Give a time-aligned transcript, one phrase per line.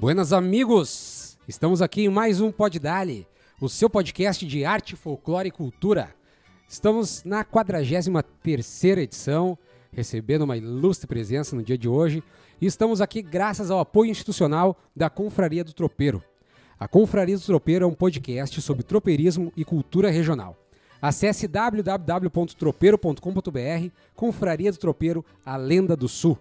[0.00, 1.36] Buenas amigos!
[1.48, 3.26] Estamos aqui em mais um Pod Dali,
[3.60, 6.14] o seu podcast de arte, folclore e cultura.
[6.68, 9.58] Estamos na 43ª edição,
[9.90, 12.22] recebendo uma ilustre presença no dia de hoje,
[12.60, 16.22] e estamos aqui graças ao apoio institucional da Confraria do Tropeiro.
[16.78, 20.56] A Confraria do Tropeiro é um podcast sobre tropeirismo e cultura regional.
[21.02, 26.38] Acesse www.tropeiro.com.br, Confraria do Tropeiro, a lenda do sul.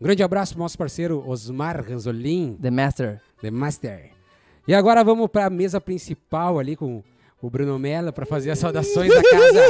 [0.00, 3.20] Um grande abraço pro nosso parceiro Osmar Ranzolin, The Master.
[3.42, 4.10] The Master.
[4.66, 7.02] E agora vamos para a mesa principal ali com
[7.42, 9.60] o Bruno Mello para fazer as saudações da casa.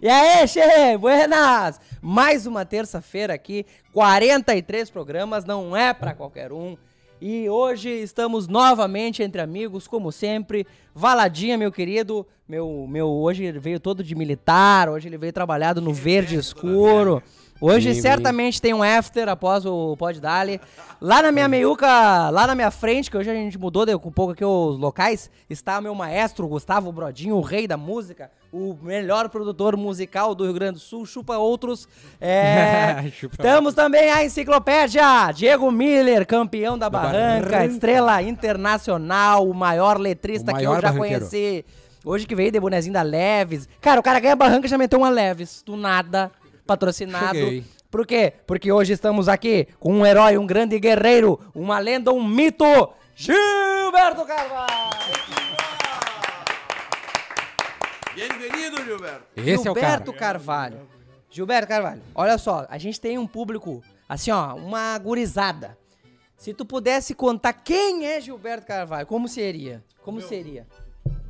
[0.00, 1.80] E aí, Che, buenas!
[2.00, 6.76] Mais uma terça-feira aqui, 43 programas, não é pra qualquer um.
[7.20, 10.66] E hoje estamos novamente entre amigos, como sempre.
[10.94, 15.80] Valadinha, meu querido, meu, meu hoje ele veio todo de militar, hoje ele veio trabalhado
[15.80, 17.20] no verde escuro.
[17.60, 20.60] Hoje Sim, certamente tem um after após o Pod Dali.
[21.00, 21.86] Lá na minha meiuca,
[22.30, 25.28] lá na minha frente, que hoje a gente mudou de- um pouco aqui os locais,
[25.50, 30.52] está meu maestro Gustavo Brodinho, o rei da música, o melhor produtor musical do Rio
[30.54, 31.88] Grande do Sul, chupa outros.
[32.20, 35.02] É, Chupa Temos também a enciclopédia,
[35.34, 37.66] Diego Miller, campeão da Barranca, Barranca.
[37.66, 41.64] estrela internacional, o maior letrista O que maior eu já conheci.
[42.04, 43.68] Hoje que veio de bonezinho da Leves.
[43.80, 46.30] Cara, o cara ganha Barranca e já meteu uma Leves, do nada,
[46.68, 47.38] patrocinado.
[47.38, 47.64] Cheguei.
[47.90, 48.34] Por quê?
[48.46, 52.64] Porque hoje estamos aqui com um herói, um grande guerreiro, uma lenda, um mito,
[53.16, 54.68] Gilberto Carvalho!
[58.14, 59.24] Bem-vindo, Gilberto.
[59.34, 59.86] Esse é o cara.
[59.86, 60.88] Gilberto Carvalho.
[61.30, 65.78] Gilberto Carvalho, olha só, a gente tem um público, assim, ó, uma gurizada.
[66.36, 69.82] Se tu pudesse contar quem é Gilberto Carvalho, como seria?
[70.02, 70.66] Como seria?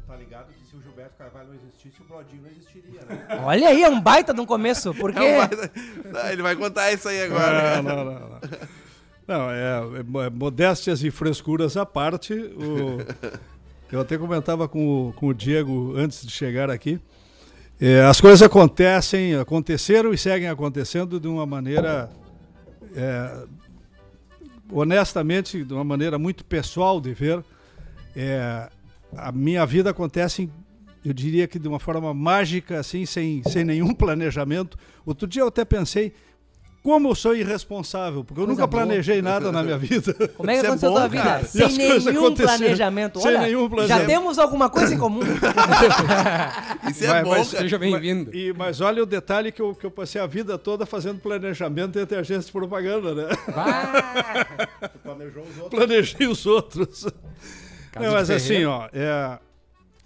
[0.06, 3.26] Tá ligado que o Gilberto Carvalho não existisse, o Brodinho não existiria, né?
[3.44, 5.18] Olha aí, é um baita de um começo, porque...
[5.18, 5.70] É um baita-
[6.12, 7.82] Não, Ele vai contar isso aí agora.
[7.82, 8.20] Não, não, não.
[9.26, 9.80] Não, não é,
[10.22, 12.32] é é modéstias e frescuras à parte.
[12.34, 12.98] o-
[13.92, 17.00] eu até comentava com o, com o Diego antes de chegar aqui.
[17.80, 22.10] É, as coisas acontecem, aconteceram e seguem acontecendo de uma maneira,
[22.94, 23.44] é,
[24.70, 27.44] honestamente, de uma maneira muito pessoal de ver.
[28.16, 28.68] É,
[29.16, 30.50] a minha vida acontece,
[31.04, 34.76] eu diria que de uma forma mágica, assim, sem, sem nenhum planejamento.
[35.06, 36.12] Outro dia eu até pensei,
[36.82, 38.84] como eu sou irresponsável, porque eu Coisa nunca boa.
[38.84, 40.14] planejei nada na minha vida.
[40.36, 41.22] Como é que Isso é aconteceu a bom, tua vida?
[41.24, 41.44] cara.
[41.44, 43.20] Sem nenhum planejamento.
[43.20, 44.06] Sem Olha, nenhum já planejamento.
[44.06, 45.20] temos alguma coisa em comum.
[46.90, 48.34] Isso é Vai- bom, ser- Seja bem-vindo.
[48.34, 51.98] E, mas olha o detalhe que eu, que eu passei a vida toda fazendo planejamento
[51.98, 53.28] entre agências de propaganda, né?
[53.54, 54.88] Vai.
[55.02, 55.70] Planejou os outros.
[55.70, 57.06] Planejei os outros.
[58.00, 59.38] Não, mas assim, ó, é,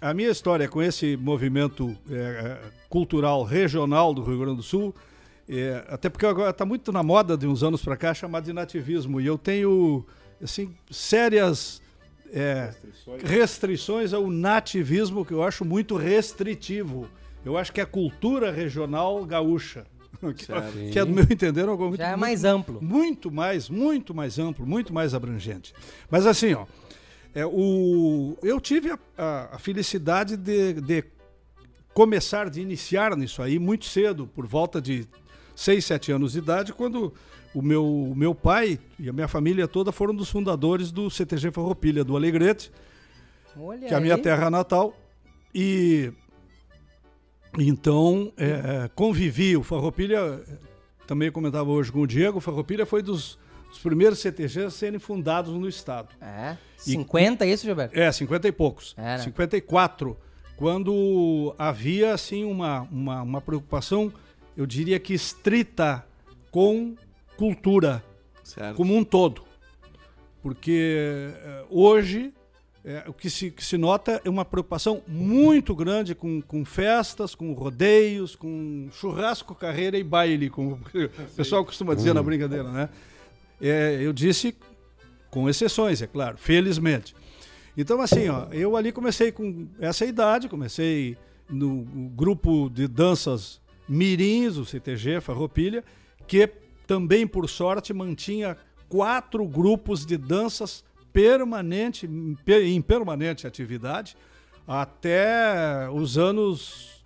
[0.03, 2.59] a minha história com esse movimento é, é,
[2.89, 4.93] cultural regional do Rio Grande do Sul,
[5.47, 8.51] é, até porque agora está muito na moda de uns anos para cá chamado de
[8.51, 10.05] nativismo, e eu tenho
[10.43, 11.81] assim sérias
[12.33, 12.71] é,
[13.23, 17.07] restrições ao nativismo que eu acho muito restritivo.
[17.45, 19.85] Eu acho que é a cultura regional gaúcha,
[20.35, 22.79] que, que é do meu entender algo muito, Já é muito mais amplo.
[22.81, 25.73] muito mais, muito mais amplo, muito mais abrangente.
[26.11, 26.65] Mas assim, ó,
[27.35, 31.03] é, o, eu tive a, a- a felicidade de, de
[31.93, 35.07] começar, de iniciar nisso aí muito cedo, por volta de
[35.55, 37.13] 6, 7 anos de idade, quando
[37.53, 41.51] o meu, o meu pai e a minha família toda foram dos fundadores do CTG
[41.51, 42.71] Farroupilha, do Alegrete,
[43.55, 44.95] Olha que é a minha terra natal.
[45.53, 46.11] E
[47.59, 48.45] então é,
[48.85, 49.55] é, convivi.
[49.55, 50.41] O Farroupilha,
[51.05, 53.37] também comentava hoje com o Diego, o Farroupilha foi dos,
[53.73, 56.09] dos primeiros CTGs a serem fundados no estado.
[56.21, 57.99] É, 50 isso, Gilberto?
[57.99, 58.93] É, 50 e poucos.
[58.95, 59.17] É, né?
[59.17, 60.15] 54.
[60.55, 64.13] Quando havia assim uma, uma, uma preocupação,
[64.55, 66.05] eu diria que estrita
[66.51, 66.95] com
[67.35, 68.03] cultura
[68.43, 68.75] Certo.
[68.75, 69.43] como um todo.
[70.41, 72.31] Porque eh, hoje
[72.85, 77.33] eh, o que se, que se nota é uma preocupação muito grande com, com festas,
[77.33, 82.89] com rodeios, com churrasco, carreira e baile, como o pessoal costuma dizer na brincadeira, né?
[83.63, 84.53] Eh, eu disse
[85.31, 87.15] com exceções, é claro, felizmente.
[87.77, 91.17] Então, assim, ó, eu ali comecei com essa idade, comecei
[91.49, 91.83] no
[92.13, 95.83] grupo de danças Mirins, o CTG, Farroupilha,
[96.27, 96.47] que
[96.85, 98.57] também, por sorte, mantinha
[98.89, 102.07] quatro grupos de danças permanente,
[102.47, 104.17] em permanente atividade
[104.67, 107.02] até os anos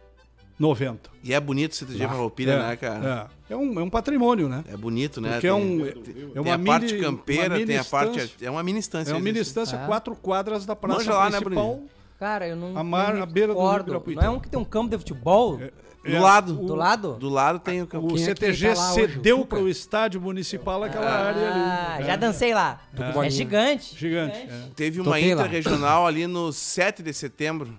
[0.60, 1.10] 90.
[1.24, 3.30] E é bonito o CTG Farroupilha, é, né, cara?
[3.50, 4.64] É, é, um, é um patrimônio, né?
[4.72, 5.34] É, bonito, né?
[5.34, 8.36] Porque é um, é tem uma a parte mini- campeira, uma mini tem a parte...
[8.42, 9.12] É uma mini instância.
[9.12, 9.52] É uma mini existe.
[9.60, 9.86] instância, É.
[9.86, 11.66] quatro quadras da praça Manja lá, né, principal.
[11.74, 11.90] Bruninho?
[12.20, 12.76] Cara, eu não.
[12.76, 13.82] A mar- não me beira do recordo.
[13.84, 14.22] Ibirapuitã.
[14.22, 15.58] Não é um que tem um campo de futebol?
[15.58, 16.54] Do É, lado.
[16.54, 17.14] do lado?
[17.20, 18.12] Do lado tem o campo.
[18.12, 18.92] O é CTG tá?
[18.92, 22.06] O cedeu para o estádio municipal aquela área Ah, ali.
[22.06, 22.18] já É.
[22.18, 22.80] dancei lá.
[23.24, 23.96] É, gigante.
[23.96, 24.38] Gigante.
[24.38, 24.62] é.
[24.76, 25.42] Teve uma Toquei lá.
[25.44, 27.70] intra-regional ali no 7 de setembro,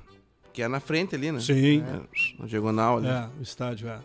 [0.52, 1.40] que é na frente ali, né?
[1.40, 1.82] Sim.
[1.82, 3.08] É, na diagonal ali.
[3.08, 3.98] É, o estádio, é.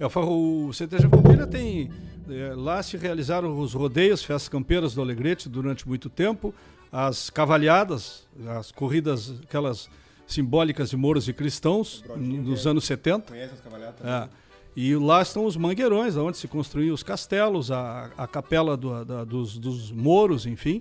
[0.00, 1.90] É, o o CTG Farroupilha tem...
[2.30, 6.54] é, lá se realizaram os rodeios, festas campeiras do Alegrete durante muito tempo,
[6.90, 8.26] as cavalhadas,
[8.58, 9.88] as corridas, aquelas
[10.26, 13.28] simbólicas de mouros e cristãos, nos anos 70.
[13.32, 14.00] Conhece as cavalhadas?
[14.04, 14.28] É.
[14.74, 19.22] E lá estão os mangueirões, onde se construíam os castelos, a, a capela do- da-
[19.24, 20.80] dos, dos moros, enfim.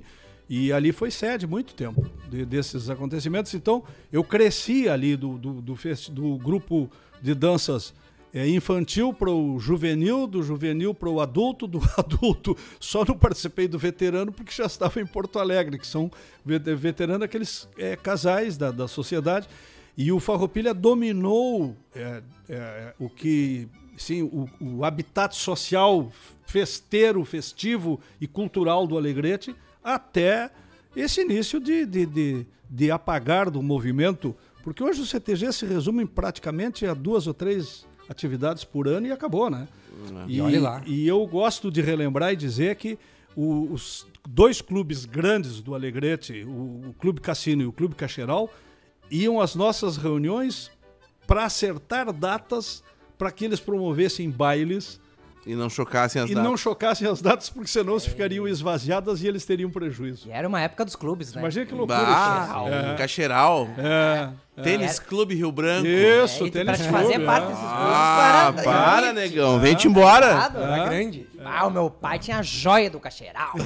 [0.54, 3.54] E ali foi sede muito tempo de- desses acontecimentos.
[3.54, 5.74] Então, eu cresci ali do, do, do,
[6.12, 7.94] do grupo de danças
[8.34, 12.58] é, infantil para o juvenil, do juvenil para o adulto, do adulto.
[12.82, 16.12] Só não participei do veterano porque já estava em Porto Alegre, que são
[16.46, 19.48] ve- veterano aqueles é, casais da, da sociedade.
[19.98, 26.12] E o Farroupilha dominou é, é, o que, sim, o, o habitat social
[26.46, 30.52] festeiro, festivo e cultural do Alegrete até
[30.96, 36.06] esse início de, de, de, de apagar do movimento, porque hoje o CTG se resume
[36.06, 39.68] praticamente a duas ou três atividades por ano e acabou, né?
[40.28, 40.82] E olhe lá.
[40.86, 42.98] E eu gosto de relembrar e dizer que
[43.36, 48.50] o- os dois clubes grandes do Alegrete, o, o Clube Cassino e o Clube Cacheral,
[49.10, 50.70] iam às nossas reuniões
[51.26, 52.84] para acertar datas
[53.18, 55.00] para que eles promovessem bailes
[55.46, 56.50] E não chocassem as e datas.
[56.50, 60.28] não chocassem as datas, porque senão se ficariam esvaziadas e eles teriam prejuízo.
[60.28, 61.42] E era uma época dos clubes, né?
[61.42, 62.00] Imagina que loucura.
[62.00, 62.94] Bah, isso.
[62.94, 63.68] o Cacheral.
[63.78, 64.30] É,
[64.62, 65.88] Tênis Clube Rio Branco.
[65.88, 67.26] Isso, É, e tênis pra te clube, fazer é.
[67.26, 69.60] parte desses clubes, Ah, para, para, negão.
[69.60, 70.28] Vem-te embora.
[70.28, 70.58] Errado.
[70.62, 71.28] Era grande.
[71.44, 73.54] Ah, o meu pai tinha a joia do cacheral.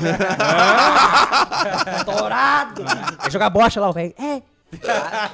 [2.06, 2.84] Dourado.
[3.24, 4.14] Ia jogar bocha lá, o velho.
[4.18, 4.42] É.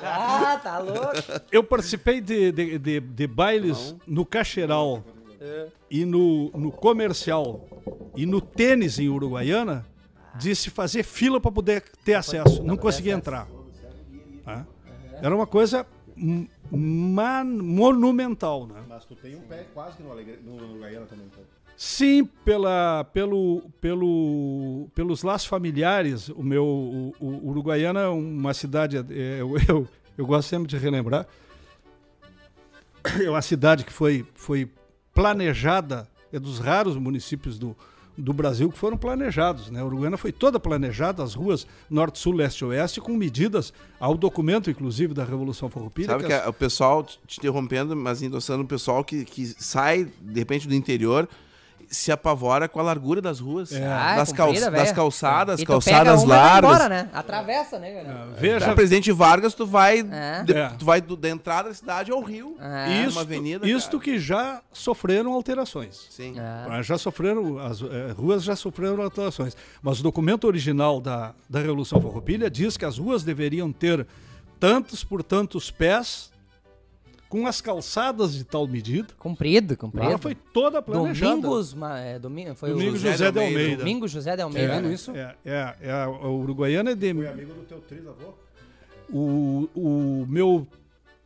[0.03, 1.13] Ah, tá louco.
[1.51, 5.03] Eu participei de, de, de- de bailes no Cacheral
[5.89, 7.67] e no, no comercial
[8.15, 9.85] e no tênis em Uruguaiana
[10.35, 12.63] de se fazer fila para poder ter acesso.
[12.63, 13.47] Não conseguia entrar.
[14.45, 14.65] Tá?
[15.21, 15.85] Era uma coisa
[16.71, 18.83] man- monumental, né?
[18.87, 20.39] Mas tu tem um pé quase que no, Alegre...
[20.43, 21.43] no Uruguaiana também, então.
[21.75, 26.29] Sim, pela, pelo, pelo, pelos laços familiares.
[26.29, 28.97] O meu o, o Uruguaiana é uma cidade.
[28.97, 29.87] é, eu, eu,
[30.17, 31.25] eu gosto sempre de relembrar.
[33.19, 34.69] É uma cidade que foi, foi
[35.13, 37.75] planejada, é dos raros municípios do,
[38.17, 39.69] do Brasil que foram planejados.
[39.69, 39.81] Né?
[39.81, 44.15] A Uruguaiana foi toda planejada, as ruas norte, sul, leste e oeste, com medidas ao
[44.17, 46.07] documento, inclusive, da Revolução Farroupilha.
[46.07, 50.07] Sabe que as- é o pessoal, te interrompendo, mas endossando o pessoal que, que sai,
[50.21, 51.27] de repente, do interior,
[51.91, 53.71] se apavora com a largura das ruas.
[53.73, 56.69] Ah, é das, cal- comprida, das calçadas, calçadas largas.
[56.71, 57.09] embora, né?
[57.13, 58.27] Atravessa, né, cara?
[58.37, 60.43] Veja, Pra Presidente Vargas, tu vai, É.
[60.43, 60.69] de- É.
[60.79, 62.55] tu vai do- da entrada da cidade ao rio.
[62.61, 63.01] É.
[63.03, 64.03] isto, uma avenida, isto cara.
[64.03, 66.07] que já sofreram alterações.
[66.09, 66.39] Sim.
[66.39, 66.41] É.
[66.41, 69.55] Ah, Já sofreram, as eh, ruas já sofreram alterações.
[69.81, 74.07] Mas o documento original da, da Revolução Farroupilha diz que as ruas deveriam ter
[74.59, 76.30] tantos por tantos pés,
[77.31, 79.07] com as calçadas de tal medida.
[79.17, 80.05] Comprido, comprido.
[80.05, 81.31] Ela foi toda planejada.
[81.37, 83.59] Domingos, ma- é, domingo, foi Domingos José José de Almeida.
[83.61, 83.77] Almeida.
[83.77, 84.67] Domingo José de Almeida.
[84.67, 84.93] Tirando né?
[84.93, 85.11] isso.
[85.15, 87.13] É, é, é a, a Uruguaiana é de.
[87.13, 88.33] Foi amigo do teu trisavô?
[89.09, 90.67] O, o meu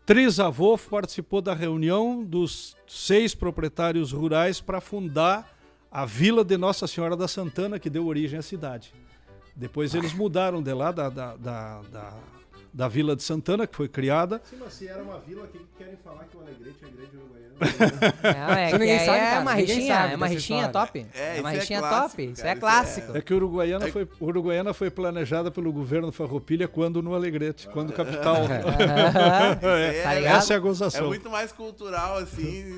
[0.05, 5.57] trisavô participou da reunião dos seis proprietários rurais para fundar
[5.91, 8.93] a vila de Nossa Senhora da Santana, que deu origem à cidade.
[9.55, 12.13] Depois eles mudaram de lá, da, da, da, da,
[12.75, 14.41] da Vila de Santana, que foi criada.
[14.43, 16.87] Sim, mas se era uma vila, o que, que querem falar que o Alegrete é
[16.89, 17.55] grande Uruguaiana?
[18.21, 20.67] Não, é, que ninguém é, sabe, é cara, uma ninguém rixinha, sabe é uma rixinha
[20.67, 21.07] top.
[21.13, 22.23] É, É, uma é rixinha clássico, top.
[22.25, 23.17] Isso cara, é isso clássico.
[23.17, 28.39] É que Uruguaiana foi, Uruguaiana foi planejada pelo governo Farroupilha quando no Alegrete, quando capital.
[29.63, 30.37] É, Tá ligado?
[30.37, 31.07] Essa é a é gozação.
[31.07, 32.77] muito mais cultural, assim.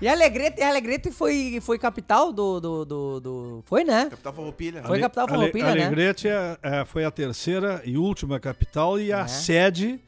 [0.00, 4.06] E Alegrete, Alegrete foi, foi capital do, do, do, do- Foi, né?
[4.10, 4.82] Capital Farroupilha.
[4.84, 5.82] Foi capital Ale- Farroupilha, né?
[5.86, 9.26] Alegrete é- é- foi a terceira e última capital e a É.
[9.28, 10.00] sede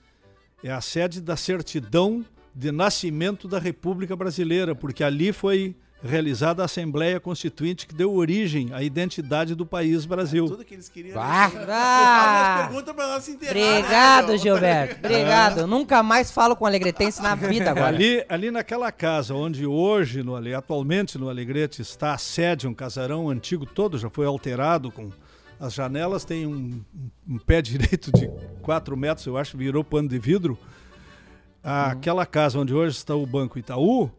[0.63, 6.65] é a sede da certidão de nascimento da República Brasileira, porque ali foi realizada a
[6.65, 10.47] Assembleia Constituinte que deu origem à identidade do país Brasil.
[10.47, 11.15] Tudo que eles queriam.
[11.15, 11.49] Bah.
[11.49, 11.67] né?
[11.69, 14.39] Ah, Faz pergunta pra nós se inteirar, obrigado, né?
[14.39, 14.97] Gilberto.
[15.05, 15.61] Obrigado.
[15.61, 17.89] Eu nunca mais falo com alegretense na vida agora.
[17.89, 23.29] Ali, ali naquela casa onde hoje, no, atualmente no Alegrete, está a sede, um casarão
[23.29, 25.11] antigo todo, já foi alterado com
[25.59, 26.83] as janelas, tem um,
[27.29, 28.31] um pé direito de
[28.63, 30.59] 4 metros, eu acho, virou pano de vidro.
[31.63, 34.11] Aquela casa onde hoje está o Banco Itaú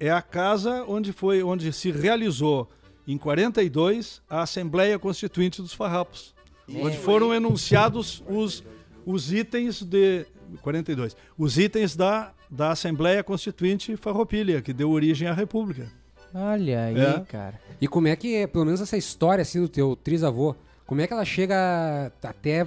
[0.00, 2.68] é a casa onde foi onde se realizou
[3.06, 6.34] em 42 a Assembleia Constituinte dos Farrapos,
[6.68, 8.62] onde foram enunciados os
[9.04, 10.26] os itens de
[10.62, 15.86] 42, os itens da, da Assembleia Constituinte Farroupilha, que deu origem à República.
[16.34, 17.20] Olha aí, É.
[17.20, 17.60] cara.
[17.80, 21.12] E como é que pelo menos essa história assim do teu trisavô, como é que
[21.12, 22.66] ela chega até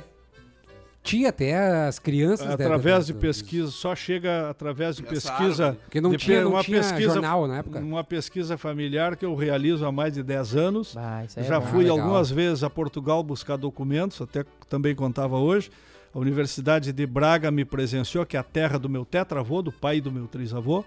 [1.10, 2.48] ti, até as crianças?
[2.48, 5.66] da- Através da- de pesquisa, só chega através de pesquisa.
[5.68, 5.84] árvore.
[5.86, 7.80] Porque não de tinha, não uma tinha pesquisa- jornal na época.
[7.80, 10.94] Uma pesquisa familiar que eu realizo há mais de 10 anos.
[10.94, 11.68] Vai, isso aí é Já bom.
[11.68, 12.00] fui legal.
[12.00, 15.70] algumas vezes a Portugal buscar documentos, até também contava hoje.
[16.14, 20.02] A Universidade de Braga me presenciou, que é a terra do meu tetravô, do pai
[20.02, 20.84] do meu trisavô,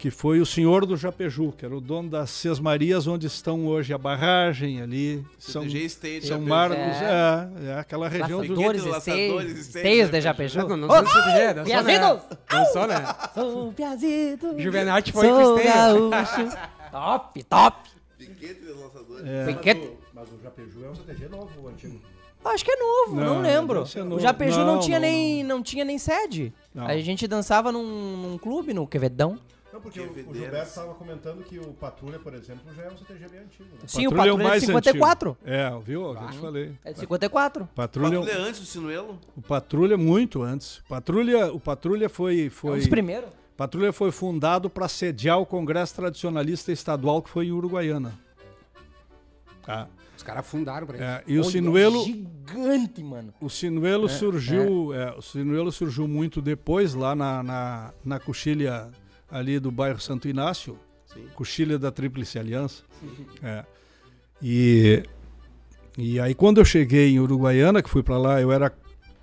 [0.00, 3.66] que foi o senhor do Japeju, que era o dono das Seis Marias, onde estão
[3.66, 5.22] hoje a barragem ali.
[5.38, 6.26] São, State.
[6.26, 7.50] São Marcos, É.
[7.66, 8.54] é, é aquela região do...
[8.54, 10.58] Laçadores, Laçadores, esteios, esteios, esteios de Japeju.
[10.60, 12.38] Não, não, não, não, não, não, Piazitos!
[12.50, 12.96] Não só, né?
[13.34, 14.58] Sou piazito.
[14.58, 16.08] Juvenal foi com Sou esteio.
[16.10, 16.56] gaúcho.
[16.90, 17.90] top, top.
[18.16, 19.46] Piquete dos lançadores.
[19.54, 19.90] Piquete.
[20.14, 22.00] Mas o Japeju é um CTG novo, o antigo.
[22.42, 23.84] Acho que é novo, não, Não, lembro.
[23.86, 24.18] ser O.
[24.18, 26.54] Japeju não, Não, tinha não, nem não tinha nem sede.
[26.74, 26.86] Não.
[26.86, 29.38] A gente dançava num, num clube no Quevedão.
[29.80, 30.34] Não, porque o, o.
[30.34, 33.68] Gilberto estava comentando que o Patrulha, por exemplo, já é um CTG bem antigo.
[33.72, 33.80] Né?
[33.86, 35.30] Sim, o Patrulha é Patrulha é de 54.
[35.30, 35.50] antigo.
[35.50, 36.02] É, viu?
[36.02, 36.72] Eu te falei.
[36.84, 37.68] É de 54.
[37.74, 39.18] Patrulha, Patrulha antes do Sinuelo?
[39.36, 40.82] o Patrulha muito antes.
[40.88, 43.30] Patrulha, o Patrulha foi É um foi dos primeiros.
[43.56, 48.18] Patrulha foi fundado para sediar o Congresso Tradicionalista Estadual que foi em Uruguaiana.
[49.64, 49.88] Tá.
[50.16, 51.04] Os caras fundaram pra isso.
[51.04, 53.32] É, e o Olha, Sinuelo, Gigante, mano.
[53.40, 58.90] o Sinuelo surgiu, é, o Sinuelo surgiu muito depois lá na, na, na coxilha
[59.30, 61.26] ali do bairro Santo Inácio, Sim.
[61.34, 62.82] coxilha da Tríplice Aliança.
[63.42, 63.64] É.
[64.42, 65.02] E
[65.96, 68.72] e aí quando eu cheguei em Uruguaiana, que fui para lá, eu era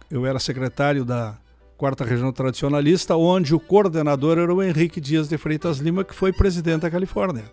[0.09, 1.37] eu era secretário da
[1.75, 6.33] quarta região tradicionalista, onde o coordenador era o Henrique Dias de Freitas Lima, que foi
[6.33, 7.45] presidente da Califórnia.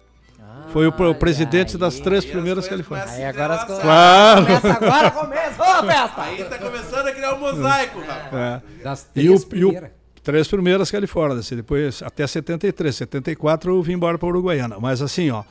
[0.74, 2.02] Foi o, presidente das aí.
[2.02, 3.12] três Aí as primeiras Califórnias.
[3.12, 3.82] Aí agora as coisas-.
[3.84, 4.46] Claro.
[4.46, 5.62] Começa agora, começa.
[5.62, 6.22] Ô, festa!
[6.22, 8.34] Aí tá começando a criar um mosaico, rapaz.
[8.34, 8.82] É.
[8.82, 9.93] Das E o, três e o primeiras.
[10.24, 14.80] Três primeiras Califórnias, e depois até 73, 74 eu vim embora para Uruguaiana.
[14.80, 15.44] Mas assim, ó,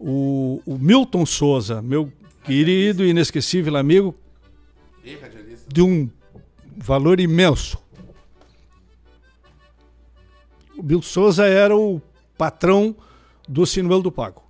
[0.00, 2.10] o, o Milton Souza, meu
[2.42, 4.14] querido e inesquecível amigo,
[5.68, 6.08] de um
[6.76, 7.78] valor imenso.
[10.76, 12.00] O Milton Souza era o
[12.38, 12.96] patrão
[13.46, 14.42] do Sinuelo do Pago,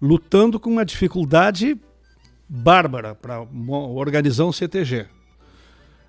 [0.00, 1.76] lutando com uma dificuldade
[2.48, 5.06] bárbara para organizar um CTG.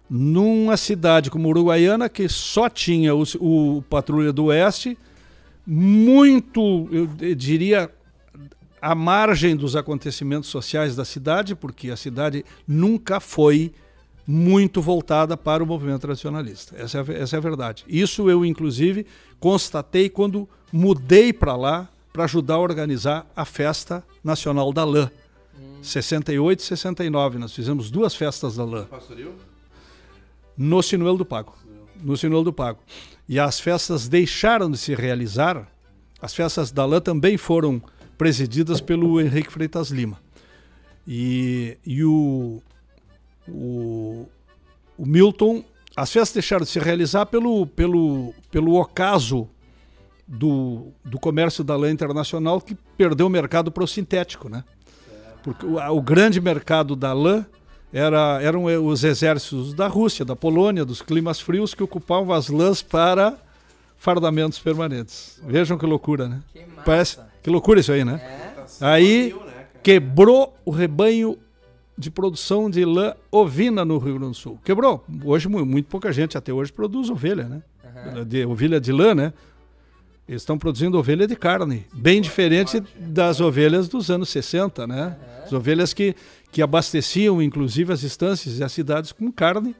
[0.10, 4.98] Numa cidade como Uruguaiana, que só tinha o, o Patrulha do Oeste,
[5.66, 7.90] muito, eu diria,
[8.82, 13.72] à margem dos acontecimentos sociais da cidade, porque a cidade nunca foi
[14.28, 16.76] muito voltada para o movimento tradicionalista.
[16.78, 17.84] Essa é, essa é a verdade.
[17.88, 19.06] Isso eu, inclusive,
[19.40, 25.12] constatei quando mudei para lá para ajudar a organizar a Festa Nacional da Lã.
[25.82, 29.34] 68 e 69, nós fizemos duas festas da lã Pastoril?
[30.58, 31.54] No Sinuelo do Pago.
[32.02, 32.80] No Sinuelo do Pago.
[33.28, 35.68] E as festas deixaram de se realizar.
[36.22, 37.82] As festas da lã também foram
[38.18, 40.20] presididas pelo Henrique Freitas Lima.
[41.08, 42.62] E, e o,
[43.48, 44.28] o,
[44.98, 45.64] o Milton,
[45.96, 49.48] as festas deixaram de se realizar pelo, pelo, pelo ocaso
[50.28, 54.64] do, do comércio da lã internacional que perdeu o mercado para o sintético, né?
[55.44, 57.46] Porque o, o grande mercado da lã
[57.98, 62.50] era, eram eh, os exércitos da Rússia, da Polônia, dos climas frios que ocupavam as
[62.50, 63.38] lãs para
[63.98, 65.40] fardamentos permanentes.
[65.48, 66.42] Vejam que loucura, né?
[66.52, 66.82] Que massa.
[66.84, 68.20] Parece que loucura isso aí, né?
[68.22, 68.86] É.
[68.86, 71.38] Aí Viu, né, quebrou o rebanho
[71.98, 74.60] de produção de lã ovina no Rio Grande do Sul.
[74.66, 75.06] Quebrou.
[75.24, 77.62] Hoje mu- muito pouca gente até hoje produz ovelha, né?
[78.28, 79.32] De ovelha de lã, né?
[80.28, 85.16] Eles estão produzindo ovelha de carne, bem diferente das ovelhas dos anos 60, né?
[85.46, 86.16] As ovelhas que,
[86.56, 89.76] que abasteciam, inclusive, as estâncias e as cidades com carne.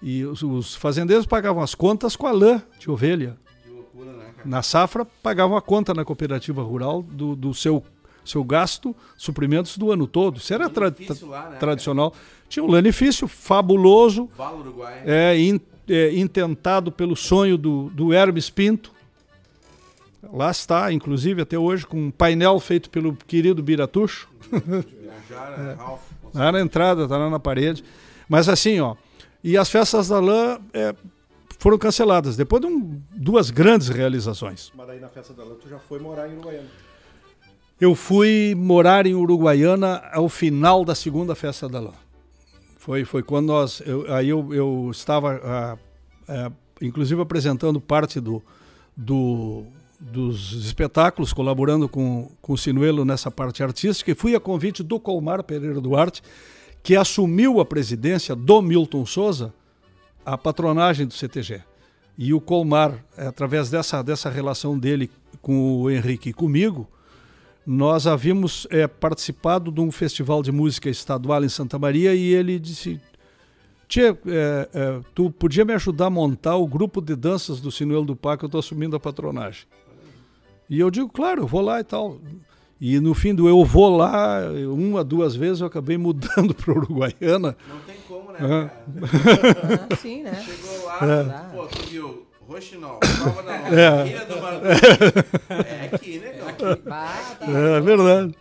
[0.00, 3.36] E os, os fazendeiros pagavam as contas com a lã de ovelha.
[3.70, 4.48] Loucura, né, cara?
[4.48, 7.84] Na safra, pagavam a conta na cooperativa rural do, do seu,
[8.24, 10.38] seu gasto, suprimentos do ano todo.
[10.38, 10.90] Isso era tra-
[11.24, 12.14] lá, né, tradicional.
[12.48, 14.54] Tinha um lanifício fabuloso, cara?
[14.56, 15.02] Uruguai.
[15.04, 18.92] é, in- é, intentado pelo sonho do, do Hermes Pinto.
[20.32, 24.26] Lá está, inclusive, até hoje, com um painel feito pelo querido Biratucho.
[25.30, 26.00] Jara, Ralph.
[26.34, 27.82] Lá na entrada, tá lá na parede.
[28.28, 28.96] Mas assim, ó.
[29.42, 30.94] E as festas da lã é,
[31.58, 34.70] foram canceladas, depois de um- duas grandes realizações.
[34.74, 36.68] Mas daí na festa da lã tu já foi morar em Uruguaiana.
[37.80, 41.92] Eu fui morar em Uruguaiana ao final da segunda festa da lã.
[42.76, 43.82] Foi, foi quando nós.
[43.86, 45.78] eu- aí eu, eu estava, ah,
[46.28, 48.42] ah, inclusive, apresentando parte do,
[48.96, 49.64] do-
[50.00, 54.98] dos espetáculos, colaborando com, com o Sinuelo nessa parte artística, e fui a convite do
[54.98, 56.22] Colmar Pereira Duarte,
[56.82, 59.52] que assumiu a presidência do Milton Souza,
[60.24, 61.62] a patronagem do CTG.
[62.16, 65.10] E o Colmar, é, através dessa, dessa relação dele
[65.42, 66.88] com o Henrique e comigo,
[67.66, 72.58] nós havíamos é, participado de um festival de música estadual em Santa Maria e ele
[72.58, 73.00] disse:
[73.86, 78.04] Tchê, é, é, tu podia me ajudar a montar o grupo de danças do Sinuelo
[78.04, 79.64] do Paco, eu estou assumindo a patronagem.
[80.70, 82.16] E eu digo, claro, eu vou lá e tal.
[82.80, 84.40] E no fim do eu vou lá,
[84.72, 87.54] uma, duas vezes eu acabei mudando para Uruguaiana.
[87.68, 88.84] Não tem como, né, cara?
[89.90, 90.32] Ah, sim, né?
[90.42, 91.56] Chegou lá, É.
[91.56, 94.24] pô, tu viu, Roxinol, prova da É.
[94.24, 94.62] Do Barulho.
[95.66, 96.80] É aqui, né, cara?
[96.88, 97.46] Ah, tá.
[97.50, 98.34] É verdade.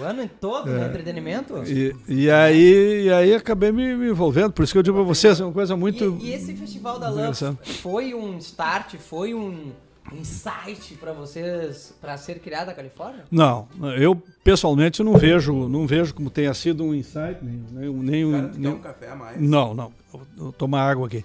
[0.00, 0.86] O ano todo, né?
[0.86, 1.62] Entretenimento.
[1.66, 4.52] E, e aí, e aí acabei me, me envolvendo.
[4.52, 6.18] Por isso que eu digo para vocês, é uma coisa muito.
[6.20, 7.72] E, e esse Festival da interessante.
[7.80, 9.72] foi um start, foi um
[10.12, 13.24] insight pra vocês, pra ser criada a Califórnia?
[13.30, 13.66] Não,
[13.98, 18.32] eu pessoalmente não vejo, não vejo como tenha sido um insight, nem, nem, nem, um-
[18.32, 19.40] Cara, nem- um café a mais?
[19.40, 19.92] Não, não.
[20.12, 21.24] Eu vou tomar água aqui.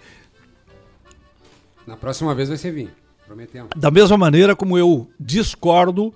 [1.85, 2.91] Na próxima vez vai ser vinho.
[3.25, 3.69] Prometemos.
[3.75, 6.13] Da mesma maneira como eu discordo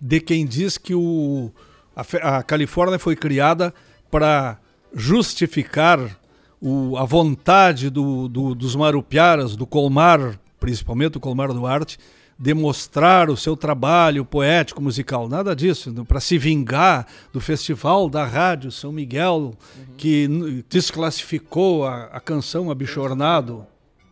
[0.00, 1.50] de quem diz que o,
[1.94, 3.74] a, a Califórnia foi criada
[4.10, 4.58] para
[4.94, 6.18] justificar
[6.60, 11.96] o, a vontade do, do- dos marupiaras, do Colmar, principalmente o Colmar Duarte,
[12.36, 15.28] de mostrar o seu trabalho poético, musical.
[15.28, 15.92] Nada disso.
[16.04, 19.54] Para se vingar do Festival da Rádio São Miguel,
[19.96, 23.64] que n- desclassificou a, a canção Abichornado.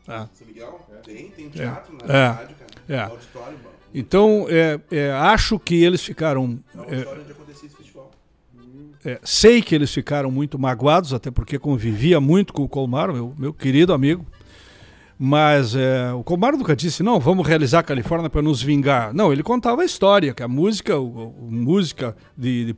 [0.06, 0.28] Ah.
[0.32, 0.80] São Miguel?
[1.04, 2.26] Tem, tem teatro na É.
[2.28, 2.70] rádio, cara.
[2.88, 3.00] É.
[3.02, 3.70] Auditório, bom.
[3.92, 6.60] Então, é, é, acho que eles ficaram.
[6.72, 8.10] É é, onde acontecia esse festival.
[9.04, 13.34] é, sei que eles ficaram muito magoados, até porque convivia muito com o Colmar, meu,
[13.36, 14.24] meu querido amigo.
[15.18, 19.14] Mas é, o Colmar nunca disse, não, vamos realizar a Califórnia para nos vingar.
[19.14, 22.76] Não, ele contava a história, que a música, o, o- música de, de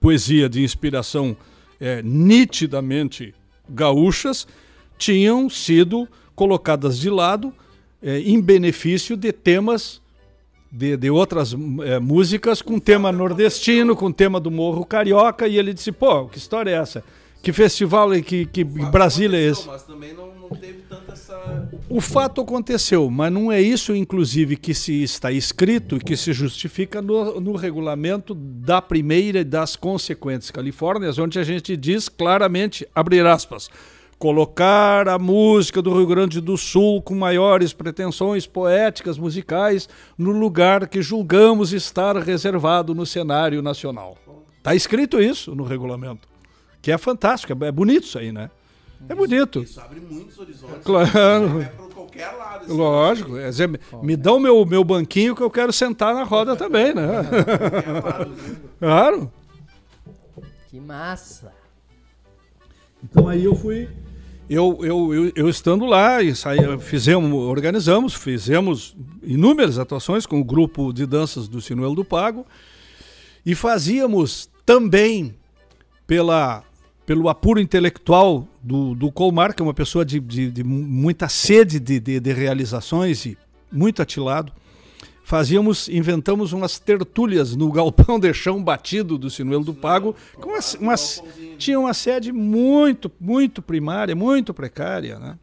[0.00, 1.36] poesia, de inspiração
[1.80, 3.34] é, nitidamente
[3.68, 4.46] gaúchas,
[4.96, 7.52] tinham sido colocadas de lado
[8.02, 10.02] é, em benefício de temas
[10.72, 11.52] de, de outras
[11.84, 16.36] eh, músicas com tema nordestino, com tema do Morro Carioca, e ele disse, pô, que
[16.36, 17.04] história é essa?
[17.44, 19.66] Que festival e que, que Brasília é esse?
[19.66, 21.68] Mas também não, não teve tanta essa...
[21.90, 26.32] O fato aconteceu, mas não é isso, inclusive, que se está escrito e que se
[26.32, 32.88] justifica no, no regulamento da primeira e das consequentes Califórnias, onde a gente diz claramente,
[32.94, 33.68] abrir aspas,
[34.18, 40.88] colocar a música do Rio Grande do Sul com maiores pretensões poéticas, musicais, no lugar
[40.88, 44.16] que julgamos estar reservado no cenário nacional.
[44.56, 46.26] Está escrito isso no regulamento,
[46.84, 48.50] que é fantástico, é bonito isso aí, né?
[49.08, 49.62] É bonito.
[49.62, 50.78] Isso abre muitos horizontes.
[50.84, 51.48] Claro.
[51.48, 52.64] Vai pra qualquer lado.
[52.64, 56.22] esse Lógico, é dizer, me- me dão meu, meu banquinho que eu quero sentar na
[56.24, 57.06] roda também, né?
[57.06, 58.56] lado, né?
[58.78, 59.32] Claro.
[60.70, 61.52] Que massa!
[63.02, 63.88] Então aí eu fui.
[64.48, 70.44] Eu, eu, eu, eu estando lá e saí, fizemos, organizamos, fizemos inúmeras atuações com o
[70.44, 72.46] grupo de danças do Sinuelo do Pago
[73.44, 75.34] e fazíamos também
[76.06, 76.62] pela,
[77.06, 81.78] pelo apuro intelectual do, do Colmar, que é uma pessoa de, de, de muita sede
[81.78, 83.36] de, de, de realizações e
[83.70, 84.52] muito atilado.
[85.22, 90.58] Fazíamos, inventamos umas tertúlias no galpão de chão batido do Sinuelo do Pago, com uma,
[90.80, 90.94] uma,
[91.56, 95.38] tinha uma sede muito, muito primária, muito precária, né?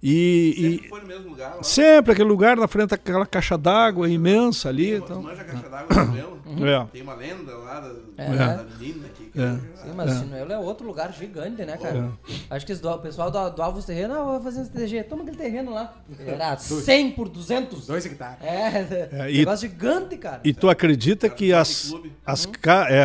[0.00, 1.62] E, Sempre e foi no mesmo lugar lá.
[1.62, 4.96] sempre aquele lugar na frente daquela caixa d'água imensa ali.
[5.00, 6.18] Tu Então, manja a caixa d'água do
[6.66, 6.86] é.
[6.92, 8.28] Tem uma lenda lá da, É.
[8.56, 9.24] da menina aqui.
[9.24, 9.52] que- É.
[9.82, 12.12] Sim, mas o Sinuelo é outro lugar gigante, né, cara?
[12.48, 15.02] Acho que do- o pessoal do, do Alvos Terreno, ah, vou fazer esse TG.
[15.02, 15.92] Toma aquele terreno lá.
[16.24, 17.86] Era 100 por 200.
[17.86, 18.38] Dois hectares.
[18.40, 20.40] É, É, e- negócio gigante, cara.
[20.44, 21.92] E tu acredita que um as,
[22.24, 23.04] as, ca- é,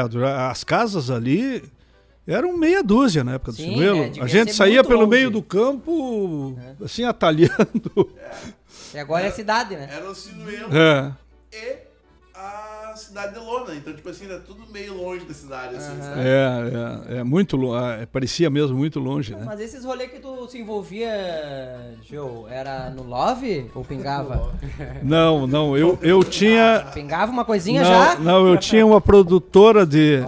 [0.49, 1.63] as casas ali
[2.27, 4.03] eram meia dúzia na época do Sim, Sinuelo.
[4.03, 5.09] é, a gente saía pelo longe.
[5.11, 8.11] meio do campo, assim, atalhando.
[8.93, 9.89] E agora é cidade, né?
[9.91, 11.11] Era o Sinuelo É.
[11.51, 11.77] e
[12.35, 13.75] a cidade de Lona.
[13.75, 16.21] Então, tipo assim, era tudo meio longe da cidade, assim, sabe?
[16.21, 19.43] É, é, é muito lo- ah, parecia mesmo muito longe, né?
[19.45, 21.09] Mas esses rolês que tu se envolvia,
[22.09, 24.53] Joe, era no Love ou pingava?
[25.03, 26.87] Não, não, eu, eu tinha.
[26.93, 28.15] Pingava uma coisinha Não, já?
[28.19, 30.19] não, eu tinha uma produtora de.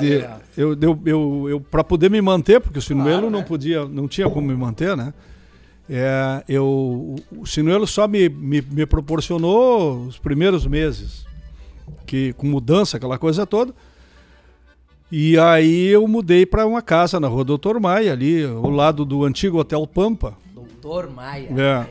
[0.00, 3.40] De aí, eu, eu, eu, eu para poder me manter, porque o Sinuelo Claro, não
[3.40, 3.44] né?
[3.44, 5.12] podia, não tinha como me manter, né?
[5.88, 11.26] É, eu, o- o Sinuelo só me, me, me proporcionou os primeiros meses,
[12.06, 13.74] que com mudança, aquela coisa toda.
[15.10, 19.24] E aí eu mudei para uma casa na rua Doutor Maia, ali ao lado do
[19.24, 20.36] antigo Hotel Pampa.
[20.84, 21.48] Doutor Maia.
[21.56, 21.86] É.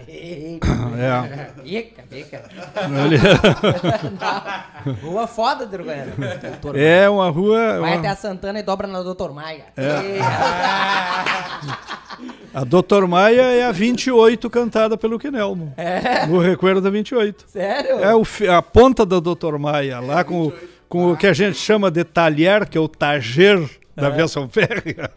[1.02, 1.62] É.
[1.64, 2.44] Bica, bica.
[2.76, 3.18] Ali-
[4.86, 4.94] Não.
[5.10, 6.12] Rua foda de Uruguaiana.
[6.40, 7.80] Doutor É uma rua.
[7.80, 9.66] Vai uma- até a Santana e dobra na Doutor Maia.
[9.76, 10.20] É.
[12.54, 15.74] A Doutor Maia é a 28 cantada pelo Quinelmo.
[15.76, 16.28] É.
[16.28, 17.46] No recuerdo da 28.
[17.48, 17.98] Sério?
[18.00, 18.22] É o,
[18.56, 20.54] a ponta da Doutor Maia, lá com, o-
[20.88, 23.60] com o que a gente chama de talher, que é o tager
[24.02, 25.12] da aviação férrea.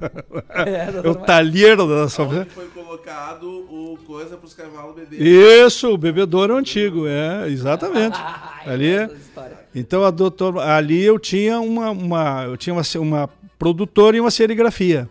[0.51, 2.47] É, É o talher da aviação férrea.
[2.55, 5.21] foi colocado o coisa pros cavalos beber.
[5.21, 8.17] Isso, o bebedouro antigo, é, exatamente.
[8.21, 9.57] Ai, Ali é- história.
[9.75, 14.31] Então a doutor, ali eu tinha uma, uma eu tinha uma, uma produtora e uma
[14.31, 15.09] serigrafia.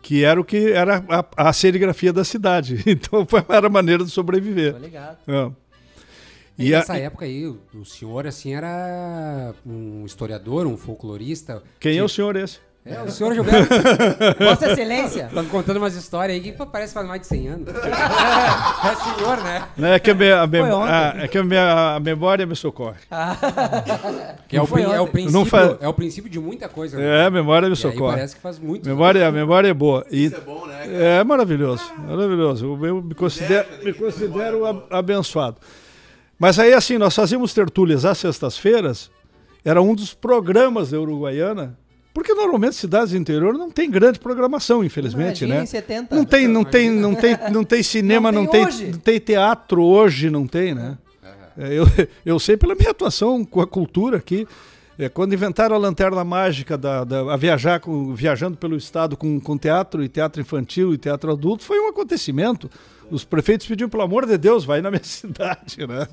[0.00, 2.82] Que era o que era a, a serigrafia da cidade.
[2.86, 4.72] Então foi- era a maneira de sobreviver.
[4.74, 5.18] Tô ligado.
[5.26, 5.50] É.
[6.58, 11.62] E E a- nessa época aí, o- senhor, assim, era um historiador, um folclorista.
[11.78, 12.58] quem é o senhor esse?
[12.86, 13.68] É, o senhor Gilberto.
[14.42, 15.28] Vossa Excelência.
[15.34, 17.68] tá me contando umas histórias aí que pô, parece que faz mais de 100 anos.
[17.74, 19.68] é senhor, né?
[19.94, 22.96] É que a, me- a me- a- é que a minha a memória me socorre.
[24.48, 26.96] Que é o, é o princípio, faz- é o princípio de muita coisa.
[26.96, 27.22] né?
[27.22, 28.14] É, a memória me E socorre.
[28.16, 28.88] parece que faz muito.
[28.88, 30.06] Memória, a memória é boa.
[30.10, 30.78] E, Isso é bom, né?
[30.78, 30.90] cara?
[30.92, 32.64] É maravilhoso, maravilhoso.
[32.64, 35.56] Eu, eu me considero, me considero ab- abençoado.
[36.38, 39.10] Mas aí, assim, nós fazíamos tertúlias às sextas-feiras,
[39.64, 41.76] era um dos programas da Uruguaiana,
[42.14, 45.62] porque normalmente cidades do interior não tem grande programação, infelizmente, Imagina né?
[45.64, 46.14] em 70.
[46.16, 48.86] Não tem, não tem, não tem, não tem cinema, Não não tem tem, hoje.
[48.92, 50.96] não tem teatro hoje, não tem, né?
[51.56, 51.84] É, Eu,
[52.24, 54.46] eu sei pela minha atuação com a cultura aqui.
[54.96, 59.38] É, quando inventaram a lanterna mágica da, da- a viajar com, viajando pelo estado com,
[59.38, 62.68] com teatro e teatro infantil e teatro adulto, foi um acontecimento.
[63.10, 66.06] Os prefeitos pediam, pelo amor de Deus, vai na minha cidade, né?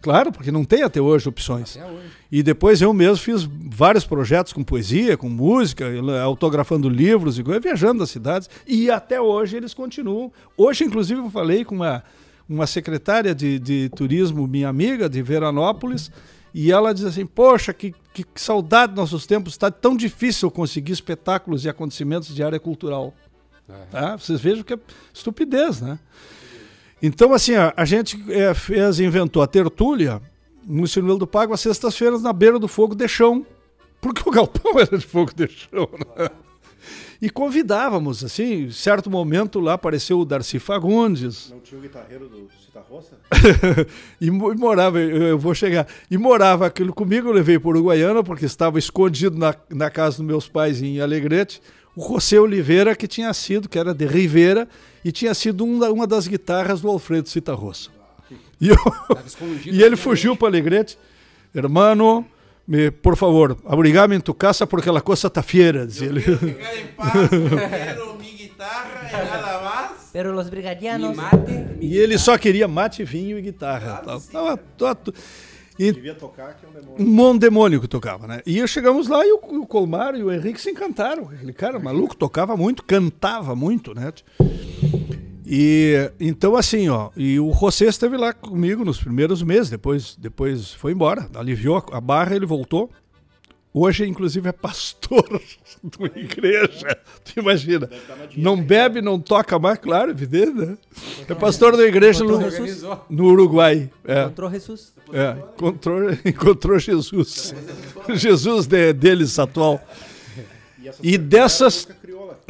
[0.00, 1.76] Claro, porque não tem até hoje opções.
[1.76, 2.10] Até hoje.
[2.32, 5.86] E depois eu mesmo fiz vários projetos com poesia, com música,
[6.24, 8.48] autografando livros e viajando das cidades.
[8.66, 10.32] E até hoje eles continuam.
[10.56, 12.02] Hoje, inclusive, eu falei com uma,
[12.48, 16.10] uma secretária de, de turismo, minha amiga, de Veranópolis,
[16.52, 20.50] e ela diz assim: Poxa, que, que, que saudade dos nossos tempos, está tão difícil
[20.50, 23.14] conseguir espetáculos e acontecimentos de área cultural.
[23.90, 24.16] Tá?
[24.16, 24.78] Vocês vejam que é
[25.12, 25.98] estupidez, né?
[27.02, 30.20] Então, assim, a, a gente é, fez, inventou a tertúlia
[30.66, 33.44] no Sinuelo do Pago às sextas-feiras na beira do fogo de chão,
[34.00, 35.88] porque o galpão era de fogo de chão.
[36.16, 36.28] Né?
[37.22, 42.28] E convidávamos, assim, em certo momento lá apareceu o Darcy Fagundes, Não tinha o guitarreiro
[42.28, 43.18] do Cita Roça?
[44.18, 48.46] e, mo- morava, eu, vou chegar, e morava aquilo comigo, eu levei para Uruguaiana, porque
[48.46, 51.60] estava escondido na, na casa dos meus pais em Alegrete,
[51.96, 54.68] o José Oliveira, que tinha sido, que era de Ribeira,
[55.04, 57.90] e tinha sido um uma das guitarras do Alfredo Citarroça.
[58.60, 58.76] E, eu,
[59.66, 60.98] e ele fugiu para Alegrete,
[61.54, 62.24] hermano,
[62.66, 66.20] me, por favor, abrigame em tu casa porque a coisa está fiera, dizia ele.
[66.20, 69.90] Ficar em paz, eu quero minha guitarra e nada mais.
[70.12, 71.16] Pero los brigadianos.
[71.16, 74.02] mate, E ele só queria mate, vinho e guitarra.
[74.04, 74.20] tal.
[74.20, 74.96] Tava, tava
[75.80, 77.38] e Devia tocar, que é um demônio.
[77.38, 78.42] demônio que tocava, né?
[78.44, 81.30] E chegamos lá e o, o Colmar e o Henrique se encantaram.
[81.30, 84.12] Aquele cara maluco tocava muito, cantava muito, né?
[85.46, 90.74] E então assim, ó, e o José esteve lá comigo nos primeiros meses, depois depois
[90.74, 92.90] foi embora, aliviou a barra, ele voltou.
[93.72, 95.24] Hoje, inclusive, é pastor
[95.84, 96.98] de uma igreja.
[97.24, 97.88] Tu imagina?
[98.36, 100.76] Não bebe, não toca mais, claro, evidente, né?
[101.28, 102.38] É pastor da igreja no,
[103.08, 103.88] no Uruguai.
[104.04, 104.22] É.
[104.24, 104.92] Encontrou Jesus.
[105.12, 107.54] É, encontrou, encontrou Jesus.
[108.14, 109.80] Jesus de- deles atual.
[111.02, 111.88] E música dessas.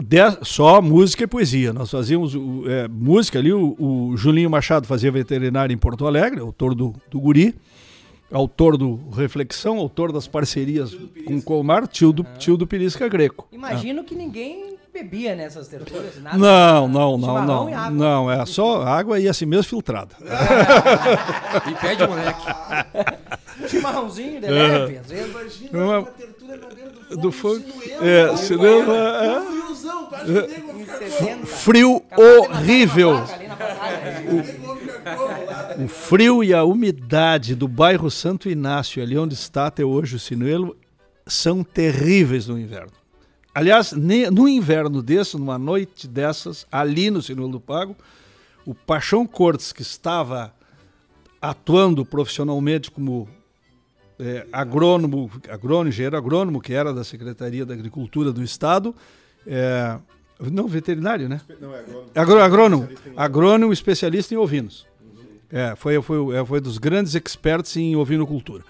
[0.02, 1.72] de- só música e poesia.
[1.74, 2.33] Nós fazíamos
[2.66, 3.52] é, música ali.
[3.52, 7.54] O, o Julinho Machado fazia veterinário em Porto Alegre, autor do, do Guri,
[8.32, 13.46] autor do Reflexão, autor das parcerias com o Colmar, tio do, tio do Pirisca Greco.
[13.52, 16.20] Imagino que ninguém bebia nessas tertúlias.
[16.20, 16.36] Nada.
[16.38, 17.70] Não, não, não, Chimarrão não.
[17.70, 17.90] e água.
[17.90, 20.14] Não, é só água e assim mesmo filtrada.
[21.68, 22.42] E pede, moleque.
[23.68, 25.30] Chimarrãozinho de leve, às vezes.
[25.30, 27.58] Imagina Uma- uma tertúlia na beira do fogo.
[27.58, 28.04] Do fogo.
[28.04, 29.40] É, vai, é.
[29.40, 30.08] um friozão,
[30.46, 31.08] nego vai ficar como?
[31.08, 31.46] 70.
[31.46, 33.10] Frio horrível.
[33.10, 34.42] O
[35.46, 35.76] lá?
[35.84, 40.18] O frio e a umidade do bairro Santo Inácio, ali onde está até hoje o
[40.18, 40.76] Sinuelo,
[41.26, 42.92] são terríveis no inverno.
[43.54, 47.96] Aliás, no inverno desse, numa noite dessas, ali no Sinuelo do Pago,
[48.64, 50.54] o Paixão Cortes, que estava
[51.40, 53.28] atuando profissionalmente como
[54.20, 58.94] é, agrônomo, agrônomo, engenheiro agrônomo, que era da Secretaria da Agricultura do Estado,
[59.46, 59.98] é,
[60.50, 61.40] não, veterinário, né?
[61.61, 62.11] Não, é agrônomo.
[62.14, 64.87] Agro, agrônomo, Especialista em- agrônomo especialista em ovinos.
[65.52, 68.64] É, foi, foi, é, foi dos grandes experts em ovinocultura.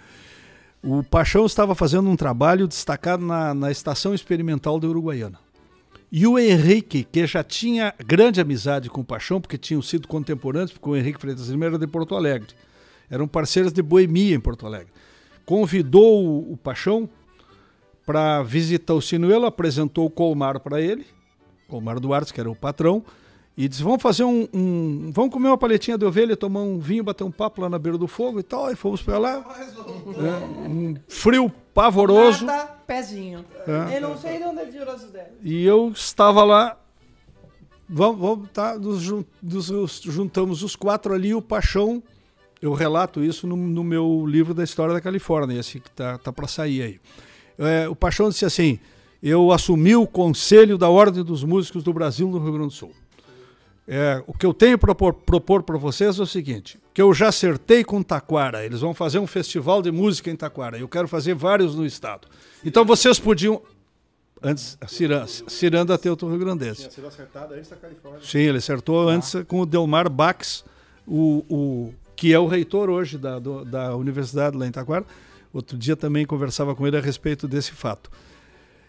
[0.82, 5.38] O Paixão estava fazendo um trabalho destacado na, na Estação Experimental da Uruguaiana.
[6.10, 10.72] E o Henrique, que já tinha grande amizade com o Paixão, porque tinham sido contemporâneos,
[10.72, 12.48] porque o Henrique Freitas Lima era de Porto Alegre.
[13.08, 14.88] Eram parceiros de boemia em Porto Alegre.
[15.54, 17.08] Convidou o, Paixão
[18.06, 21.04] para visitar o Sinuelo, apresentou o Colmar para ele,
[21.68, 23.04] Colmar Duarte, que era o patrão,
[23.56, 27.02] e disse: Vamos fazer um, um- Vamos comer uma paletinha de ovelha, tomar um vinho,
[27.02, 28.66] bater um papo lá na beira do fogo e tal.
[28.66, 29.44] Aí fomos para lá.
[29.58, 32.44] É, um frio pavoroso.
[32.46, 33.44] Nada, pezinho.
[33.66, 33.96] É.
[33.96, 35.30] Eu não sei de onde tirou essas ideias.
[35.42, 36.76] E eu estava lá.
[37.88, 39.10] Vamos, vamos tá, nos-
[39.42, 41.34] nos juntamos os quatro ali.
[41.34, 42.00] O Paixão,
[42.60, 46.32] eu relato isso no, no meu livro da história da Califórnia, esse que tá, tá
[46.32, 47.00] para sair aí.
[47.58, 48.78] É, o Paixão disse assim:
[49.22, 52.92] Eu assumi o conselho da Ordem dos Músicos do Brasil no Rio Grande do Sul.
[53.92, 57.28] É, o que eu tenho para propor para vocês é o seguinte: que eu já
[57.28, 58.64] acertei com Taquara.
[58.64, 60.78] Eles vão fazer um festival de música em Taquara.
[60.78, 62.28] Eu quero fazer vários no estado.
[62.64, 63.60] Então vocês podiam.
[64.42, 66.80] Antes, Ciranda, Ciranda Teuto Rio Grandense.
[66.80, 68.20] Tinha sido acertado antes da Califórnia.
[68.22, 70.64] Sim, ele acertou antes com o Delmar Bax,
[71.06, 75.06] o, o, que é o reitor hoje da, do- da universidade lá em Taquara.
[75.54, 78.10] Outro dia também conversava com ele a respeito desse fato.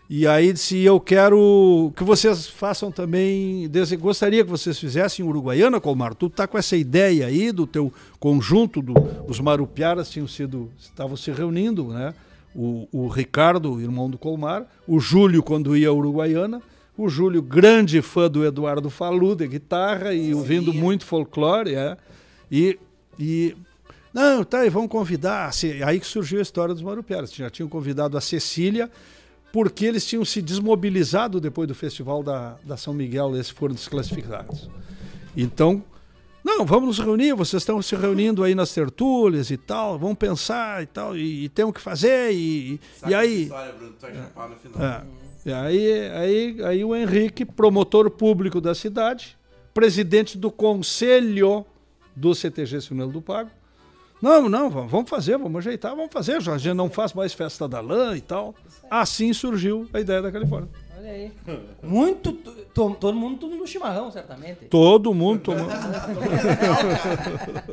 [0.10, 6.14] E aí disse, eu quero que vocês façam também, gostaria que vocês fizessem Uruguaiana, Colmar.
[6.14, 8.94] Tu tá com essa ideia aí do teu conjunto, do,
[9.30, 12.14] os Marupiaras tinham sido, estavam se reunindo, né?
[12.54, 16.62] O, o Ricardo, irmão do Colmar, o Júlio quando ia a Uruguaiana,
[16.98, 21.96] o Júlio, grande fã do Eduardo Falu, de guitarra, e ouvindo muito folclore, é.
[22.52, 22.78] E,
[23.22, 23.56] e
[24.14, 25.54] não, tá, e vamos convidar.
[25.54, 27.34] Se- Aí que surgiu a história dos Marupiaras.
[27.34, 28.92] Já tinham convidado a Cecília,
[29.54, 34.70] porque eles tinham se desmobilizado depois do festival da, da São Miguel, eles foram desclassificados.
[35.36, 35.82] Então,
[36.44, 40.82] não, vamos nos reunir, vocês estão se reunindo aí nas tertúlias e tal, vamos pensar
[40.84, 43.44] e tal, e, e temos que fazer, e, e aí...
[43.44, 44.82] História, Bruno, tu vai chapar no final.
[44.82, 45.04] É.
[45.46, 49.38] E aí, aí, aí o Henrique, promotor público da cidade,
[49.74, 51.66] presidente do conselho
[52.16, 53.50] do CTG Sinelo do Pago.
[54.22, 56.40] Não, não, vamos fazer, vamos ajeitar, vamos fazer.
[56.42, 58.54] Já a gente não faz mais festa da lã e tal.
[58.90, 60.70] Assim surgiu a ideia da Califórnia.
[60.96, 61.32] Olha aí.
[61.82, 62.38] Muito.
[62.74, 64.66] To- to- todo mundo tudo no chimarrão, certamente.
[64.66, 65.72] Todo mundo tomando.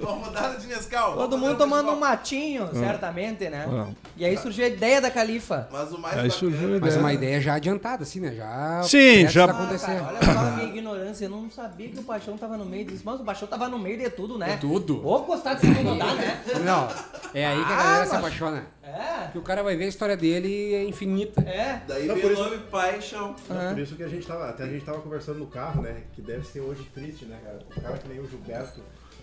[0.01, 1.17] Uma de Nescau.
[1.17, 3.67] Todo mundo tomando um matinho, certamente, né?
[3.71, 3.87] Ah.
[4.17, 5.69] E aí surgiu a ideia da Califa.
[5.71, 6.99] Mas o mais Aí surgiu a Mas ideia.
[7.01, 8.35] uma ideia já adiantada, assim, né?
[8.35, 8.83] Já.
[8.83, 9.87] Sim, já- Ah, acontecer.
[9.87, 12.85] cara, olha só a minha ignorância, eu não sabia que o Paixão tava no meio
[12.85, 13.03] disso.
[13.05, 14.55] Mas o Paixão tava no meio de tudo, né?
[14.55, 15.05] De tudo.
[15.07, 16.41] Ou gostar de se incomodar, né?
[16.65, 16.89] Não,
[17.35, 18.79] é aí que a Ah, galera se mas- apaixona.
[18.83, 21.43] É, Porque o cara vai ver a história dele e é infinita.
[21.43, 21.83] é.
[21.87, 23.37] Daí Não, veio o isso- nome Paixão.
[23.51, 26.05] É Por isso que a gente tava, até a gente tava conversando no carro, né?
[26.15, 27.61] Que deve ser hoje triste, né, cara?
[27.77, 28.81] O cara que nem o Gilberto,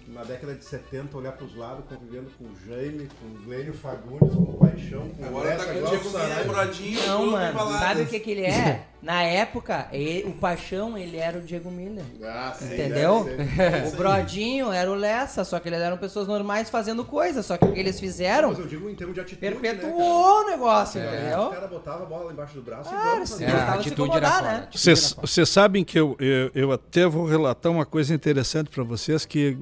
[0.08, 4.34] na década de 70, olhar pros lados, convivendo com o Jaime, com o Glênio Fagundes,
[4.34, 6.10] com o Paixão, com o Agora tá Lessa, com o Diego.
[6.10, 8.86] Miller, Brodinho, Não, mano, sabe o que que ele é?
[9.02, 12.04] Na época, ele- o Paixão, ele era o Diego Miller.
[12.24, 13.24] Ah, sim, Entendeu?
[13.26, 13.86] ser.
[13.94, 17.66] O Brodinho era o Lessa, só que eles eram pessoas normais fazendo coisa, só que
[17.66, 21.00] o que eles fizeram Mas eu digo em termos de atitude, né, perpetuou o negócio,
[21.02, 21.16] cara?
[21.18, 21.40] entendeu?
[21.42, 23.46] O cara botava a bola embaixo do braço Claro, e vamos sim.
[23.46, 23.58] fazer.
[23.58, 24.68] É, atitude era né?
[24.74, 29.56] Vocês sabem que eu, eu, eu até vou relatar uma coisa interessante para vocês que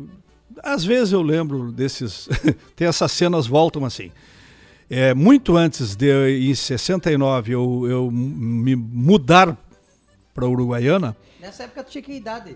[0.62, 2.28] às vezes eu lembro desses
[2.76, 4.12] tem essas cenas voltam assim.
[4.90, 6.12] É, muito antes de
[6.50, 9.58] em 69 eu, eu me mudar
[10.34, 12.56] para Uruguaiana, Nessa época tu tinha que idade.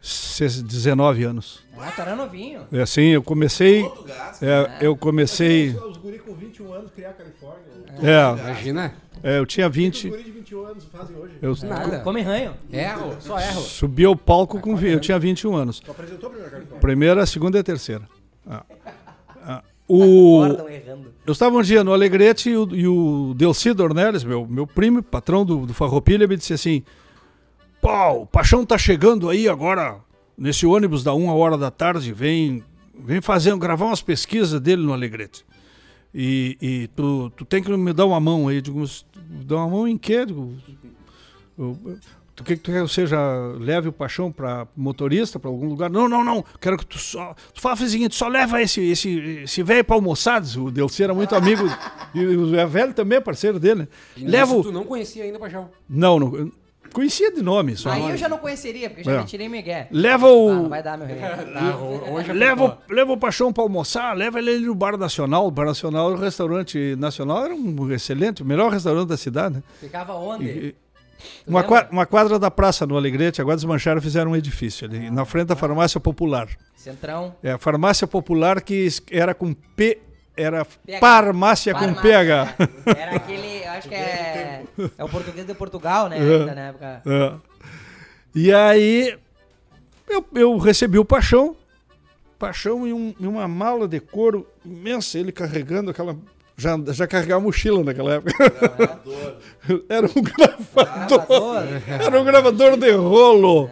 [0.00, 1.62] se- 19 anos.
[1.78, 2.62] Ah, tu era novinho.
[2.72, 4.42] É assim, eu comecei Todo gasto.
[4.42, 7.62] é, eu comecei Os, guri com 21 anos criar a Califórnia.
[8.02, 8.94] é, Imagina.
[9.28, 11.34] É, eu tinha O que os 20 guri de 21 anos fazem hoje?
[11.42, 12.00] eu Nada.
[12.00, 12.52] Come ranho.
[12.72, 13.60] Erro, só erro.
[13.60, 15.80] subi ao palco com vi- eu tinha 21 anos.
[15.80, 16.80] Tu apresentou a primeira Califórnia?
[16.80, 18.08] Primeira, segunda e terceira.
[18.46, 18.62] Ah.
[19.44, 20.42] Ah, o.
[21.26, 25.02] Eu estava um dia no Alegrete e o, e o Delci Dornelles, meu, meu primo,
[25.02, 26.82] patrão do, do Farroupilha, me disse assim:
[27.80, 29.98] Pô, o Paixão tá chegando aí agora,
[30.38, 32.62] nesse ônibus da uma hora da tarde, vem,
[32.98, 35.44] vem fazendo, gravar umas pesquisas dele no Alegrete.
[36.14, 38.56] E, e tu, tu tem que me dar uma mão aí.
[38.56, 38.84] Eu digo,
[39.30, 40.24] "Mas dar uma mão em quê?
[42.34, 43.18] Tu quer que tu quer que eu seja,
[43.58, 45.88] leve o paixão para motorista, para algum lugar?
[45.88, 46.44] Não, não, não.
[46.60, 47.34] Quero que tu só.
[47.54, 50.42] Tu fala o seguinte: só leva esse esse, esse velho para almoçar.
[50.58, 51.62] O Delci era muito amigo.
[52.14, 53.80] e o velho também é parceiro dele.
[53.80, 53.88] né?
[54.18, 54.62] E Leva nisso o.
[54.64, 55.70] tu não conhecia ainda, Paixão.
[55.88, 56.52] Não, não.
[56.92, 57.90] Conhecia de nome só.
[57.90, 59.18] Aí eu já não conheceria, porque já É.
[59.18, 59.86] me tirei Miguel.
[59.90, 60.54] Leva Ah, o.
[60.54, 61.16] não vai dar, meu rei.
[61.52, 64.96] Tá, ho- hoje Leva, o- leva o Paixão para almoçar, leva ele ali no Bar
[64.96, 65.46] Nacional.
[65.46, 69.56] O Bar Nacional, o restaurante nacional, era um excelente, o melhor restaurante da cidade.
[69.56, 69.62] Né?
[69.80, 70.44] Ficava onde?
[70.44, 70.74] E-
[71.46, 71.82] Uma, lembra?
[71.84, 75.24] qua- uma quadra da praça no Alegrete, agora desmancharam e fizeram um edifício ali, na
[75.24, 76.46] frente da farmácia popular.
[76.74, 77.34] Centrão.
[77.42, 79.98] É a farmácia popular que era com P,
[80.36, 81.00] era PH.
[81.00, 82.54] farmácia com PH.
[82.86, 82.90] é.
[83.02, 84.62] Era aquele, acho que é,
[84.98, 86.18] é o português de Portugal, né?
[86.18, 86.20] É.
[86.20, 87.02] Ainda na época.
[87.06, 87.32] É.
[88.34, 89.16] E aí
[90.08, 91.56] eu, eu recebi o Paixão,
[92.38, 96.16] Paixão em, um- em uma mala de couro imensa, ele carregando aquela.
[96.58, 98.32] Já, já carregava mochila naquela época.
[99.88, 101.06] Era um gravador.
[101.06, 101.64] Gravador.
[102.06, 103.70] Era um gravador de rolo.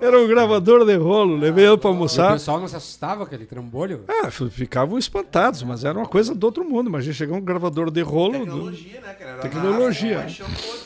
[0.00, 1.36] Era um gravador de rolo.
[1.36, 2.32] Levei ele pra O almoçar.
[2.32, 4.04] pessoal não se assustava com aquele trambolho?
[4.08, 6.88] Ah, f- ficavam espantados, mas era uma coisa do outro mundo.
[6.88, 8.32] Imagina chegar um gravador de rolo.
[8.38, 9.30] do- Tecnologia, né, cara?
[9.32, 10.20] Era Tecnologia.
[10.20, 10.44] raça,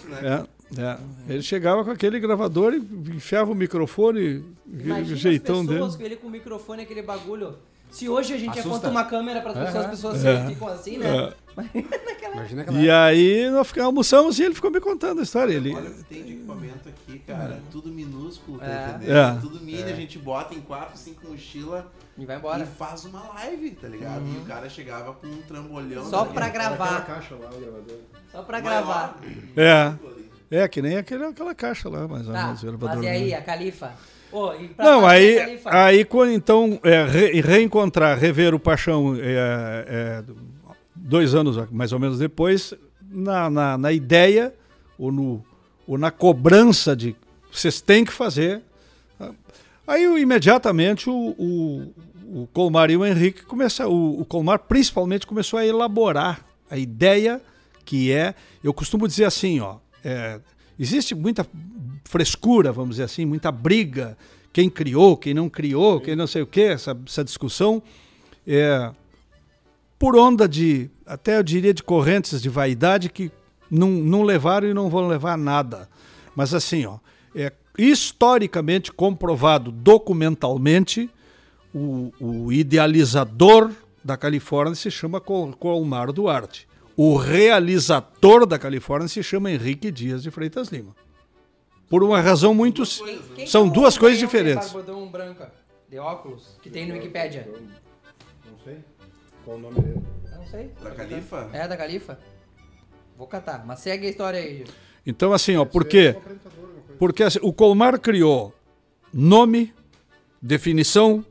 [0.08, 0.46] né?
[0.76, 0.98] É, é.
[1.28, 2.78] Ele chegava com aquele gravador e
[3.16, 5.78] enfiava o microfone, Imagina o jeitão as dele.
[5.78, 7.54] pessoas com ele com o microfone, aquele bagulho.
[7.90, 8.68] Se hoje a gente Assusta.
[8.70, 9.90] aponta uma câmera para as pessoas, as Aham.
[9.90, 10.46] pessoas É.
[10.48, 11.32] ficam assim, né?
[12.34, 15.52] Imagina aquela E aí nós ficamos, almoçamos e ele ficou me contando a história.
[15.52, 17.60] Ele, Olha o que tem de equipamento aqui, cara.
[17.70, 18.90] Tudo minúsculo, tá É.
[18.96, 19.16] entendendo?
[19.16, 19.40] É.
[19.40, 21.84] Tudo mini, a gente bota em 4, 5 mochilas
[22.18, 22.66] E vai e embora.
[22.66, 24.22] faz uma live, tá ligado?
[24.26, 26.04] E o cara chegava com um trambolhão.
[26.06, 26.32] Só né?
[26.34, 27.06] pra Era aquela gravar.
[27.06, 27.96] caixa lá, o gravador.
[28.32, 28.82] Só pra Maior.
[28.84, 29.20] gravar.
[29.56, 29.72] É.
[29.82, 30.30] Ali.
[30.50, 32.62] é, que nem aquele, aquela caixa lá, mais ou Tá, menos.
[32.62, 32.96] o gravador.
[32.96, 33.92] mas e aí, a Califa?
[34.32, 35.70] Ô, e pra Não, fazer aí, a Califa?
[35.84, 39.22] aí quando então é, re- reencontrar, rever o Paixão é,
[39.86, 40.24] é,
[41.04, 42.72] dois anos mais ou menos depois,
[43.10, 44.54] na, na, na ideia
[44.98, 45.44] ou, no,
[45.86, 47.14] ou na cobrança de
[47.52, 48.62] vocês têm que fazer.
[49.18, 49.30] tá?
[49.86, 51.94] Aí imediatamente o, o,
[52.42, 57.40] o Colmar e o Henrique começaram, o, o Colmar principalmente começou a elaborar a ideia
[57.84, 60.40] que é, eu costumo dizer assim, ó, é,
[60.78, 61.46] existe muita
[62.04, 64.16] frescura, vamos dizer assim, muita briga,
[64.54, 67.82] quem criou, quem não criou, quem não sei o que, essa, essa discussão
[68.46, 68.90] é
[69.98, 73.30] por onda de, até eu diria de correntes de vaidade que
[73.70, 75.88] não, não levaram e não vão levar a nada.
[76.36, 76.98] Mas assim, ó,
[77.34, 81.08] é historicamente comprovado documentalmente,
[81.74, 83.70] o, o idealizador
[84.04, 86.68] da Califórnia se chama Col- Colmar Duarte.
[86.96, 90.94] O realizador da Califórnia se chama Henrique Dias de Freitas Lima.
[91.88, 92.82] Por uma razão muito.
[93.34, 94.72] Quem- São que é duas coisas diferentes.
[94.72, 95.52] Barbudão branca,
[95.88, 97.48] de óculos, que tem no Wikipédia.
[99.44, 100.02] Qual o nome dele?
[100.32, 100.70] Eu não sei.
[100.82, 101.50] Da Califa?
[101.52, 102.18] É, da Califa?
[103.16, 104.66] Vou catar, mas segue a história aí, Gil.
[105.06, 106.16] Então, assim, ó, por quê?
[106.98, 108.54] Porque assim, o Colmar criou
[109.12, 109.72] nome,
[110.40, 111.24] definição,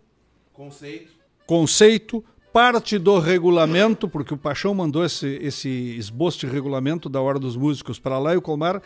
[0.53, 1.11] Conceito.
[1.45, 2.23] conceito,
[2.53, 7.55] parte do regulamento, porque o Paixão mandou esse, esse esboço de regulamento da Hora dos
[7.57, 8.81] Músicos para lá e o Colmar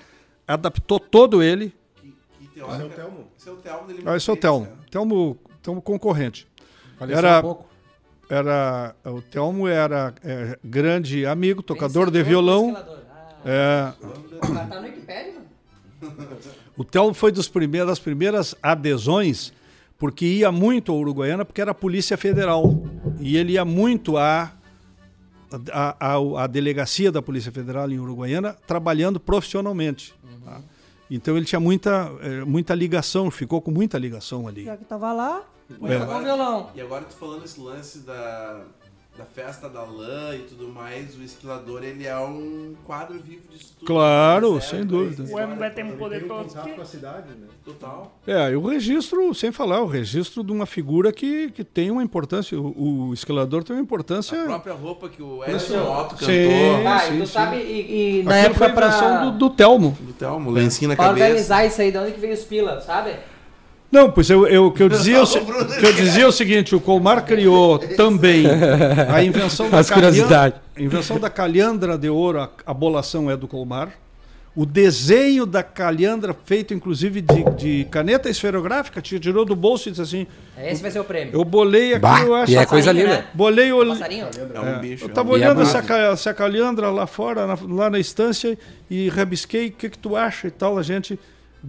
[0.48, 1.74] adaptou todo ele.
[1.96, 3.28] Que, que Esse é o Telmo.
[3.38, 4.04] Esse é o Telmo dele.
[4.06, 4.68] Ah, esse é o Telmo.
[4.90, 6.48] Telmo, Telmo concorrente.
[6.98, 7.66] Faleceu Era- um pouco.
[8.30, 12.76] Era, o Telmo era é, grande amigo, tocador de violão.
[12.76, 13.94] Ah, É,
[14.50, 14.98] mas tá no.
[16.78, 19.52] O Telmo foi dos primeiros, das primeiras adesões,
[19.98, 22.84] porque ia muito a Uruguaiana, porque era a Polícia Federal.
[23.20, 24.52] E ele ia muito à
[25.72, 30.14] a, a, a delegacia da Polícia Federal em Uruguaiana, trabalhando profissionalmente.
[30.44, 30.62] tá?
[31.10, 34.66] Então ele tinha muita, eh, muita ligação, ficou com muita ligação ali.
[34.66, 35.42] Já que tava lá,
[35.84, 36.00] É.
[36.00, 36.70] tocou violão.
[36.76, 38.62] E agora tu falando esse lance da,
[39.18, 43.74] da festa da lã e tudo mais, o esquilador ele é um quadro vivo disso
[43.80, 43.88] tudo.
[43.88, 44.62] Claro, né?
[44.62, 45.24] sem dúvida.
[45.24, 46.48] O homem vai ter um poder um todo.
[46.48, 47.48] contato com a cidade, né?
[47.66, 48.16] Total.
[48.28, 52.04] É, e o registro, sem falar, o registro de uma figura que, que tem uma
[52.04, 54.40] importância, o, o esquilador tem uma importância.
[54.40, 56.28] A própria roupa que o Edson Otto cantou.
[56.28, 56.84] Sim.
[56.84, 57.34] Vai, sim, tu sim.
[57.34, 59.98] sabe, e, e na Aquilo foi época a pra, do, do Telmo.
[60.00, 61.26] Do Telmo, lencinho na pra cabeça.
[61.26, 63.16] organizar isso aí, de onde que veio os pila, sabe?
[63.92, 65.28] Não, pois eu, eu, o que eu dizia, é o
[65.80, 68.46] que eu dizia é o seguinte, o Colmar criou também
[69.10, 70.60] a invenção da As curiosidades.
[70.76, 73.90] A invenção da calhandra de ouro, a, a bolação é do Colmar.
[74.56, 79.92] O desenho da calhandra, feito inclusive de, de caneta esferográfica, te tirou do bolso e
[79.92, 80.28] disse assim:
[80.60, 81.32] Esse vai ser o prêmio.
[81.36, 82.52] Eu bolei aqui, Bah, eu acho.
[82.54, 83.08] e é coisa linda.
[83.08, 83.26] né?
[83.36, 83.86] Bolei o.
[83.86, 84.26] Passarinho?
[84.56, 85.06] É um bicho.
[85.06, 85.78] Eu é tava um é olhando essa,
[86.12, 88.58] essa calhandra lá fora, na- lá na estância,
[88.90, 90.76] e rabisquei o que, que tu acha e tal.
[90.80, 91.20] A gente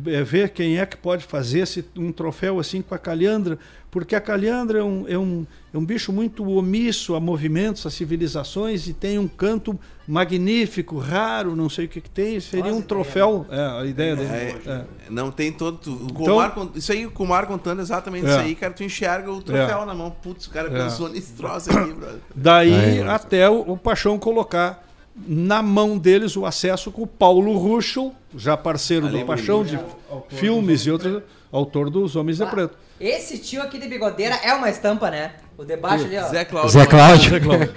[0.07, 3.59] é, vê quem é que pode fazer esse, um troféu assim com a calhandra,
[3.91, 7.91] porque a calhandra é um, é, um, é um bicho muito omisso a movimentos, a
[7.91, 12.39] civilizações, e tem um canto magnífico, raro, não sei o que, que tem.
[12.41, 13.47] Seria Nossa, um troféu.
[13.51, 14.29] É, a ideia dele.
[14.31, 14.85] É, É.
[15.11, 15.79] Não tem todo.
[15.79, 18.31] tu- O Kumar, con- isso aí, o Kumar contando exatamente É.
[18.31, 20.11] isso aí, cara, tu enxerga o troféu na mão.
[20.11, 20.83] Putz, o cara É.
[20.85, 22.19] pensou nesse troço aqui, brother.
[22.35, 23.09] Daí É, é.
[23.09, 24.87] até o, o Paixão colocar
[25.27, 29.65] na mão deles o acesso com o Paulo Ruschel, já parceiro Ali é do Paixão,
[29.65, 32.77] de Autor filmes e outros, autor dos Homens de Ah, Preto.
[33.01, 35.35] Esse tio aqui de bigodeira é uma estampa, né?
[35.59, 36.29] O de baixo ali, ó.
[36.29, 36.71] Zé Cláudio.
[36.71, 37.41] Zé Cláudio.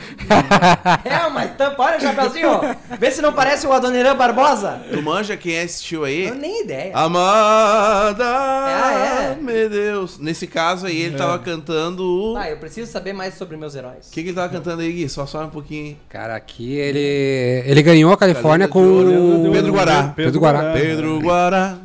[1.04, 2.62] É, mas tampa, olha o chapeuzinho, ó.
[3.00, 4.82] Vê se não parece o Adoniran Barbosa.
[4.92, 6.28] Tu manja quem é esse tio aí?
[6.28, 6.92] Eu nem ideia.
[6.96, 9.42] Amada, Ah, é?
[9.42, 10.20] meu Deus.
[10.20, 12.34] Nesse caso aí, ele tava cantando o...
[12.36, 14.08] Tá, eu preciso saber mais sobre meus heróis.
[14.10, 15.10] O que, que ele tava cantando aí, Gui?
[15.10, 15.98] Só sobe um pouquinho.
[16.08, 20.14] Cara, aqui ele, ele ganhou a Califórnia com Pedro Guará.
[20.16, 20.74] Pedro Guará.
[20.74, 21.78] Pedro Guará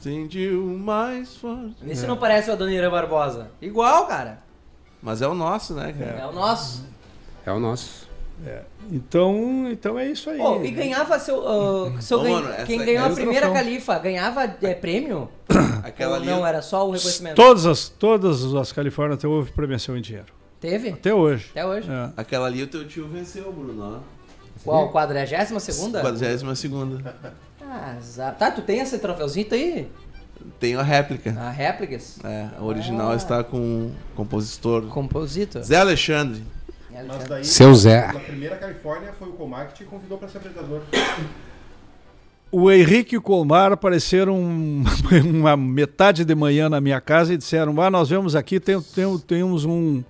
[0.00, 1.74] sentiu mais forte.
[1.82, 3.48] Vê se não parece o Adoniran Barbosa.
[3.60, 4.38] Igual, cara.
[5.02, 6.28] Mas é o nosso, né, É, cara?
[6.28, 6.84] o nosso.
[7.46, 8.08] É o nosso.
[8.90, 10.38] Então, então é isso aí.
[10.38, 11.46] Pô, e ganhava seu.
[11.46, 13.62] ah, seu Ô, ganha- mano, quem é ganhou a o primeira troféu.
[13.64, 15.28] califa ganhava é, prêmio?
[15.84, 16.26] Aquela Ou ali.
[16.26, 17.36] não, era só o reconhecimento?
[17.36, 20.32] Todas as, todas as Califórnias até houve premiação em dinheiro.
[20.58, 20.90] Teve?
[20.90, 21.48] Até hoje.
[21.50, 21.88] Até hoje.
[21.90, 22.10] É.
[22.16, 24.02] Aquela ali o teu tio venceu, Bruno.
[24.64, 24.88] Qual?
[24.90, 26.00] 42 segunda?
[26.00, 27.16] 42 segunda.
[27.62, 27.96] Ah,
[28.38, 29.88] tá, tu tem esse troféuzinho aí?
[30.58, 31.30] Tem a réplica.
[31.38, 32.18] A réplicas?
[32.24, 33.16] É, a original Ah.
[33.16, 35.62] está com o compositor Compositor.
[35.62, 36.42] Zé Alexandre.
[37.06, 38.12] Mas daí, Seu Zé.
[38.12, 40.82] na primeira Califórnia, foi o Comar que te convidou pra ser apresentador.
[42.52, 44.36] O Henrique e o Colmar apareceram
[45.24, 49.18] uma metade de manhã na minha casa e disseram: Ah, nós vemos aqui, tem, tem,
[49.18, 50.02] temos um,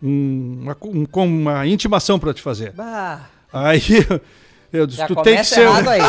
[0.00, 2.72] um- uma, um- com uma intimação para te fazer.
[2.72, 3.80] Bah, Aí
[4.72, 5.60] eu disse: já Tu tem que ser.
[5.62, 6.00] errado aí.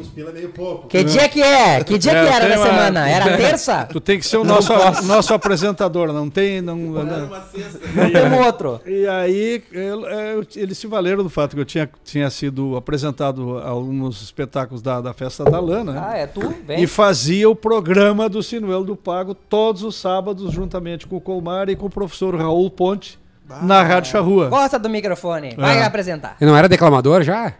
[0.00, 0.88] Uns pila meio pouco.
[0.88, 1.82] Que dia que é?
[1.84, 3.08] Que dia É, que era tem da uma- semana?
[3.08, 3.84] Era terça?
[3.90, 4.72] Tu tem que ser o nosso,
[5.04, 6.60] nosso apresentador, não tem.
[6.60, 7.78] Não, não- uma cesta.
[8.12, 8.80] Temos outro.
[8.86, 13.58] E aí eu- eu- eles se valeram do fato que eu tinha, tinha sido apresentado
[13.58, 15.92] a alguns espetáculos da, da festa da Lana.
[15.92, 16.02] né?
[16.04, 16.54] Ah, é tu?
[16.66, 16.82] Vem.
[16.82, 21.68] E fazia o programa do Sinuelo do Pago todos os sábados, juntamente com o Colmar
[21.68, 23.18] e com o professor Raul Ponte,
[23.62, 24.48] na Rádio Charrua.
[24.48, 25.54] Gosta do microfone.
[25.56, 25.84] Vai É.
[25.84, 26.36] apresentar.
[26.40, 27.52] E não era declamador já?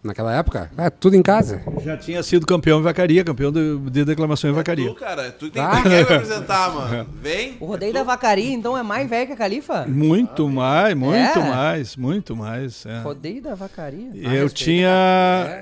[0.00, 0.70] Naquela época?
[0.78, 1.60] É, tudo em casa.
[1.84, 4.94] Já tinha sido campeão em vacaria, campeão de, de declamação em Tu, vacaria.
[4.94, 5.82] cara, tu tem Ah.
[5.82, 7.06] que me apresentar, mano.
[7.20, 7.56] Vem.
[7.58, 9.86] O rodeio da vacaria, então, é mais velho que a Califa?
[9.88, 11.50] Muito mais, muito É?
[11.50, 12.86] mais, muito mais.
[12.86, 13.00] é.
[13.00, 14.10] Rodeio da vacaria?
[14.12, 14.54] Ah, Eu respeita.
[14.54, 14.88] tinha.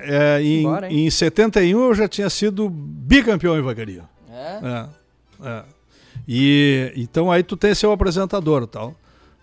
[0.03, 1.07] é, em, Embora, hein?
[1.07, 4.03] em 71 eu já tinha sido bicampeão em vacaria.
[4.31, 4.59] É?
[4.63, 5.63] É, é.
[6.27, 8.93] E então aí tu tem seu apresentador e tal.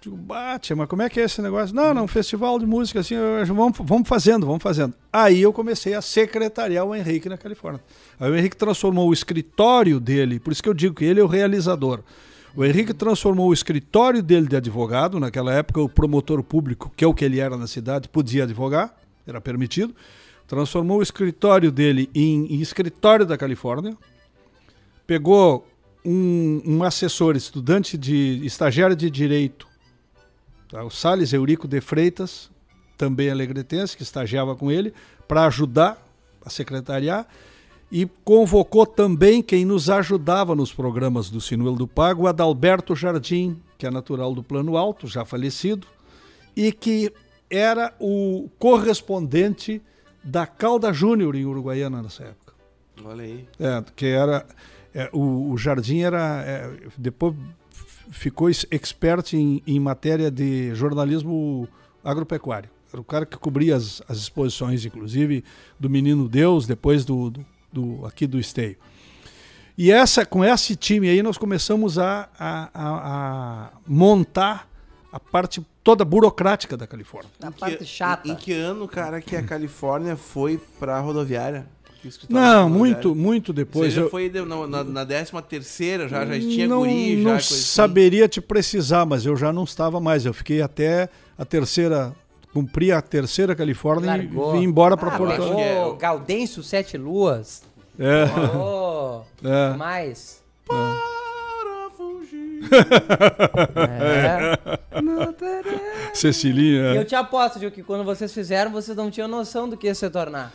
[0.05, 1.75] Digo, bate, mas como é que é esse negócio?
[1.75, 3.15] Não, não, um festival de música assim,
[3.47, 4.93] vamos, vamos fazendo, vamos fazendo.
[5.11, 7.83] Aí eu comecei a secretariar o Henrique na Califórnia.
[8.21, 11.25] Aí o Henrique transformou o escritório dele, por isso que eu digo que ele é
[11.25, 12.01] o realizador.
[12.55, 17.09] O Henrique transformou o escritório dele de advogado, naquela época o promotor público, que é
[17.09, 18.95] o que ele era na cidade, podia advogar,
[19.27, 19.95] era permitido.
[20.47, 23.97] Transformou o escritório dele em, em escritório da Califórnia,
[25.07, 25.67] pegou
[26.05, 29.73] um, um assessor, estudante de estagiário de direito,
[30.75, 30.85] tá?
[30.85, 32.51] o Salles Eurico de Freitas,
[32.99, 34.93] também alegretense, que estagiava com ele,
[35.29, 36.05] para ajudar
[36.45, 37.27] a secretariar,
[37.91, 43.87] e convocou também quem nos ajudava nos programas do Sinuelo do Pago, Adalberto Jardim, que
[43.87, 45.87] é natural do Plano Alto, já falecido,
[46.57, 47.13] e que
[47.49, 49.81] era o correspondente
[50.25, 52.55] da Calda Júnior em Uruguaiana nessa época.
[53.05, 53.47] Olha aí.
[53.61, 54.45] É, que era.
[54.93, 56.43] é, o, o Jardim era.
[56.45, 57.35] é, depois
[58.11, 61.69] ficou ex- expert em, em matéria de jornalismo
[62.03, 62.71] agropecuário.
[62.93, 65.43] Era o cara que cobria as, as exposições, inclusive,
[65.81, 68.77] do Menino Deus, depois do, do, do- aqui do Esteio.
[69.77, 73.01] E essa, com esse time aí, nós começamos a, a, a-
[73.67, 74.69] a montar
[75.11, 77.31] a parte toda burocrática da Califórnia.
[77.43, 78.29] A que- parte chata.
[78.29, 81.67] Em, em que ano, cara, que a Califórnia foi pra rodoviária?
[82.05, 82.79] Que o escritório Não, da rodoviária?
[82.95, 83.87] muito, muito depois.
[83.95, 87.17] Você já Eu- foi de- na, na, na décima terceira, já, já tinha não, guri,
[87.17, 87.55] já não coisa assim.
[87.55, 90.27] saberia te precisar, mas eu já não estava mais.
[90.27, 92.13] Eu fiquei até a terceira,
[92.53, 94.55] cumpri a terceira Califórnia Largou.
[94.55, 95.43] e vim embora para ah, Porto.
[95.43, 95.55] Alegre.
[95.75, 97.63] largou Gaudêncio Sete Luas.
[97.99, 98.25] É,
[98.55, 99.75] Oh, é.
[99.79, 100.43] mais.
[100.67, 102.69] Para fugir.
[103.77, 104.59] É.
[106.15, 106.95] E Cecilinha.
[106.95, 109.95] eu te aposto, Gil, que quando vocês fizeram, vocês não tinham noção do que ia
[109.95, 110.53] se tornar.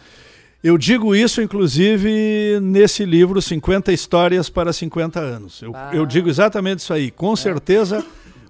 [0.63, 5.61] Eu digo isso, inclusive, nesse livro 50 Histórias para 50 anos.
[5.61, 5.91] Eu, Ah.
[5.93, 7.09] eu digo exatamente isso aí.
[7.09, 8.05] Com certeza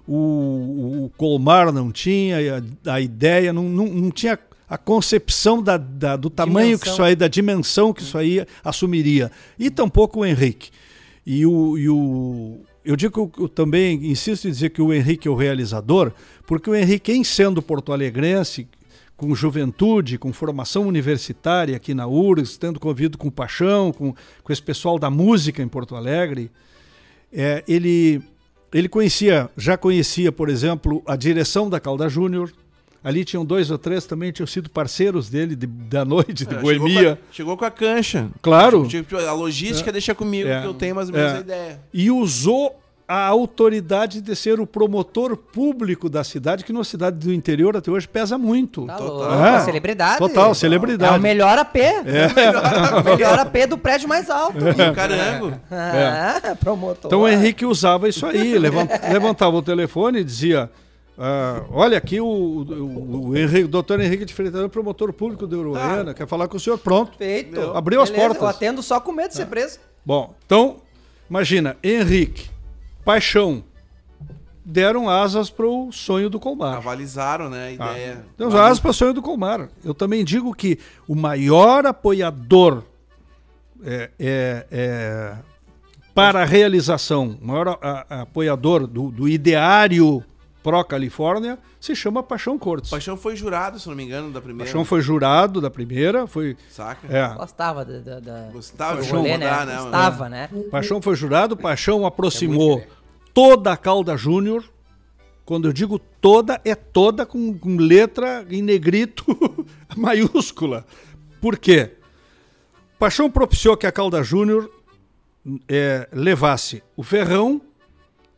[0.08, 2.36] o, o Colmar não tinha
[2.84, 4.36] a, a ideia, não, não, não tinha
[4.68, 6.92] a concepção da, da- do tamanho que Dimensão.
[6.94, 9.30] isso aí, da dimensão que isso aí assumiria.
[9.58, 10.70] E tampouco o Henrique.
[11.24, 15.28] E o, e o- eu digo que eu também insisto em dizer que o Henrique
[15.28, 16.12] é o realizador,
[16.46, 18.66] porque o Henrique, em sendo porto-alegrense,
[19.20, 24.62] com juventude, com formação universitária aqui na URGS, tendo convido com paixão, com, com esse
[24.62, 26.50] pessoal da música em Porto Alegre,
[27.30, 28.22] é, ele,
[28.72, 32.50] ele conhecia, já conhecia, por exemplo, a direção da Calda Júnior.
[33.04, 36.58] Ali tinham dois ou três também tinham sido parceiros dele de- da noite, de É,
[36.58, 36.78] boemia.
[36.96, 38.30] Chegou com, a, chegou com a cancha.
[38.40, 38.88] Claro.
[38.88, 40.62] Tipo, a logística deixa comigo, É.
[40.62, 41.36] que eu tenho mais ou menos É.
[41.36, 41.80] a ideia.
[41.92, 42.79] e usou
[43.12, 47.90] a autoridade de ser o promotor público da cidade, que numa cidade do interior até
[47.90, 48.86] hoje pesa muito.
[48.86, 49.44] Tá Total.
[49.44, 49.60] É.
[49.64, 50.18] celebridade.
[50.18, 51.18] Total, É celebridade.
[51.18, 51.76] o melhor AP.
[51.76, 52.00] É.
[53.00, 54.58] o melhor AP do prédio mais alto.
[54.58, 55.52] O carango.
[55.72, 57.08] Ah, promotor.
[57.08, 60.70] Então o Henrique usava isso aí, levan- levantava o telefone e dizia:
[61.18, 65.56] ah, Olha aqui o, o, o Henrique, o doutor Henrique de Freitas, promotor público de
[65.56, 66.78] Uruguaiana, quer falar com o senhor.
[66.78, 67.18] Pronto.
[67.18, 67.60] Feito.
[67.76, 68.42] Abriu as Beleza, portas.
[68.44, 69.80] Eu atendo só com medo de ser preso.
[70.06, 70.76] Bom, então,
[71.28, 72.48] imagina, Henrique,
[73.04, 73.64] Paixão,
[74.64, 76.76] deram asas para o sonho do Colmar.
[76.76, 77.68] Avalizaram, né?
[77.68, 78.24] A ideia.
[78.36, 79.68] Deram asas para o sonho do Colmar.
[79.84, 80.78] Eu também digo que
[81.08, 82.82] o maior apoiador
[83.82, 85.34] é, é- é,
[86.14, 90.22] para a realização, o maior a- a- apoiador do, do ideário
[90.62, 92.90] pró-Califórnia se chama Paixão Cortes.
[92.90, 94.64] Paixão foi jurado, se não me engano, da primeira.
[94.64, 96.56] Paixão foi jurado da primeira, foi.
[96.70, 97.06] Saca?
[97.08, 99.64] É, Gostava da, da, da- Gostava de rolê, né?
[99.64, 99.76] né?
[99.76, 100.50] Gostava, né?
[100.70, 103.00] Paixão foi jurado, Paixão aproximou muito
[103.32, 104.64] toda a Calda Júnior.
[105.44, 109.24] Quando eu digo toda, é toda com, com letra em negrito
[109.96, 110.84] maiúscula.
[111.40, 111.92] Por quê?
[112.98, 114.70] Paixão propiciou que a Calda Júnior
[115.68, 117.60] eh, levasse o Ferrão,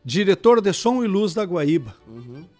[0.03, 1.95] diretor de som e luz da Guaíba.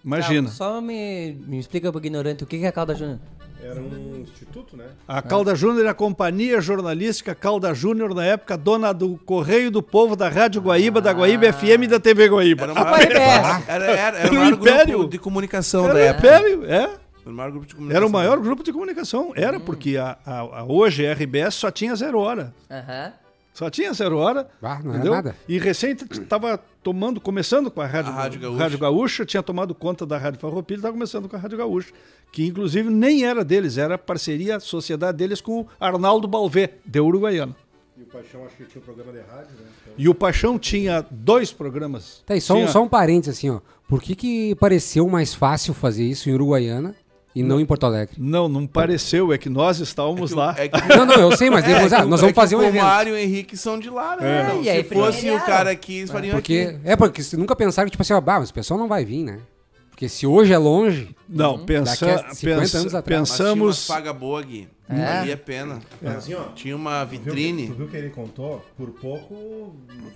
[0.04, 0.48] Imagina.
[0.50, 3.20] Tá, só me, me explica pro ignorante o que é Calda Júnior.
[3.62, 4.84] Era um instituto, né?
[5.08, 9.82] A Calda Júnior era a companhia jornalística Calda Júnior, na época, dona do Correio do
[9.82, 12.64] Povo, da Rádio Guaíba, da Guaíba FM e da TV Guaíba.
[12.64, 14.98] Era o Ah, maior, era, era, era, Era o um maior império.
[14.98, 16.28] grupo de comunicação Era da o época.
[16.28, 16.76] Império, é.
[16.76, 17.98] Era o maior grupo de comunicação.
[17.98, 19.32] Era o maior grupo de comunicação.
[19.34, 22.54] Era, porque a, a- a- hoje a RBS só tinha zero hora.
[22.70, 23.14] Aham.
[23.54, 24.47] Só tinha zero hora.
[24.62, 25.12] Ah, não entendeu?
[25.14, 25.36] nada.
[25.47, 28.60] E recente estava tomando, começando com a Rádio, A Rádio Gaúcha.
[28.64, 31.93] Rádio Gaúcha, tinha tomado conta da Rádio Farroupilha, estava começando com a Rádio Gaúcha,
[32.32, 37.56] que inclusive nem era deles, era parceria, sociedade deles com o Arnaldo Balvé, de Uruguaiana.
[37.95, 39.68] E o Paixão acho que tinha um programa de rádio, né?
[39.84, 42.24] Então, E o Paixão tinha dois programas.
[42.26, 43.60] Tá, e só, um, Tinha- só um parênteses assim, ó.
[43.88, 46.95] Por que, que pareceu mais fácil fazer isso em Uruguaiana
[47.36, 48.16] e não em Porto Alegre?
[48.18, 50.54] Não, não pareceu, é que nós estávamos lá.
[50.58, 52.34] É que, Não, não, eu sei, mas é, depois, que o- nós é vamos que
[52.34, 52.84] fazer um o evento.
[52.84, 54.52] Mário e o Henrique são de lá, né?
[54.60, 56.80] É, e aí Se fosse o cara aqui, eles fariam Porque, aqui.
[56.90, 59.04] é, porque você nunca pensaram que, tipo assim, ó, bah, mas o pessoal não vai
[59.04, 59.40] vir, né?
[59.90, 63.20] Porque se hoje é longe, Não, pensa, Daqui a 50 pensa- anos atrás.
[63.22, 63.88] Mas tinha pensamos.
[63.88, 64.68] paga boa, Gui.
[64.90, 64.96] É.
[65.20, 65.80] Valia a pena.
[66.02, 67.68] Mas assim, ó, Tinha uma tu viu, que, vitrine.
[67.68, 68.66] tu viu que ele contou?
[68.76, 69.76] Por pouco, o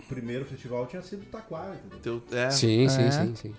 [0.10, 2.22] primeiro festival tinha sido Taquara, entendeu?
[2.30, 2.50] Teu- é.
[2.50, 3.12] sim, sim, É.
[3.12, 3.54] sim, sim.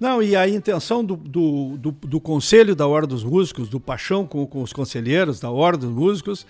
[0.00, 4.24] Não, e a intenção do, do, do, do Conselho da Ordem dos Músicos, do Paixão
[4.26, 6.46] com, com os conselheiros da Ordem dos Músicos,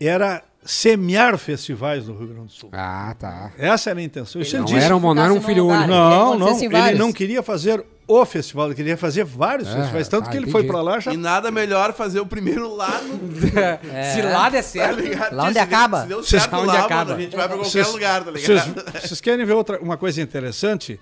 [0.00, 2.70] era semear festivais no Rio Grande do Sul.
[2.72, 3.52] Ah, tá.
[3.58, 4.40] Essa era a intenção.
[4.40, 4.84] Isso ele Não disse.
[4.84, 5.86] era, um, não era um filho único.
[5.88, 6.58] Não, não.
[6.88, 10.08] Ele não queria fazer o festival, ele queria fazer vários É, festivais.
[10.08, 10.72] Tanto tá, que ele foi entendi.
[10.72, 11.12] para lá já.
[11.12, 13.18] E nada melhor fazer o primeiro lá no.
[14.14, 15.00] Se lá der Tá certo.
[15.00, 15.34] ligado?
[15.36, 16.02] Lá onde Se acaba.
[16.02, 17.14] Se deu certo onde lá, mano, acaba.
[17.14, 19.00] a gente vai pra qualquer Vocês- lugar, tá ligado?
[19.00, 20.98] vocês querem ver outra, uma coisa interessante?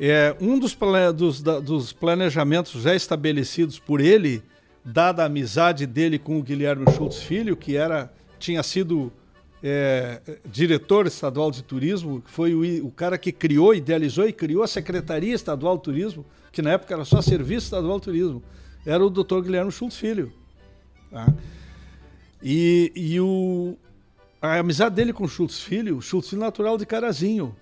[0.00, 0.76] É, um dos,
[1.14, 4.42] dos, dos planejamentos já estabelecidos por ele,
[4.84, 9.12] dada a amizade dele com o Guilherme Schultz Filho, que era, tinha sido
[9.62, 14.68] é, diretor estadual de turismo, foi o, o cara que criou, idealizou e criou a
[14.68, 18.42] Secretaria Estadual de Turismo, que na época era só Serviço Estadual de Turismo,
[18.86, 20.32] era o doutor Guilherme Schultz Filho.
[21.10, 21.26] tá?
[22.40, 23.76] E, e o,
[24.40, 27.54] a amizade dele com o Schultz Filho, o Schultz Filho natural de Carazinho,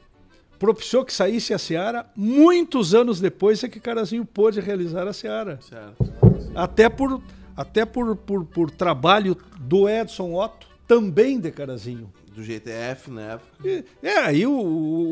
[0.58, 5.58] propiciou que saísse a Seara muitos anos depois é que Carazinho pôde realizar a Seara.
[5.68, 6.12] Certo.
[6.54, 7.20] Até por,
[7.56, 12.10] até por, por, por trabalho do Edson Otto, também de Carazinho.
[12.34, 13.48] Do GTF na época.
[13.64, 14.52] E- é, aí o,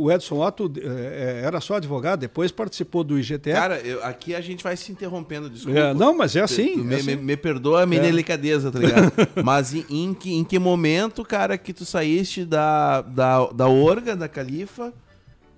[0.03, 3.59] o Edson Otto é, é, era só advogado, depois participou do IGTF.
[3.59, 5.79] Cara, eu- aqui a gente vai se interrompendo, desculpa.
[5.79, 6.75] É, não, mas é assim.
[6.75, 7.17] Tu é me, assim.
[7.17, 8.05] me- me perdoa a minha É.
[8.05, 9.11] delicadeza, tá ligado?
[9.43, 14.15] Mas em, em que, em que momento, cara, que tu saíste da, da, da Orga,
[14.15, 14.93] da Califa,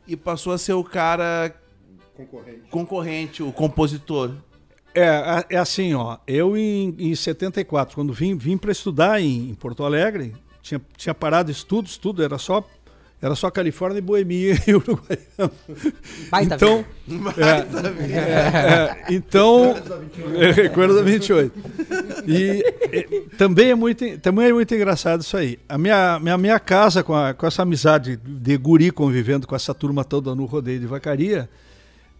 [0.07, 1.55] e passou a ser o cara
[2.15, 2.63] Concorrente.
[2.71, 4.33] concorrente, o compositor?
[4.95, 6.19] É, é assim, ó.
[6.27, 11.15] Eu em, em 74, quando vim, vim para estudar em, em Porto Alegre, tinha, tinha
[11.15, 12.67] parado estudos, tudo, era só
[13.27, 15.53] era só Califórnia e Boemia e Uruguaiana.
[16.31, 16.85] Baita então,
[17.37, 19.75] é, é, é, então,
[20.35, 21.53] é, recuerdo da 28.
[22.27, 25.59] E, e também é muito, também é muito engraçado isso aí.
[25.69, 29.75] A minha, minha, minha casa com, a- com essa amizade de guri convivendo com essa
[29.75, 31.49] turma toda no rodeio de vacaria,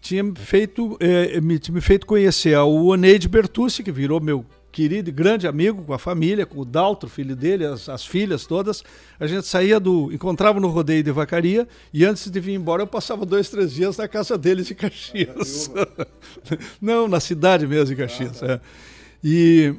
[0.01, 4.45] tinha me feito, eh, me, tinha me feito conhecer o Oneide Bertucci, que virou meu
[4.77, 8.45] querido e grande amigo com a família, com o Daltro, filho dele, as, as filhas
[8.45, 8.83] todas.
[9.19, 10.11] A gente saía do.
[10.13, 13.97] encontrava no rodeio de vacaria e antes de vir embora eu passava dois, três dias
[13.97, 15.71] na casa deles em Caxias.
[16.79, 18.43] Não, na cidade mesmo, em Caxias.
[18.43, 18.61] é.
[19.23, 19.73] E,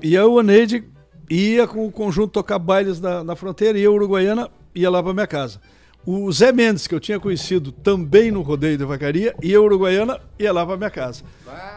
[0.00, 0.84] e a Oneide
[1.28, 5.12] ia com o conjunto tocar bailes na, na fronteira, e a Uruguaiana ia lá para
[5.12, 5.60] minha casa.
[6.06, 10.20] O Zé Mendes, que eu tinha conhecido também no rodeio de vacaria, e a Uruguaiana
[10.38, 11.22] ia lá pra minha casa.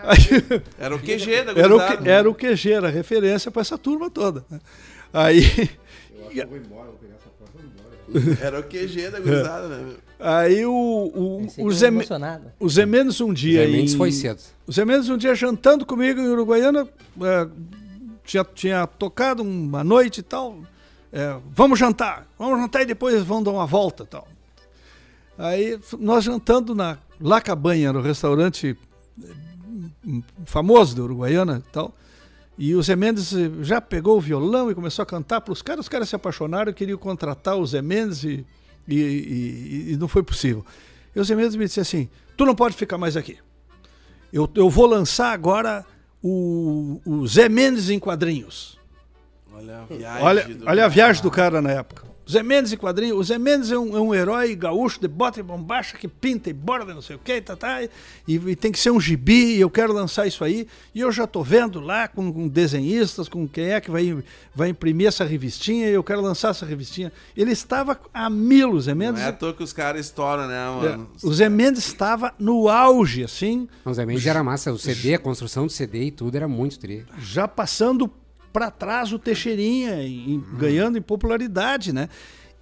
[0.04, 2.12] Aí- Era o QG da era, o que, né?
[2.12, 4.44] era o QG, era referência pra essa turma toda.
[4.50, 4.60] né?
[5.14, 5.42] Aí,
[6.14, 8.46] Eu acho que eu vou embora, vou pegar essa porta e vou embora.
[8.46, 9.94] Era o QG da gurizada, né?
[10.20, 11.90] aí o, o, o, Zé,
[12.60, 13.62] o Zé Mendes um dia.
[13.66, 14.40] Zé Mendes em- foi cedo.
[14.66, 16.88] O Zé Mendes um dia jantando comigo em Uruguaiana,
[17.22, 17.48] é,
[18.26, 20.58] tinha, tinha tocado uma noite e tal.
[21.12, 24.28] É, vamos jantar, vamos jantar e depois vamos dar uma volta tal.
[25.38, 28.76] Aí nós jantando na La Cabanha, no restaurante
[29.24, 29.28] eh,
[30.46, 31.94] famoso da Uruguaiana e tal.
[32.58, 35.62] E o Zé Mendes eh, já pegou o violão e começou a cantar para os
[35.62, 35.86] caras.
[35.86, 38.46] Os caras se apaixonaram, queriam contratar o Zé Mendes e,
[38.88, 40.66] e, e- e não foi possível.
[41.16, 43.38] E o Zé Mendes me disse assim: Tu não pode ficar mais aqui.
[44.34, 45.86] Eu, eu vou lançar agora
[46.22, 48.77] o, o Zé Mendes em quadrinhos.
[49.58, 50.24] Olha a viagem.
[50.24, 52.06] Olha, do- olha a viagem do cara na época.
[52.30, 53.18] Zé Mendes em quadrinhos.
[53.18, 56.50] O Zé Mendes é um, é um herói gaúcho de bota e bombacha que pinta
[56.50, 57.90] e borda, não sei o que, tá, tá, e,
[58.28, 60.68] e tem que ser um gibi, e eu quero lançar isso aí.
[60.94, 64.22] E eu já tô vendo lá com, com desenhistas, com quem é que vai,
[64.54, 67.14] vai imprimir essa revistinha, e eu quero lançar essa revistinha.
[67.34, 69.22] Ele estava a mil, o Zé Não Mendes.
[69.22, 71.10] é à toa que os caras estouram, né, É, mano?
[71.24, 74.74] o Zé Mendes estava no auge, assim, Não, Zé Mendes era massa.
[74.74, 77.06] O CD, a construção do CD e tudo era muito tri.
[77.20, 78.12] já passando
[78.58, 82.10] para trás o Teixeirinha, e- e ganhando em popularidade, né?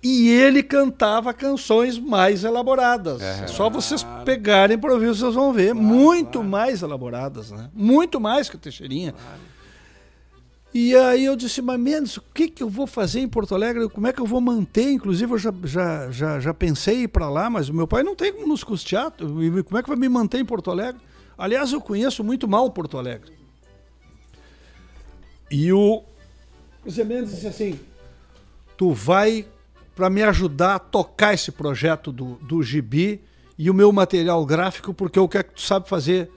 [0.04, 3.22] E ele cantava canções mais elaboradas.
[3.48, 5.74] Só vocês pegarem para ouvir, vocês vão ver.
[5.74, 7.70] Muito mais elaboradas, né?
[7.74, 9.16] Muito mais que o Teixeirinha.
[10.74, 13.88] E aí eu disse, mas Mendes, o que, que eu vou fazer em Porto Alegre?
[13.88, 14.92] Como é que eu vou manter?
[14.92, 18.04] Inclusive, eu já, já, já, já pensei em ir para lá, mas o meu pai
[18.04, 19.14] não tem como nos custear.
[19.22, 21.00] E Como é que vai me manter em Porto Alegre?
[21.38, 23.32] Aliás, eu conheço muito mal Porto Alegre.
[25.56, 26.04] E o
[26.90, 27.80] Zé Mendes disse assim:
[28.78, 29.46] Tu vai
[29.96, 33.22] para me ajudar a tocar esse projeto do, do Gibi
[33.58, 36.30] e o meu material gráfico, porque eu quero que tu sabe fazer.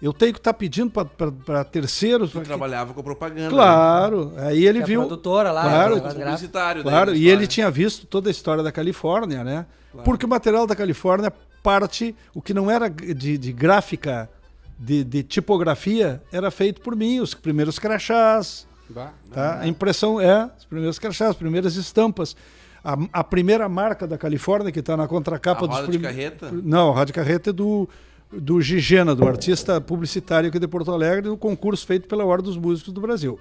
[0.00, 2.30] Eu tenho que estar pedindo para terceiros.
[2.30, 3.42] Tu que- trabalhava com propaganda.
[3.44, 3.48] né?
[3.50, 5.00] Claro, aí ele Que é a viu.
[5.00, 6.00] produtora lá, Claro, né, Né?
[6.02, 6.22] gráfico.
[6.24, 6.84] Publicitário.
[6.84, 9.66] daí Claro, da e ele tinha visto toda a história da Califórnia, né?
[10.04, 11.32] Porque o material da Califórnia
[11.64, 14.30] parte, o que não era de, de gráfica,
[14.78, 19.12] de, de tipografia, era feito por mim, os primeiros crachás, Bah.
[19.32, 19.60] tá?
[19.60, 22.36] A impressão é, os primeiros crachás, as primeiras estampas.
[22.84, 26.06] A, a primeira marca da Califórnia, que está na contracapa A dos roda de prim-
[26.06, 26.50] carreta?
[26.52, 27.88] Não, a de carreta é do,
[28.32, 32.56] do Gigena, do artista publicitário aqui de Porto Alegre, no concurso feito pela Ordem dos
[32.56, 33.38] Músicos do Brasil.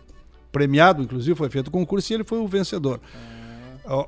[0.51, 2.99] Premiado, inclusive, foi feito o concurso e ele foi o vencedor.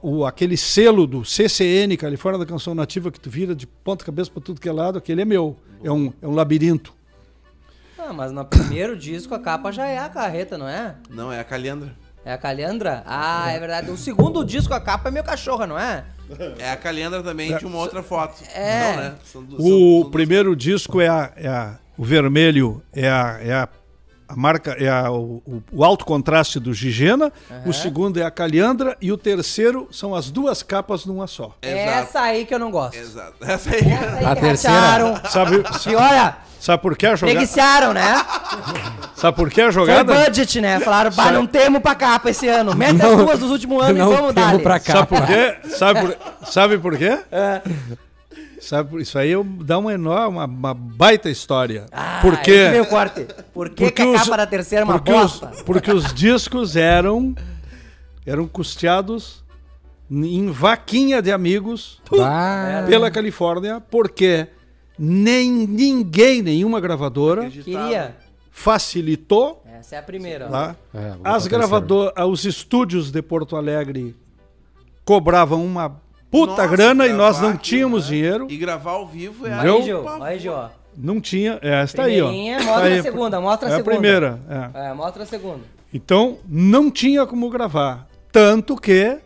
[0.02, 4.04] O, o- aquele selo do CCN, Califórnia da Canção Nativa, que tu vira de ponta
[4.04, 5.56] cabeça para tudo que é lado, aquele é meu.
[5.84, 6.92] É um, é um labirinto.
[8.10, 10.96] Ah, mas no primeiro disco a capa já é a carreta, não é?
[11.10, 11.94] Não, é a Calendra.
[12.26, 13.02] É a Calhandra?
[13.06, 13.90] Ah, é verdade.
[13.90, 16.04] O segundo disco a capa é meu cachorro, não é?
[16.60, 18.44] É a Calendra também de uma outra foto.
[18.54, 18.92] É.
[18.92, 19.16] Não, né?
[19.24, 23.40] São du- são- O são primeiro disco é, a, é a- o vermelho é a,
[23.42, 23.70] é a,
[24.28, 25.42] a marca é a- o,
[25.72, 27.32] o- alto contraste do Gigena,
[27.66, 31.56] o segundo é a Calhandra e o terceiro são as duas capas numa só.
[31.62, 31.90] Exato.
[31.90, 32.98] Essa aí que eu não gosto.
[32.98, 33.34] Exato.
[33.42, 33.80] Essa aí.
[33.92, 34.78] Essa aí A que terceira.
[34.78, 35.30] ratearam.
[35.30, 37.38] Sabe, E olha, sabe por que a jogada?
[37.40, 38.26] preguiçaram, né?
[39.16, 40.14] Sabe por que a Foi jogada?
[40.14, 40.80] budget, né?
[40.80, 42.76] Falaram, bah, não temos pra capa esse ano.
[42.76, 44.60] Mete as duas dos últimos anos não e vamos dar.
[44.60, 44.94] pra cá.
[44.94, 45.56] Sabe por quê?
[45.70, 46.18] Sabe por,
[46.50, 47.20] sabe por quê?
[48.62, 51.86] Sabe por- isso aí eu- dá uma enorme, uma, uma baita história.
[51.92, 52.70] Ah, por aí que quê?
[52.72, 53.26] veio o corte.
[53.54, 55.52] Por que, que a os- capa da terceira é uma porque os, bosta?
[55.66, 57.34] porque os discos eram
[58.26, 59.44] eram custeados
[60.12, 62.84] em vaquinha de amigos Bah.
[62.88, 64.48] pela Califórnia, porque
[65.00, 68.16] nem ninguém, nenhuma gravadora Queria.
[68.52, 70.48] facilitou Essa é a primeira.
[70.48, 70.50] ó.
[70.50, 70.76] tá?
[70.94, 74.16] É, As gravadoras, os estúdios de Porto Alegre
[75.06, 78.10] cobravam uma puta Nossa, grana e nós não tínhamos né?
[78.16, 78.48] dinheiro.
[78.50, 79.54] E gravar ao vivo é?
[79.54, 80.10] Aí, Gil.
[80.22, 80.70] Aí, Gil, ó.
[80.98, 81.58] Não tinha.
[81.62, 82.26] É, essa tá aí, ó.
[82.28, 83.00] Primeirinha, Tá mostra aí.
[83.00, 83.92] a segunda, mostra a é segunda.
[83.92, 84.40] a primeira.
[84.76, 84.90] é.
[84.90, 85.62] É, mostra a segunda.
[85.94, 88.08] Então, não tinha como gravar.
[88.32, 89.18] Tanto que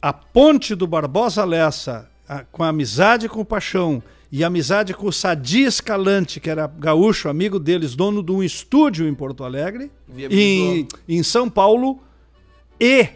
[0.00, 5.06] a ponte do Barbosa Lessa, a- com a amizade com o Paixão e amizade com
[5.06, 9.90] o Sadi Escalante, que era gaúcho, amigo deles, dono de um estúdio em Porto Alegre,
[10.30, 12.00] em, em São Paulo,
[12.80, 13.08] e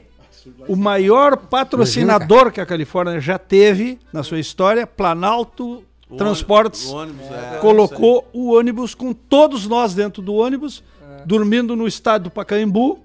[0.69, 6.97] o maior patrocinador que a Califórnia já teve na sua história, Planalto O Transportes, o
[6.97, 7.59] ônibus, é.
[7.59, 10.83] colocou o ônibus com todos nós dentro do ônibus,
[11.27, 13.01] dormindo no estádio do Pacaembu,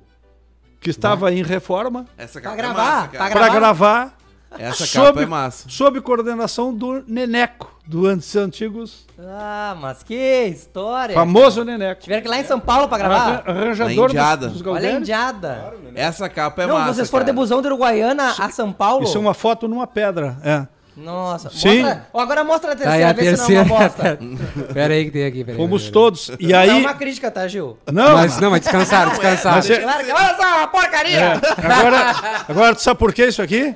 [0.80, 4.15] que estava em reforma, Essa Pra capa gravar, é massa, pra para gravar,
[4.58, 5.66] Essa sob- capa é massa.
[5.70, 11.14] sob coordenação do Neneco, do antes antigos, Ah, mas que história.
[11.14, 12.02] famoso Neneco.
[12.02, 13.16] Tiveram que ir lá em São Paulo pra gravar?
[13.16, 15.74] Arran- Arranjador dos, dos Olha a indiada.
[15.96, 16.94] Essa capa é não, massa.
[16.94, 17.36] vocês foram de cara.
[17.42, 19.04] busão de Uruguaiana a São Paulo?
[19.04, 20.68] Isso é uma foto numa pedra, é.
[20.98, 21.82] Nossa, Sim.
[21.82, 22.08] mostra.
[22.14, 24.18] Agora mostra a Tá aí terceira, a vê se não é uma terceira.
[24.18, 24.74] bosta.
[24.74, 25.44] Pera aí que tem aqui.
[25.44, 25.94] Pera aí, Fomos pera aí.
[25.94, 26.32] todos.
[26.40, 26.80] E Não é aí.
[26.82, 27.78] uma crítica, tá, Gil?
[27.92, 29.56] Não, Mas, não, mas descansaram, descansaram.
[29.58, 31.20] Mas é- olha só, uma porcaria!
[31.20, 31.34] É,
[31.74, 32.16] agora,
[32.48, 33.74] agora, tu sabe por que isso aqui?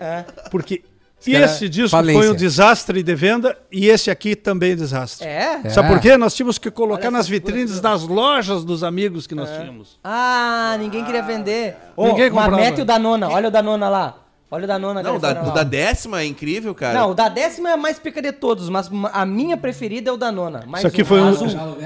[0.49, 0.81] Porque
[1.29, 2.21] cara- esse disco falência.
[2.23, 5.27] foi um desastre de venda e esse aqui também é desastre.
[5.27, 5.59] É?
[5.69, 5.91] Sabe É.
[5.91, 6.15] por quê?
[6.15, 9.99] Nós tínhamos que colocar nas vitrines das lojas dos amigos que nós tínhamos.
[10.01, 11.75] Ah, ninguém queria vender.
[11.97, 12.63] Ô, Ninguém mas comprava.
[12.63, 14.15] mete o da nona, olha o da nona lá.
[14.51, 15.03] Olha o da nona.
[15.03, 16.97] Não, o da, o da décima é incrível, cara.
[16.99, 20.13] Não, o da décima é a mais pica de todos, mas a minha preferida é
[20.13, 20.63] o da nona.
[20.65, 21.31] Mais Isso aqui um, foi um,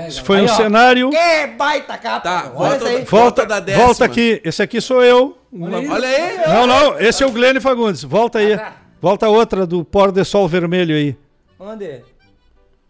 [0.07, 0.55] isso foi Aí, um ó.
[0.55, 1.09] cenário.
[1.09, 2.21] Que baita capa!
[2.21, 3.03] Tá, olha volta, aí.
[3.03, 3.85] Volta, da décima.
[3.85, 4.41] volta aqui.
[4.45, 5.37] Esse aqui sou eu.
[5.51, 6.37] Uma- Olha aí.
[6.47, 8.01] Não, não, esse é o Glenn Fagundes.
[8.03, 8.57] Volta aí.
[9.01, 11.17] Volta outra do pó de sol vermelho aí.
[11.59, 12.01] Onde?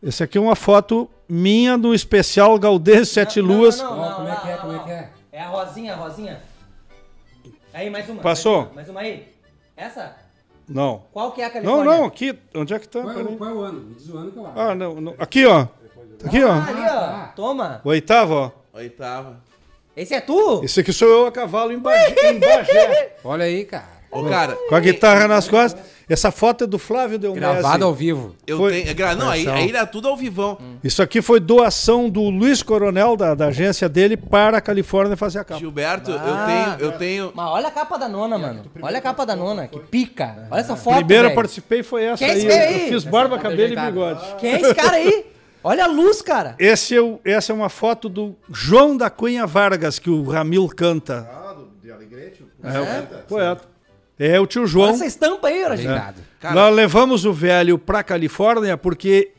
[0.04, 3.78] Esse aqui é uma foto minha do especial Galdês Sete Não, não, Luas.
[3.80, 5.10] não, não, como é que é, como é que é?
[5.32, 6.42] É a rosinha, a rosinha.
[7.74, 8.22] Aí, mais uma.
[8.22, 8.58] Passou?
[8.58, 9.33] Mais uma, mais uma aí.
[9.76, 10.16] Essa?
[10.68, 11.04] Não.
[11.12, 11.98] Qual que é a Não, Califórnia?
[11.98, 12.40] não, aqui.
[12.56, 13.02] Onde é que tá?
[13.02, 13.80] Qual é, qual é o ano?
[13.82, 14.60] Me diz o ano que eu acho.
[14.60, 15.16] Ah, não, não.
[15.20, 15.68] Aqui, ó.
[16.26, 16.70] Aqui, Ah, ó.
[16.70, 17.36] ali, ó.
[17.36, 17.82] Toma.
[17.84, 18.52] O oitavo, ó.
[18.78, 19.42] Oitava.
[19.96, 20.64] Esse é tu?
[20.64, 23.88] Esse aqui sou eu a cavalo em Bagé, Olha aí, cara.
[24.10, 24.56] Ô, cara.
[24.70, 25.84] com a guitarra nas costas.
[26.10, 27.40] Essa foto é do Flávio Delmese.
[27.40, 28.36] Gravado ao vivo.
[28.46, 28.90] Eu Foi- tenho.
[28.90, 30.58] é gra- Não, aí, aí era tudo ao vivão.
[30.84, 35.40] Isso aqui foi doação do Luiz Coronel, da, da agência dele, para a Califórnia fazer
[35.40, 35.60] a capa.
[35.60, 36.28] Gilberto, Ah.
[36.28, 36.92] eu tenho.
[36.92, 37.32] Eu tenho.
[37.34, 38.64] Mas olha a capa da nona, mano.
[38.82, 40.48] Olha a capa da nona, que pica.
[40.52, 42.52] Olha essa foto, Primeiro eu participei foi essa Quem é aí.
[42.76, 42.82] aí?
[42.84, 44.22] eu fiz barba, cabelo e bigode.
[44.40, 45.26] Quem é esse cara aí?
[45.66, 46.56] Olha a luz, cara.
[46.60, 50.68] Esse é o- essa é uma foto do João da Cunha Vargas, que o Ramil
[50.68, 51.26] canta.
[51.32, 52.44] Ah, do, de Alegrete?
[52.44, 53.26] o É, o poeta.
[53.30, 53.73] poeta.
[54.20, 54.90] É o tio Olha João.
[54.92, 56.14] essa estampa aí, Rogério.
[56.40, 59.32] Cara- Nós levamos o velho pra Califórnia porque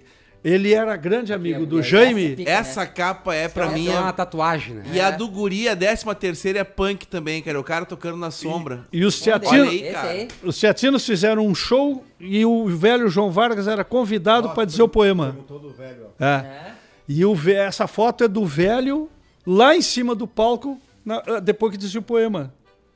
[0.42, 2.36] ele era grande amigo do Jaime.
[2.36, 3.88] pica, Essa capa é pra Essa mim.
[3.88, 4.84] é uma tatuagem, né?
[4.92, 7.58] E a do Guri, a décima terceira é punk também, cara.
[7.58, 8.84] O cara tocando na sombra.
[8.92, 13.84] E os Olha teatinos, os teatinos fizeram um show e o velho João Vargas era
[13.84, 15.26] convidado para dizer o poema.
[15.28, 16.24] Perguntou do velho, ó.
[16.24, 16.28] É.
[16.36, 16.72] É.
[17.08, 19.08] E o, essa foto é do velho
[19.46, 22.52] lá em cima do palco, na- ah, depois que dizia o poema.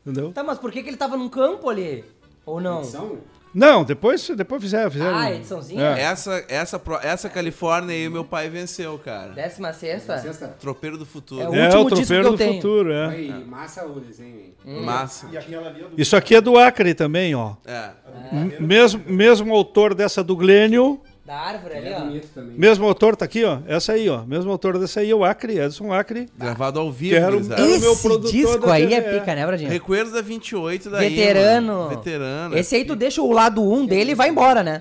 [0.08, 0.32] Entendeu?
[0.32, 2.04] Tá, mas por que, que ele tava num campo ali?
[2.46, 2.78] Ou não?
[2.80, 3.18] Edição?
[3.54, 4.90] Não, depois, depois fizeram.
[4.90, 5.82] fizeram Ah, ediçãozinha?
[5.96, 6.00] É.
[6.02, 9.32] Essa, essa, essa Califórnia aí, meu pai venceu, cara.
[9.32, 10.18] Décima sexta?
[10.18, 10.48] Sexta.
[10.60, 11.42] Tropeiro do futuro.
[11.42, 12.54] É o É, último o disco tropeiro que eu do tenho.
[12.54, 13.10] futuro, é.
[13.10, 14.36] Foi massa o desenho
[14.66, 14.80] aí.
[14.84, 15.28] Massa.
[15.32, 17.54] E é do Isso aqui é do Acre também, ó.
[17.66, 17.90] É.
[18.32, 22.00] M- Mesmo, mesmo autor dessa do Glênio, Da árvore ali, É ó.
[22.00, 22.56] bonito também.
[22.58, 23.58] mesmo autor, tá aqui, ó.
[23.66, 24.22] Essa aí, ó.
[24.24, 26.26] Mesmo autor dessa aí é o Acre, Edson Acre.
[26.38, 27.60] Gravado ao vivo, Quero- gurizada.
[27.60, 29.18] Era o meu Esse produtor disco da aí é TV.
[29.20, 29.68] pica, né, Bradinho?
[29.70, 31.10] Recuerdos da 28 daí.
[31.10, 31.66] Veterano.
[31.74, 31.88] mano.
[31.90, 32.56] Veterano.
[32.56, 34.80] Esse aí tu deixa o lado 1 dele e vai embora, né?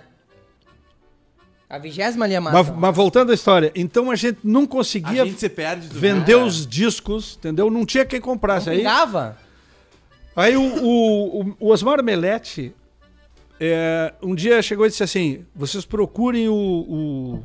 [1.70, 2.64] A vigésima ali é massa.
[2.64, 6.00] Mas, mas voltando à história, então a gente não A conseguia gente se perde do
[6.00, 6.46] vender cara.
[6.46, 7.70] os discos, entendeu?
[7.70, 8.70] Não tinha quem comprasse.
[8.70, 9.38] Aí, Pingava?
[10.34, 12.74] aí o, o, o- o Osmar Melete
[13.60, 16.54] é, um dia chegou e disse assim: vocês procurem o.
[16.56, 17.44] o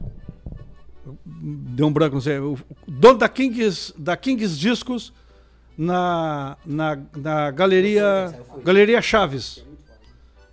[1.15, 2.39] deu um branco, não sei.
[2.39, 2.53] O,
[2.87, 5.13] o dono da Kings, da Kings Discos
[5.77, 8.35] na, na, na galeria,
[8.65, 9.65] galeria Chaves.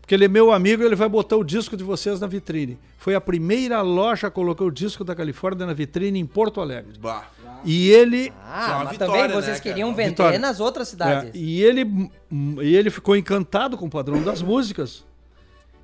[0.01, 2.80] Porque ele é meu amigo e ele vai botar o disco de vocês na vitrine.
[2.97, 6.97] Foi a primeira loja que colocou o disco da Califórnia na vitrine em Porto Alegre.
[6.99, 7.28] Bah.
[7.64, 8.30] E ele.
[8.30, 9.70] É Ah, uma mas vitória, também né, vocês cara?
[9.70, 10.39] queriam vender Vitória.
[10.39, 11.32] nas outras É, cidades.
[11.36, 15.05] e ele, e ele ficou encantado com o padrão das músicas.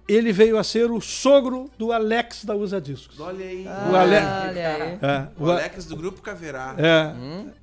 [0.07, 3.19] Ele veio a ser o sogro do Alex da Usa Discos.
[3.19, 3.65] Olha aí.
[3.65, 4.99] O Ale- Olha aí.
[5.01, 6.75] É, O o, A- Alex do grupo Caverá.
[6.77, 7.13] é.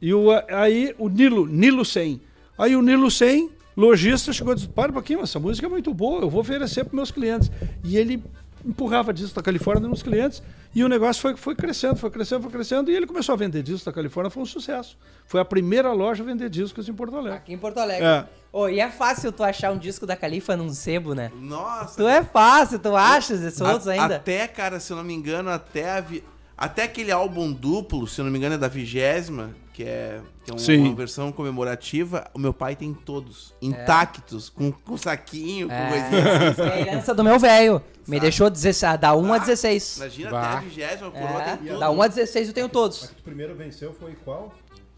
[0.00, 2.20] E o, aí o Nilo, Nilo 100.
[2.58, 5.94] Aí o Nilo 100, lojista, chegou e disse: Para um pouquinho, essa música é muito
[5.94, 7.48] boa, eu vou oferecer para meus clientes.
[7.84, 8.22] E ele
[8.64, 10.42] empurrava disco da Califórnia nos clientes
[10.74, 12.90] e o negócio foi, foi crescendo, foi crescendo, foi crescendo.
[12.90, 14.96] E ele começou a vender discos da Califórnia, foi um sucesso.
[15.26, 17.38] Foi a primeira loja a vender discos em Porto Alegre.
[17.38, 18.04] Aqui em Porto Alegre.
[18.06, 18.24] É.
[18.52, 21.30] Ô, e é fácil tu achar um disco da Califa num sebo, né?
[21.40, 21.96] Nossa.
[22.02, 24.16] Tu é fácil, tu achas esses outros ainda?
[24.16, 26.22] Até, cara, se eu não me engano, até a vi-
[26.56, 30.50] até aquele álbum duplo, se eu não me engano, é da vigésima, que é, que
[30.50, 30.78] é um- Sim.
[30.88, 36.62] uma versão comemorativa, o meu pai tem todos, intactos, com, com saquinho, com coisinha assim.
[36.62, 37.82] É a herança do meu velho.
[38.06, 39.96] Me deixou 16, da 1 a 16.
[39.98, 40.40] Imagina Bah.
[40.42, 41.78] até a vigésima, a coroa É, tem tudo.
[41.80, 43.04] da 1 a 16 eu tenho todos.
[43.04, 44.52] O primeiro venceu foi qual?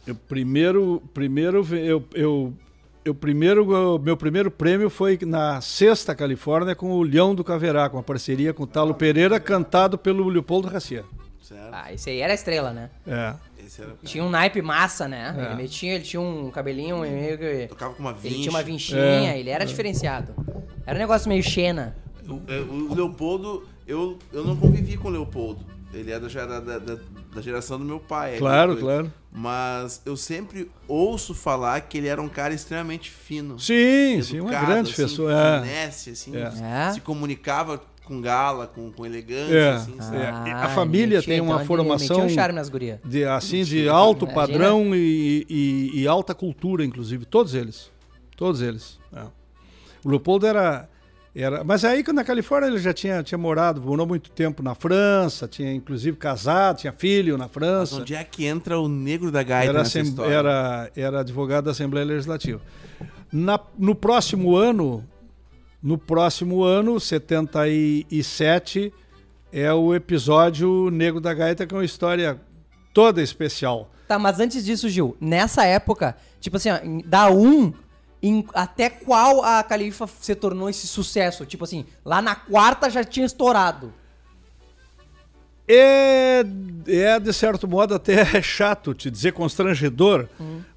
[0.07, 2.53] Eu primeiro, primeiro ve- eu, eu,
[3.05, 7.99] eu primeiro, meu primeiro prêmio foi na Sexta Califórnia com o Leão do Caverá, com
[7.99, 11.05] a parceria com o Talo Pereira, cantado pelo Leopoldo Racier.
[11.43, 11.69] Certo?
[11.73, 12.89] Ah, esse aí era a estrela, né?
[13.07, 13.35] É.
[13.67, 14.07] Esse era o cara.
[14.09, 15.35] Tinha um naipe massa, né?
[15.39, 15.45] É.
[15.47, 17.67] Ele metia, ele tinha um cabelinho meio que...
[17.69, 18.27] Tocava com uma vincha.
[18.35, 19.39] Ele tinha uma vinchinha, É.
[19.39, 20.35] ele era diferenciado.
[20.87, 21.97] Era um negócio meio Xena.
[22.29, 25.65] O, é, o Leopoldo, eu, eu não convivi com o Leopoldo.
[25.93, 26.99] Ele é da, da, da-
[27.35, 28.35] da geração do meu pai.
[28.35, 29.13] é Claro, claro.
[29.31, 33.59] Mas eu sempre ouço falar que ele era um cara extremamente fino.
[33.61, 35.33] Sim, sim, uma educado, grande assim, pessoa.
[35.33, 35.61] É.
[35.61, 36.89] finesse, assim, É.
[36.89, 36.93] É.
[36.93, 39.71] se comunicava com gala, com, com elegância, É.
[39.75, 39.97] assim?
[40.13, 42.99] É, Ah, a família metia, tem uma então, formação- um charme nas gurias.
[43.05, 44.41] de assim de alto Imagina.
[44.47, 47.91] padrão e, e- e alta cultura, inclusive, todos eles,
[48.37, 48.99] todos eles.
[49.15, 49.23] é.
[50.05, 50.87] O Leopoldo era,
[51.35, 54.75] era, mas aí quando na Califórnia ele já tinha, tinha morado, morou muito tempo na
[54.75, 57.97] França, tinha inclusive casado, tinha filho na Mas França.
[57.97, 60.31] onde é que entra o negro da gaita Era, nessa história?
[60.35, 62.61] era, era advogado da Assembleia Legislativa.
[63.33, 65.03] Na- no próximo ano,
[65.85, 68.91] no próximo ano, 77,
[69.53, 72.41] é o episódio Negro da Gaita, que é uma história
[72.95, 73.91] toda especial.
[74.09, 77.73] Tá, mas antes disso, Gil, nessa época, tipo assim, ó, da 1,
[78.23, 81.45] em- até qual a Califa se tornou esse sucesso?
[81.45, 83.93] Tipo assim, lá na quarta já tinha estourado.
[85.67, 86.45] É,
[86.87, 90.29] é, de certo modo, até chato te dizer, constrangedor,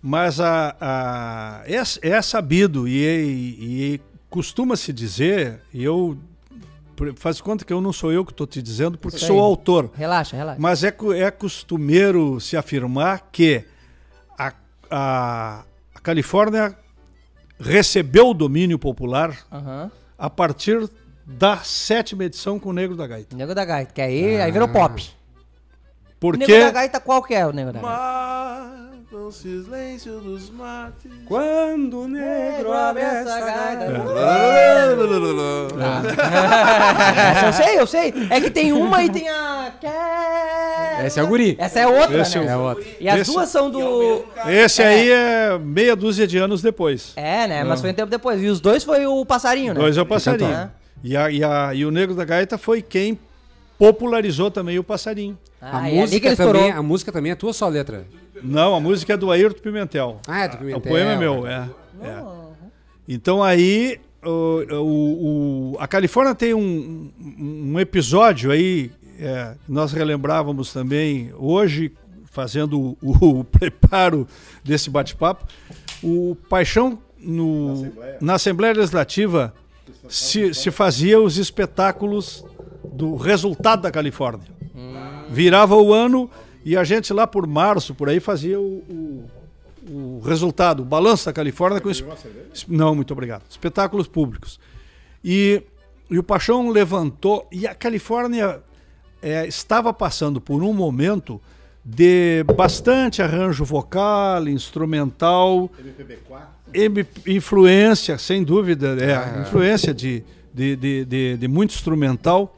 [0.01, 2.97] mas a, a- é, é sabido e-
[3.95, 6.17] e costuma-se dizer, e eu
[7.15, 9.91] faz conta que eu não sou eu que estou te dizendo, porque sou autor.
[9.95, 10.59] Relaxa, relaxa.
[10.59, 13.63] Mas é, é costumeiro se afirmar que
[14.37, 14.53] a,
[14.89, 15.63] a,
[15.93, 16.75] a Califórnia
[17.59, 19.91] recebeu o domínio popular Aham.
[20.17, 20.89] a partir
[21.25, 23.35] da sétima edição com o Negro da Gaita.
[23.35, 25.03] Nego da Gaita, que aí, aí virou pop.
[25.03, 27.87] O Porque Nego da Gaita, qual que é o Nego da Gaita?
[27.87, 28.76] Mata
[29.11, 31.11] o silêncio dos mates.
[31.25, 33.85] Quando o negro abre essa gaita.
[37.31, 38.13] Essa eu sei, eu sei.
[38.29, 39.71] É que tem uma e tem a...
[41.05, 41.55] Esse é o guri.
[41.59, 42.51] Essa é outra, Esse é né?
[42.51, 42.83] É outro.
[42.99, 44.25] E as Esse- duas são do...
[44.47, 44.87] esse É.
[44.87, 47.13] aí é meia dúzia de anos depois.
[47.15, 47.63] É, né?
[47.63, 48.41] Mas foi um tempo depois.
[48.41, 49.79] E os dois foi o passarinho, né?
[49.79, 50.49] Dois é o passarinho.
[50.49, 50.69] Né?
[51.03, 53.17] E, a, e, a- e o Negro da Gaita foi quem
[53.77, 55.37] popularizou também o passarinho.
[55.61, 58.05] A, Ah, ali que música também, a música também é tua só letra?
[58.43, 60.19] Não, a música é do Ayrton Pimentel.
[60.27, 60.81] Ah, é do O Pimentel.
[60.81, 61.69] poema é meu, é.
[62.03, 62.23] é.
[63.07, 64.29] Então aí o,
[64.75, 71.91] o- o- a Califórnia tem um, um- um episódio aí, é, nós relembrávamos também hoje,
[72.25, 72.97] fazendo o,
[73.39, 74.27] o preparo
[74.63, 75.45] desse bate-papo,
[76.03, 78.17] o Paixão no- Na Assembleia.
[78.21, 79.53] na Assembleia Legislativa
[80.09, 82.45] se, se fazia os espetáculos
[82.93, 84.47] do resultado da Califórnia.
[85.29, 86.29] Virava o ano
[86.63, 89.23] e a gente lá por março, por aí, fazia o, o-
[89.89, 91.89] o resultado, o balanço da Califórnia com...
[91.89, 92.65] es- cerveja?
[92.67, 93.43] Não, muito obrigado.
[93.49, 94.59] Espetáculos públicos.
[95.23, 95.63] E,
[96.09, 98.59] e o Paixão levantou, e a Califórnia
[99.21, 101.41] é, estava passando por um momento
[101.85, 105.69] de bastante arranjo vocal, instrumental,
[106.73, 107.05] MPB4?
[107.25, 110.21] em- influência, sem dúvida, é, influência de,
[110.53, 112.57] de, de, de, de muito instrumental.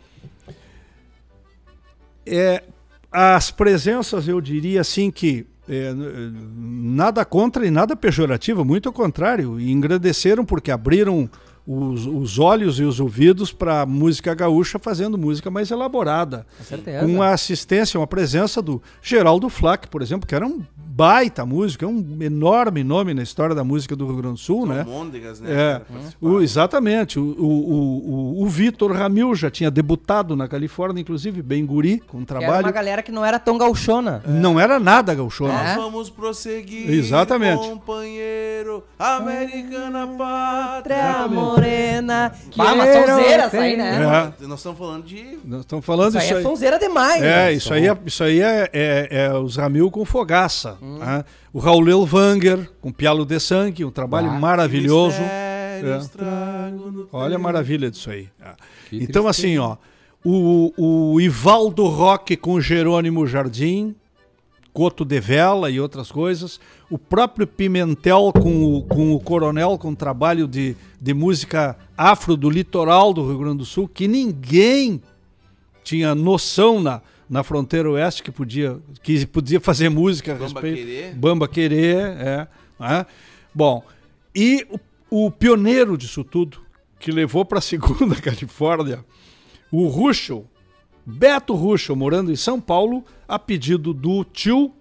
[2.30, 2.64] É,
[3.12, 5.94] as presenças, eu diria assim que é,
[6.56, 11.30] nada contra e nada pejorativo, muito ao contrário, e engrandeceram porque abriram
[11.66, 16.46] os, os olhos e os ouvidos para a música gaúcha, fazendo música mais elaborada.
[17.06, 17.16] Com.
[17.16, 20.64] Com a assistência, uma presença do Geraldo Flack, por exemplo, que era um
[21.04, 24.66] baita músico, é um enorme nome na história da música do Rio Grande do Sul,
[24.66, 24.84] né?
[24.86, 25.50] Môndegas, né?
[25.50, 25.82] É,
[26.20, 27.18] o- exatamente.
[27.18, 32.00] O, o, o, o- o Vitor Ramil já tinha debutado na Califórnia, inclusive, bem guri,
[32.06, 32.66] com um Que era trabalho.
[32.66, 34.22] uma galera que não era tão gauchona.
[34.28, 35.54] Não era nada gauchona.
[35.54, 35.76] É.
[35.76, 37.66] Nós vamos prosseguir, Exatamente.
[37.66, 41.28] companheiro, americana pátria.
[41.30, 42.34] Morena.
[42.58, 44.34] Ah, mas sonzeira essa aí, né?
[44.42, 44.46] É.
[44.48, 45.40] Nós estamos falando de...
[45.46, 46.44] Nós estamos falando Isso aí isso é aí.
[46.44, 47.22] sonzeira demais.
[47.22, 47.54] É, né?
[47.54, 50.78] isso aí, é, isso aí é, é- é os Ramil com fogaça.
[50.98, 51.24] Né?
[51.54, 55.22] O Raul Elvanger com Pialo de Sangue, um trabalho Ah, maravilhoso.
[55.22, 55.50] É.
[57.12, 58.28] Olha a maravilha disso aí.
[58.90, 59.78] Que Então, assim, ó,
[60.24, 60.74] o,
[61.14, 63.96] o Ivaldo Roque com Jerônimo Jardim,
[64.74, 66.60] Coto de Vela e outras coisas,
[66.90, 72.38] o próprio Pimentel com o, com o Coronel, com um trabalho de, de música afro
[72.38, 75.02] do litoral do Rio Grande do Sul, que ninguém
[75.84, 80.78] tinha noção na, na fronteira oeste que podia, que podia fazer música a Bamba respeito.
[80.78, 81.16] Querer.
[81.16, 82.48] Bamba Querer, é.
[82.80, 83.06] né?
[83.54, 83.84] Bom,
[84.34, 84.66] e
[85.10, 86.60] o, o pioneiro disso tudo,
[87.00, 89.06] que levou para a segunda Califórnia,
[89.72, 90.46] o Ruschel,
[91.06, 94.74] Beto Ruschel, morando em São Paulo, a pedido do tio,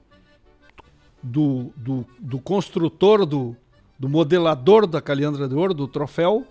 [1.22, 3.54] do, do, do construtor, do,
[3.98, 6.46] do modelador da Caliandra de Ouro, do troféu,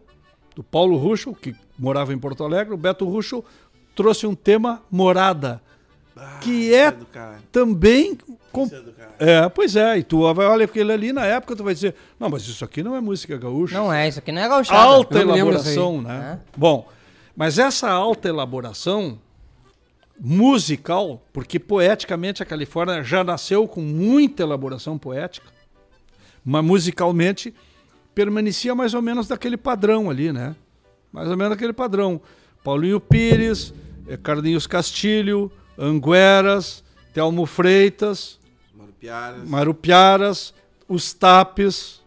[0.56, 3.44] do Paulo Ruschel, que morava em Porto Alegre, o Beto Ruschel
[3.96, 5.62] trouxe um tema Morada,
[6.42, 7.40] que é cara.
[7.52, 8.18] também
[8.52, 8.70] com-
[9.20, 11.96] é é, pois é, e tu vai olha aquele ali na época, tu vai dizer,
[12.20, 13.78] não, mas isso aqui não é música gaúcha.
[13.78, 14.80] Não é, isso aqui não é gauchada.
[14.80, 16.40] Alta elaboração, né?
[16.56, 16.88] Bom,
[17.36, 19.20] mas essa alta elaboração
[20.20, 25.48] musical, porque poeticamente a Califórnia já nasceu com muita elaboração poética,
[26.44, 27.54] mas musicalmente
[28.16, 30.56] permanecia mais ou menos daquele padrão ali, né?
[31.12, 32.20] Mais ou menos daquele padrão.
[32.64, 33.74] Paulinho Pires,
[34.08, 38.40] eh, Carlinhos Castilho, Angueras, Telmo Freitas,
[38.74, 39.50] Marupiaras.
[39.50, 40.54] Marupiaras,
[40.88, 42.02] os Tapes,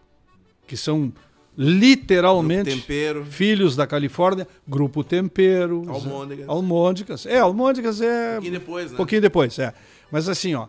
[0.67, 1.11] que são
[1.57, 2.83] literalmente
[3.29, 6.49] filhos da Califórnia, Grupo Tempero, Almôndegas.
[6.49, 7.25] Almôndegas.
[7.25, 8.97] É, Almôndegas é Um pouquinho depois, né?
[8.97, 9.73] pouquinho depois, é.
[10.11, 10.67] Mas assim, ó.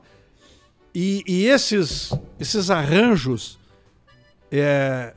[0.94, 3.58] E, e esses, esses arranjos
[4.50, 5.14] é,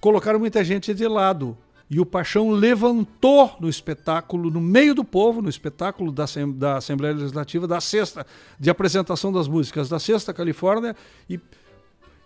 [0.00, 1.56] colocaram muita gente de lado.
[1.90, 7.14] E o Paixão levantou no espetáculo, no meio do povo, no espetáculo da, da Assembleia
[7.14, 8.26] Legislativa, da sexta,
[8.60, 10.94] de apresentação das músicas da Sexta Califórnia.
[11.30, 11.40] E,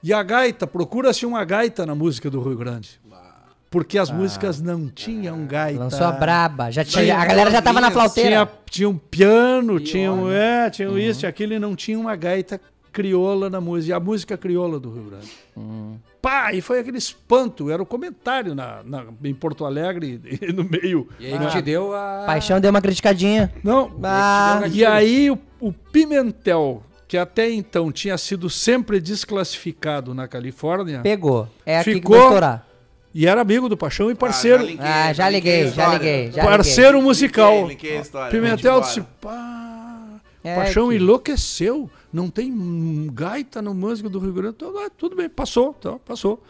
[0.02, 3.00] e a gaita, procura-se uma gaita na música do Rio Grande.
[3.70, 5.80] Porque as músicas não tinham gaita.
[5.80, 6.70] Lançou a braba.
[6.70, 8.30] Já tinha, Tinha a galera já tava na flauteira.
[8.30, 11.98] Tinha, tinha um piano, tinha um, é, tinha um isso e aquilo, e não tinha
[11.98, 12.60] uma gaita
[12.92, 13.90] crioula na música.
[13.90, 15.30] E a música crioula do Rio Grande.
[16.20, 20.62] Pá, e foi aquele espanto, era o comentário na, na- em Porto Alegre, e no
[20.62, 21.08] meio.
[21.18, 22.22] E aí te deu a.
[22.26, 23.52] Paixão deu uma criticadinha.
[23.64, 30.28] Não, Ah, e aí o, o Pimentel, que até então tinha sido sempre desclassificado na
[30.28, 31.48] Califórnia, pegou.
[31.66, 32.66] É aqui Ficou- que estourar.
[33.12, 36.30] e era amigo do Paixão e parceiro, Ah, já liguei, a já liguei.
[36.30, 37.02] Já parceiro liguei.
[37.04, 37.52] musical.
[37.52, 38.30] Linkei, linkei a história.
[38.30, 44.56] Pimentel disse, pá, É Paixão que- enlouqueceu, não tem gaita no música do Rio Grande,
[44.56, 46.42] então, ah, tudo bem, passou, então, passou.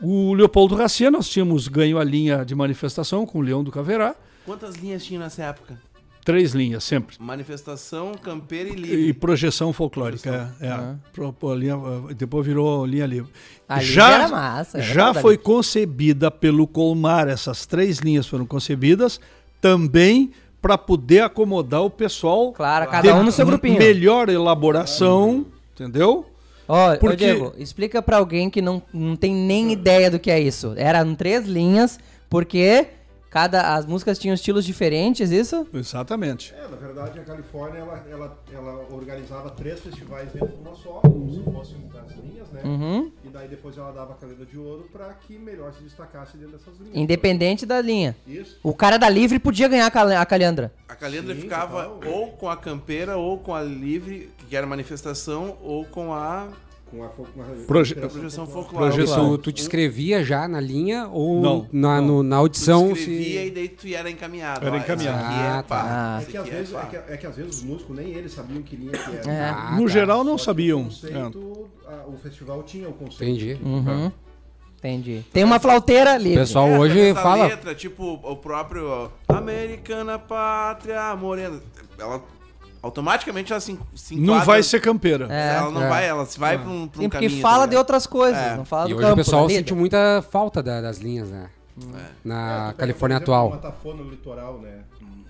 [0.00, 4.14] O Leopoldo Racia, nós tínhamos ganho a linha de manifestação com o Leão do Caverá,
[4.46, 5.78] Quantas linhas tinha nessa época?
[6.24, 7.16] três linhas sempre.
[7.18, 9.12] Manifestação, campeira e E livre.
[9.14, 10.66] projeção folclórica, é.
[10.66, 10.94] é.
[11.12, 11.74] Pro- pro- linha,
[12.10, 13.30] eh, depois virou linha livre.
[13.66, 19.18] A livre era massa, era já foi concebida pelo Colmar, essas três linhas foram concebidas
[19.60, 22.52] também para poder acomodar o pessoal.
[22.52, 23.78] Claro, cada um no seu grupinho.
[23.78, 26.26] Melhor elaboração, entendeu?
[26.66, 30.30] Ó, ô, Porque- Diego, explica pra alguém que não, não tem nem ideia do que
[30.30, 30.74] é isso.
[30.76, 31.98] Eram três linhas,
[32.28, 32.86] porque
[33.30, 35.66] cada, as músicas tinham estilos diferentes, isso?
[35.72, 36.54] Exatamente.
[36.54, 41.00] É, na verdade, a Califórnia, ela, ela, ela organizava três festivais dentro de uma só,
[41.00, 41.76] como se fossem
[42.06, 42.62] as linhas, né?
[42.64, 43.12] Uhum.
[43.24, 46.56] E daí depois ela dava a caneta de ouro para que melhor se destacasse dentro
[46.56, 46.96] dessas linhas.
[46.96, 48.16] Independente da linha.
[48.26, 48.58] Isso.
[48.62, 50.72] O cara da livre podia ganhar a cal- a calhandra.
[50.88, 52.12] A calendra Sim, ficava total.
[52.12, 56.48] ou com a campeira, ou com a livre, que era manifestação, ou com a
[56.90, 58.94] Com a, com a Proje- projeção folclórica.
[58.96, 59.30] Projeção.
[59.32, 62.06] Tu, tu te escrevia já na linha ou Não, na, não.
[62.06, 62.92] no- na Tu audição?
[62.92, 64.66] escrevia se- e daí tu era encaminhado.
[64.66, 65.18] Era Ó, encaminhado.
[65.18, 66.16] é Ah, tá.
[66.18, 67.94] É esse que, às aqui é vezes, é, que, é que às vezes os músicos,
[67.96, 69.30] nem eles sabiam que linha que era.
[69.30, 69.48] É.
[69.50, 69.88] Ah, no tá.
[69.92, 70.80] geral não Só sabiam.
[70.80, 73.22] O, conceito, a- o festival tinha o conceito.
[73.24, 73.58] Entendi.
[73.62, 74.10] Uhum.
[74.78, 75.24] Entendi.
[75.32, 76.38] Tem uma flauteira O livre.
[76.38, 77.46] pessoal É, hoje essa fala.
[77.48, 81.60] letra, tipo, o próprio ó, Americana Pátria Morena.
[81.98, 82.22] Ela
[82.82, 85.26] automaticamente ela se, se Não enquadra- vai ser campeira.
[85.30, 85.88] É, ela não é.
[85.88, 87.42] vai, ela se vai pra um, pra um Sim, porque caminho.
[87.42, 88.56] fala tá de outras coisas, É.
[88.56, 91.48] não fala E do hoje campo, o pessoal sente muita falta da- das linhas, né?
[92.24, 93.50] Na É, tu pega, Califórnia atual.
[93.50, 94.80] Matafona no litoral, né?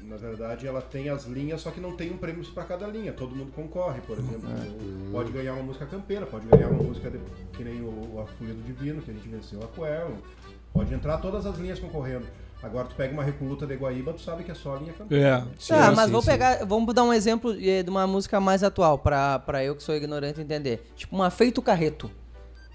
[0.03, 3.12] Na verdade, ela tem as linhas, só que não tem um prêmio para cada linha.
[3.12, 4.49] Todo mundo concorre, por exemplo.
[4.51, 5.12] É.
[5.12, 7.20] Pode ganhar uma música campeira, pode ganhar uma música de-
[7.53, 10.16] que nem o, a Folha do Divino, que a gente venceu a Coelho.
[10.72, 12.24] Pode entrar todas as linhas concorrendo.
[12.62, 15.24] Agora tu pega uma recoluta de Guaíba, tu sabe que é só a linha campeira.
[15.24, 15.32] É.
[15.32, 16.30] Ah, Sim, mas sim, vou sim.
[16.30, 19.82] pegar, vamos dar um exemplo eh, de uma música mais atual, pra, pra eu que
[19.82, 20.90] sou ignorante entender.
[20.96, 22.11] Tipo uma Feito Carreto.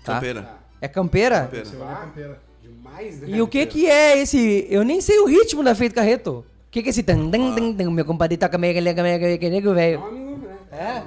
[0.06, 0.16] Tá?
[0.16, 0.50] Campeira.
[0.80, 1.42] É campeira?
[1.42, 1.68] Campeira.
[1.68, 2.42] É a linha campeira.
[2.62, 3.28] Demais, né?
[3.30, 4.66] E o que que é esse...
[4.70, 6.46] Eu nem sei o ritmo da Feito Carreto.
[6.68, 7.04] O que que é esse...
[7.04, 10.04] tan, tan, tan, tan, meu compadre toca mega, mega, mega, velho.
[10.72, 11.04] É?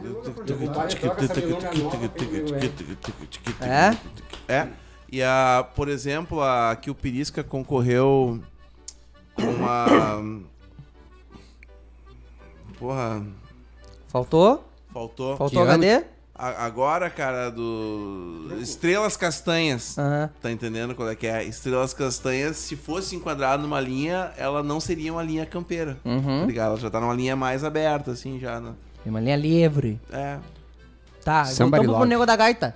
[4.48, 4.54] É?
[4.54, 4.68] É.
[5.10, 8.40] E a, por exemplo, a que o Pirisca concorreu
[9.38, 10.40] uma.
[12.78, 13.22] Porra,
[14.08, 14.64] Faltou?
[14.92, 15.36] faltou.
[15.36, 16.04] Faltou Que ano HD?
[16.34, 18.50] A- agora, cara, do.
[18.60, 19.96] Estrelas Castanhas.
[19.98, 20.30] Aham.
[20.42, 21.42] Tá entendendo qual é que é?
[21.44, 25.96] Estrelas Castanhas, se fosse enquadrada numa linha, ela não seria uma linha campeira.
[26.04, 26.40] Uhum.
[26.40, 26.68] Tá ligado?
[26.72, 28.60] Ela já tá numa linha mais aberta, assim, já.
[28.60, 28.74] Né?
[29.02, 29.98] Tem uma linha livre.
[30.12, 30.38] É.
[31.24, 32.74] Tá, Somebody voltamos pro nego da gaita.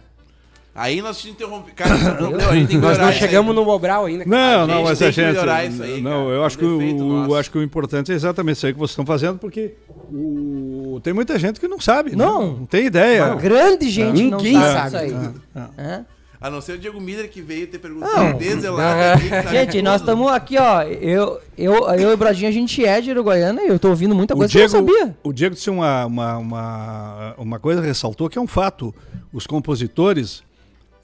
[0.74, 1.72] Aí nós te interrompemos.
[1.74, 3.28] Cara, esse é o problema, a gente tem que Nós melhorar não isso aí.
[3.28, 4.24] chegamos no Mobral ainda.
[4.24, 4.58] cara.
[4.58, 5.26] Não, não, mas tem a que gente.
[5.32, 6.34] melhorar isso aí, não, cara.
[6.36, 7.30] eu acho que, defeito o, nosso.
[7.30, 9.74] eu acho que o importante é exatamente isso aí que vocês estão fazendo, porque
[10.12, 12.14] o, tem muita gente que não sabe.
[12.14, 12.40] Não.
[12.40, 13.26] Não, não tem ideia.
[13.26, 15.06] Uma grande gente Ninguém não sabe, sabe.
[15.08, 15.16] isso
[15.56, 15.62] aí.
[15.76, 16.00] É?
[16.40, 17.82] A não ser o Diego Miller que veio ter Não.
[17.82, 19.12] perguntado desde lá.
[19.12, 20.10] aqui, sabe Gente, nós tudo.
[20.12, 20.82] estamos aqui, ó.
[20.84, 24.14] Eu, eu, eu e o Brodinho, a gente é de Uruguaiana e eu tô ouvindo
[24.14, 25.16] muita O coisa Diego, que eu não sabia.
[25.22, 28.94] o Diego disse uma, uma, uma, uma coisa, ressaltou que é um fato.
[29.32, 30.42] Os compositores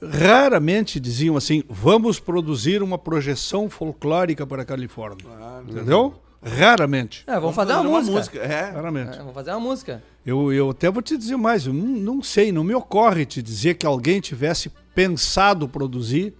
[0.01, 5.25] raramente diziam assim: vamos produzir uma projeção folclórica para a Califórnia.
[5.25, 5.65] Claro.
[5.69, 6.13] Entendeu?
[6.41, 7.23] Raramente.
[7.27, 8.39] É, vamos, fazer uma, música.
[8.39, 8.71] É.
[8.71, 9.15] Raramente.
[9.15, 10.03] É, vamos fazer uma música.
[10.25, 13.41] Eu, eu até vou te dizer mais, eu não, não sei, não me ocorre te
[13.41, 16.33] dizer que alguém tivesse pensado produzir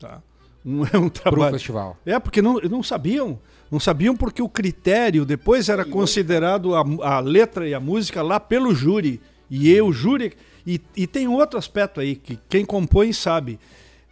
[0.00, 0.22] tá,
[0.64, 1.52] um, é um Pro trabalho.
[1.52, 1.96] festival.
[2.06, 3.38] É, porque não, não sabiam.
[3.70, 8.40] Não sabiam porque o critério depois era considerado a, a letra e a música lá
[8.40, 9.20] pelo júri.
[9.48, 10.32] E eu, o júri.
[10.66, 13.58] E, e tem outro aspecto aí que quem compõe sabe.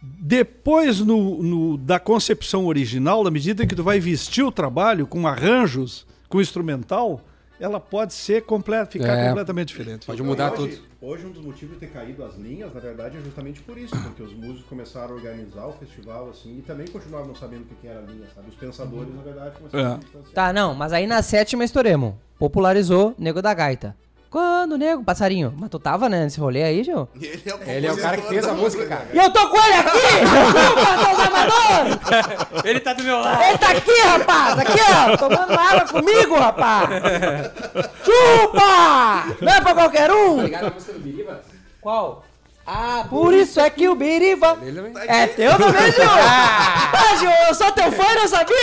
[0.01, 5.27] Depois no, no- da concepção original, na medida que tu vai vestir o trabalho com
[5.27, 7.21] arranjos, com instrumental,
[7.59, 9.27] ela pode ser completa, ficar É.
[9.27, 10.05] completamente diferente.
[10.05, 10.89] Pode mudar hoje, tudo.
[11.01, 13.93] Hoje um dos motivos de ter caído as linhas, na verdade, é justamente por isso,
[14.01, 17.75] porque os músicos começaram a organizar o festival assim e também continuavam não sabendo o
[17.81, 18.47] que era a linha, sabe?
[18.49, 19.93] Os pensadores, na verdade, começaram É.
[19.93, 20.33] a distanciar.
[20.33, 22.13] Tá, não, mas aí na sétima estouremos.
[22.37, 23.95] Popularizou Nego da Gaita.
[24.29, 25.03] Quando, nego?
[25.03, 25.53] Passarinho.
[25.57, 27.09] Mas tu tava, né, nesse rolê aí, Gil?
[27.19, 29.07] Ele é o, Ele é o cara que fez a música, cara.
[29.11, 29.89] E eu tô com ele aqui!
[30.69, 32.63] Chupa, seus amadores!
[32.63, 33.41] Ele tá do meu lado.
[33.43, 34.59] Ele tá aqui, rapaz!
[34.59, 35.17] Aqui, ó!
[35.17, 36.89] Tomando uma água comigo, rapaz!
[38.05, 39.35] Chupa!
[39.41, 40.43] Não é pra qualquer um!
[40.43, 41.41] Ligado a música do Biriba?
[41.81, 42.23] Qual?
[42.71, 44.93] Ah, por isso é que o Biriva Ele também.
[45.07, 46.03] é teu também, Gil!
[46.91, 48.55] Ah, Gil, eu sou teu fã e não sabia!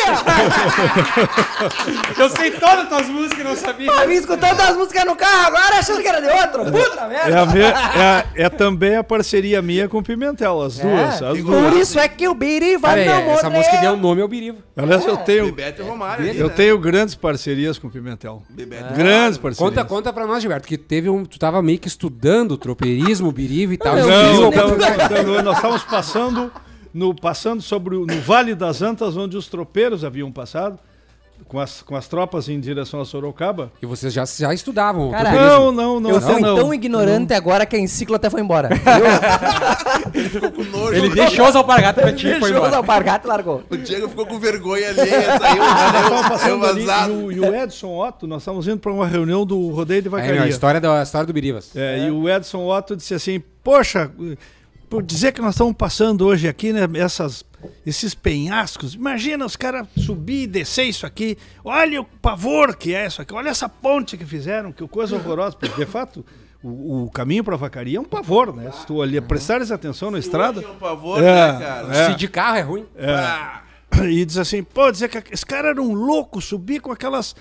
[2.19, 3.91] Eu sei todas as tuas músicas, não sabia.
[3.91, 6.65] Eu vim escutando as músicas no carro agora achando que era de outro!
[6.71, 7.41] Puta É, merda!
[7.43, 11.21] a me- é a- é também a parceria minha com o Pimentel, as duas.
[11.23, 11.73] É, as Por duas.
[11.73, 13.59] Por isso é que o Biriva Cara, não é, essa morreu!
[13.59, 14.59] música deu nome ao Biriba.
[14.77, 16.29] Aliás, eu tenho, Bebeto e Romário.
[16.31, 16.55] ali, eu né?
[16.55, 18.43] tenho grandes parcerias com o Pimentel.
[18.51, 19.75] Bebeto e Grandes parcerias.
[19.75, 21.25] Conta, conta pra nós, Gilberto, que teve um.
[21.25, 23.96] Tu tava meio que estudando tropeirismo, o Biriva e tal.
[24.01, 24.77] Não, Não, então,
[25.21, 26.53] então, nós estávamos passando,
[26.93, 30.79] no, passando sobre o, no Vale das Antas, onde os tropeiros haviam passado,
[31.49, 33.71] com as, com as tropas em direção a Sorocaba.
[33.83, 35.31] E vocês já, já estudavam Cara.
[35.33, 36.11] Não, não, não.
[36.11, 36.57] Eu fui não.
[36.57, 38.71] tão ignorante agora que a enciclo até foi embora.
[40.15, 40.95] Ele ficou com nojo.
[40.95, 42.77] Ele deixou as alpargatas pra ti e foi Deixou os embora.
[42.77, 43.63] alpargatas e largou.
[43.69, 48.27] O Diego ficou com vergonha alheia, saiu, saiu, ali, e, o, e o Edson Otto,
[48.27, 50.49] nós estávamos indo para uma reunião do Rodeio de Aí, meu, a Vacaria.
[50.51, 51.71] história, da, a história do Birivas.
[51.77, 54.13] É, E o Edson Otto disse assim: Poxa,
[54.89, 57.45] por dizer que nós estamos passando hoje aqui, né, essas,
[57.85, 63.05] esses penhascos, imagina os caras subir e descer isso aqui, olha o pavor que é
[63.09, 65.57] isso aqui, olha essa ponte que fizeram, que coisa horrorosa.
[65.57, 66.25] Porque, de fato,
[66.63, 68.71] o, o caminho para Vacaria é um pavor, né?
[68.71, 70.61] Se tu ali prestares atenção na estrada.
[70.61, 71.97] Hoje é um pavor, É, né, cara?
[71.97, 72.07] é.
[72.13, 72.87] Se de carro é ruim.
[72.97, 73.63] Ah,
[74.05, 77.35] E diz assim, pô, dizer que esse cara era um louco, subir com aquelas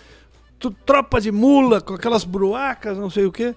[0.57, 3.53] tu- tropa de mula, com aquelas bruacas, não sei o quê.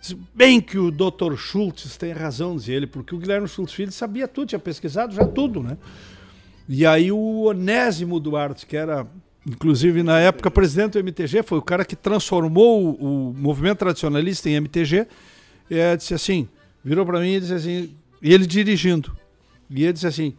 [0.00, 1.36] Diz, Bem que o Dr.
[1.36, 5.26] Schultz tem razão, dizia ele, porque o Guilherme Schultz Filho sabia tudo, tinha pesquisado já
[5.26, 5.76] tudo, né?
[6.68, 9.06] E aí o Onésimo Duarte, que era,
[9.46, 14.48] inclusive na época, presidente do MTG, foi o cara que transformou o, o movimento tradicionalista
[14.48, 15.06] em MTG,
[15.70, 16.48] é, disse assim,
[16.82, 19.16] virou para mim e disse assim, e ele dirigindo,
[19.68, 20.34] e ele disse assim,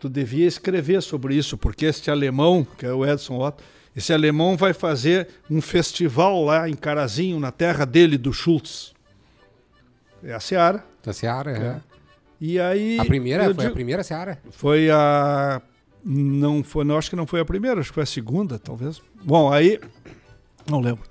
[0.00, 3.62] tu devia escrever sobre isso, porque este alemão, que é o Edson Otto,
[3.96, 8.92] esse alemão vai fazer um festival lá em Carazinho, na terra dele, do Schultz.
[10.22, 10.84] É a Seara.
[11.02, 11.80] Da Seara, é.
[12.40, 12.98] E aí.
[13.00, 13.44] A primeira?
[13.44, 14.38] Foi a digo- primeira Seara?
[14.50, 15.62] Foi a.
[16.04, 19.00] Não foi, não, acho que não foi a primeira, acho que foi a segunda, talvez.
[19.24, 19.80] Bom, aí.
[20.70, 21.02] Não lembro.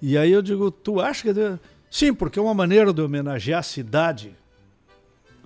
[0.00, 1.32] E aí eu digo, tu acha que.
[1.32, 1.58] deve-
[1.90, 4.34] Sim, porque é uma maneira de homenagear a cidade.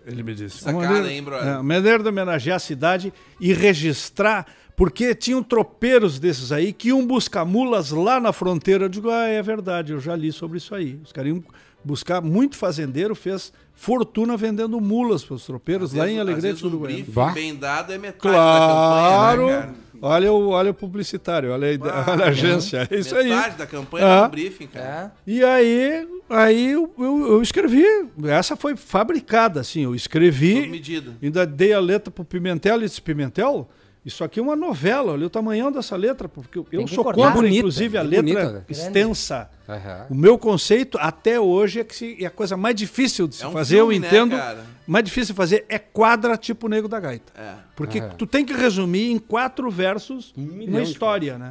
[0.06, 0.58] Ele me disse.
[0.58, 1.46] Sacada, uma maneira, hein, brother?
[1.48, 4.46] É, uma maneira de homenagear a cidade e registrar.
[4.78, 8.84] Porque tinham tropeiros desses aí que iam buscar mulas lá na fronteira.
[8.84, 10.98] Eu digo, ah, é verdade, eu já li sobre isso aí.
[11.04, 11.42] Os caras iam
[11.84, 16.60] buscar, muito fazendeiro fez fortuna vendendo mulas para os tropeiros lá em Às Alegrete vezes
[16.62, 16.96] do um Uruguaiana.
[17.02, 17.32] briefing Vá.
[17.32, 19.46] bem dado é metade Claro!
[19.46, 22.86] da campanha, né, olha, o, olha o publicitário, olha a, ide- olha a agência.
[22.90, 23.30] É isso aí.
[23.30, 24.22] Metade da campanha Ah.
[24.22, 25.12] é um briefing, cara.
[25.26, 25.30] É.
[25.30, 27.84] E aí, aí eu, eu, eu escrevi.
[28.24, 29.80] Essa foi fabricada, assim.
[29.80, 31.16] Eu Sob escrevi, medida.
[31.22, 33.68] ainda dei a letra pro Pimentel e disse: Pimentel,
[34.04, 35.12] isso aqui é uma novela.
[35.12, 37.22] Olha o tamanhão dessa letra, porque eu, sou cortar.
[37.22, 38.64] contra, Bonita, inclusive, a bem letra bonita, né?
[38.68, 39.50] extensa.
[39.68, 40.06] Aham.
[40.10, 43.44] O meu conceito, até hoje, é que se, é a coisa mais difícil de se
[43.44, 44.36] É um fazer, filme, eu né, entendo.
[44.36, 44.64] cara?
[44.86, 47.30] mais difícil de fazer é quadra tipo Nego da Gaita.
[47.38, 47.54] É.
[47.76, 48.14] Porque Aham.
[48.16, 51.50] tu tem que resumir em quatro versos milhão uma história, né?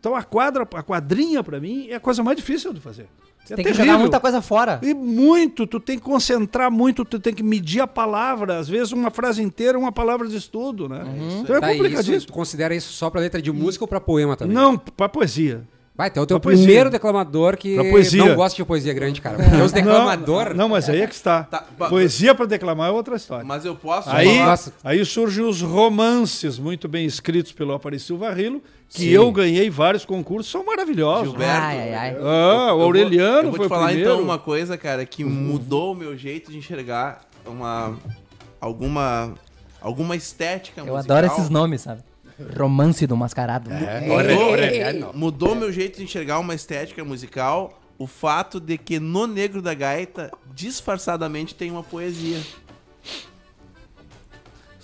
[0.00, 3.06] Então a quadra, a quadrinha pra mim é a coisa mais difícil de fazer.
[3.44, 3.86] Você é tem que terrível.
[3.86, 4.78] jogar muita coisa fora.
[4.82, 8.92] E muito, tu tem que concentrar muito, tu tem que medir a palavra, às vezes
[8.92, 11.02] uma frase inteira, uma palavra de estudo, né?
[11.42, 12.26] Então é Tá, e isso, complicadíssimo.
[12.26, 14.54] tu considera isso só pra letra de música ou pra poema também?
[14.54, 15.62] Não, pra poesia.
[15.96, 16.64] Vai, então é o teu Pra poesia.
[16.64, 18.24] primeiro declamador que Pra poesia.
[18.24, 19.36] não gosta de poesia grande, cara.
[19.36, 20.50] Porque os declamador...
[20.50, 21.42] Não, não, mas aí é que está.
[21.42, 21.58] Tá,
[21.90, 23.44] Poesia pra declamar é outra história.
[23.44, 24.72] Mas eu posso Aí, Nossa.
[24.82, 29.08] aí surgem os romances muito bem escritos pelo Aparecido Varrilo, que Sim.
[29.08, 31.28] eu ganhei vários concursos, são maravilhosos.
[31.30, 31.62] Gilberto.
[31.62, 32.16] Ai, ai, ai.
[32.16, 34.10] eu- Ah, eu o vou- Aureliano eu vou foi te falar primeiro.
[34.10, 37.96] então uma coisa, cara, que mudou o meu jeito de enxergar uma
[38.60, 39.34] alguma
[39.80, 41.16] alguma estética Eu musical.
[41.16, 42.02] adoro esses nomes, sabe?
[42.58, 43.70] Romance do Mascarado.
[43.70, 49.60] Mudou, mudou meu jeito de enxergar uma estética musical o fato de que no Negro
[49.62, 52.38] da Gaita, disfarçadamente, tem uma poesia.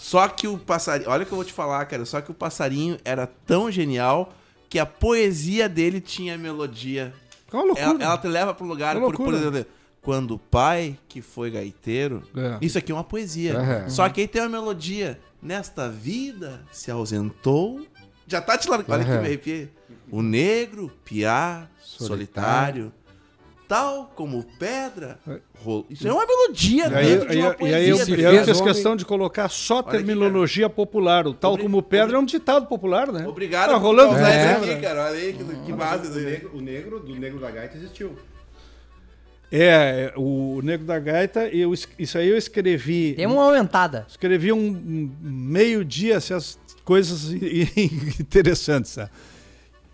[0.06, 1.10] Só que o passarinho.
[1.10, 2.04] Olha o que eu vou te falar, cara.
[2.04, 4.32] Só que o passarinho era tão genial
[4.68, 7.12] que a poesia dele tinha melodia.
[7.52, 7.84] É uma loucura.
[7.88, 9.66] Ela, ela te leva para um lugar, É por, por exemplo,
[10.00, 12.56] quando o pai, que foi gaiteiro, É.
[12.64, 13.58] isso aqui é uma poesia.
[13.58, 13.88] Aham.
[13.88, 15.18] Só que aí tem uma melodia.
[15.42, 17.84] Nesta vida se ausentou.
[18.28, 18.92] Já tá te largando.
[18.92, 19.68] Olha que me arrepiei.
[20.08, 22.92] O negro, piá, solitário,
[23.68, 25.18] tal como pedra.
[25.64, 28.04] ro- Isso é uma melodia E aí, dentro de uma aí- e aí eu, poesia.
[28.16, 31.26] Se e aí eu fiz homem- questão de colocar só aqui, terminologia popular.
[31.26, 33.26] O tal Obri- como pedra é um ditado popular, né?
[33.26, 34.52] Obrigado Tá por rolando causar É.
[34.60, 35.04] isso aqui, cara.
[35.06, 38.12] Olha aí que, que isso O negro, o negro do negro da gaita existiu.
[39.50, 43.14] É, é, o Negro da Gaita, eu, isso aí eu escrevi.
[43.14, 44.04] Tem uma aumentada.
[44.08, 48.98] Escrevi um, um meio-dia essas coisas i- i- interessantes.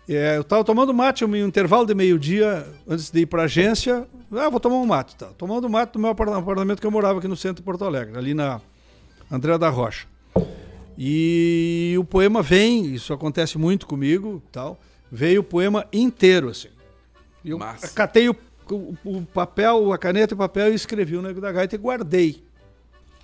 [0.07, 4.05] É, eu estava tomando mate, um intervalo de meio-dia, antes de ir para a agência.
[4.31, 5.15] Ah, vou tomar um mate.
[5.15, 5.27] Tá.
[5.37, 8.17] Tomando mate no meu apar- apartamento que eu morava aqui no centro de Porto Alegre,
[8.17, 8.59] ali na
[9.31, 10.05] André da Rocha.
[10.97, 14.79] E o poema vem, isso acontece muito comigo, tal.
[15.11, 16.69] Veio o poema inteiro, assim.
[17.43, 17.87] E eu Massa.
[17.93, 18.35] catei o,
[18.69, 21.77] o- o papel, a caneta e o papel e escrevi o Nego da Gaita e
[21.79, 22.43] guardei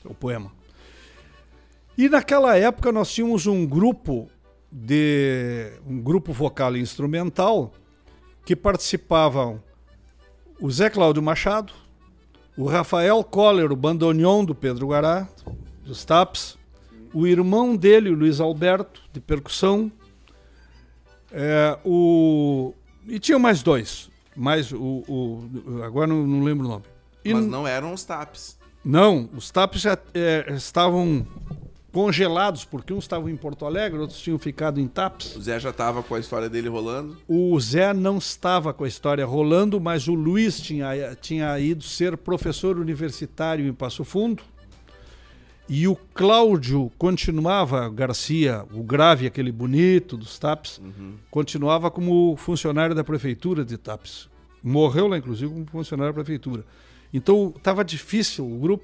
[0.05, 0.51] o poema.
[1.97, 4.29] E naquela época nós tínhamos um grupo
[4.71, 7.73] de um grupo vocal e instrumental
[8.45, 9.61] que participavam
[10.61, 11.73] o Zé Cláudio Machado,
[12.57, 15.27] o Rafael Coller, o bandoneon do Pedro Guará,
[15.85, 16.57] dos Taps,
[17.13, 19.91] o irmão dele, o Luiz Alberto, de percussão,
[21.31, 22.73] é, o
[23.07, 26.85] e tinha mais dois, mais o, o- agora não, não lembro o nome.
[27.25, 28.57] E Mas não eram os taps.
[28.83, 31.25] não, os TAPs já é, estavam
[31.91, 35.35] congelados, porque uns estavam em Porto Alegre, outros tinham ficado em TAPs.
[35.35, 37.17] O Zé já tava com a história dele rolando.
[37.27, 42.17] O Zé não estava com a história rolando, mas o Luiz tinha, tinha ido ser
[42.17, 44.43] professor universitário em Passo Fundo.
[45.67, 50.81] E o Cláudio continuava, Garcia, o grave, aquele bonito dos TAPs,
[51.29, 54.27] continuava como funcionário da prefeitura de TAPs.
[54.63, 56.65] Morreu lá, inclusive, como funcionário da prefeitura.
[57.13, 58.83] Então estava difícil o grupo.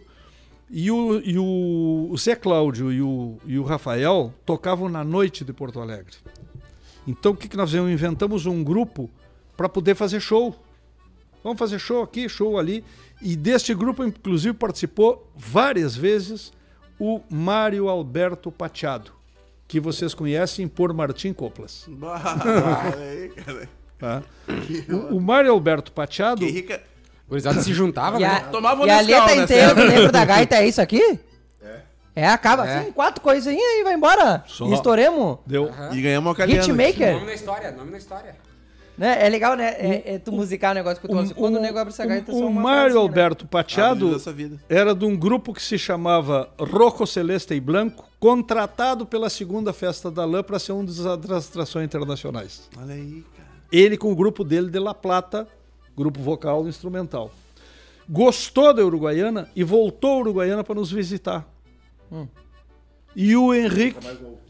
[0.70, 5.44] E o, e o, o Zé Cláudio e o, e o Rafael tocavam na noite
[5.46, 6.16] de Porto Alegre.
[7.08, 7.92] Então o que, que nós fizemos?
[7.92, 9.10] Inventamos um grupo
[9.56, 10.56] para poder fazer show.
[11.44, 12.84] Vamos fazer show aqui, show ali.
[13.22, 16.52] E deste grupo, inclusive, participou várias vezes
[17.00, 19.12] o Mário Alberto Pateado,
[19.68, 21.86] que vocês conhecem por Martim Coplas.
[21.98, 22.40] Bah,
[22.98, 23.70] aí, cara.
[24.00, 24.24] tá?
[25.12, 26.82] O, o Mário Alberto Pateado Que rica.
[27.28, 28.40] Gurizada se juntava, E a, né?
[28.52, 29.74] Tomava um e a letra nessa inteira
[30.06, 31.20] do da Gaita é isso aqui?
[31.62, 31.80] É.
[32.16, 32.78] É, acaba É.
[32.80, 34.44] assim, quatro coisinhas e vai embora.
[34.48, 34.66] Só.
[34.68, 35.40] E estouremos.
[35.46, 35.70] deu.
[35.92, 36.62] E ganhamos uma calhando.
[36.62, 37.14] Hitmaker.
[37.14, 38.36] Nome na história, nome na história.
[38.98, 39.26] Né?
[39.26, 39.76] É legal, né?
[39.78, 41.36] É, é tu musicar o negócio que eu tô falando.
[41.36, 43.02] Quando o nego abre essa gaita, o, o uma Mário né?
[43.02, 44.58] Alberto Pateado dessa vida.
[44.70, 50.10] era de um grupo que se chamava Roco Celeste e Blanco, contratado pela segunda festa
[50.10, 52.70] da Lã para ser um das atrações internacionais.
[52.82, 53.50] Olha aí, cara.
[53.70, 55.46] Ele com o grupo dele de La Plata,
[55.96, 57.32] grupo vocal e instrumental.
[58.08, 61.48] Gostou da Uruguaiana e voltou à Uruguaiana para nos visitar.
[63.16, 64.00] E o Henrique.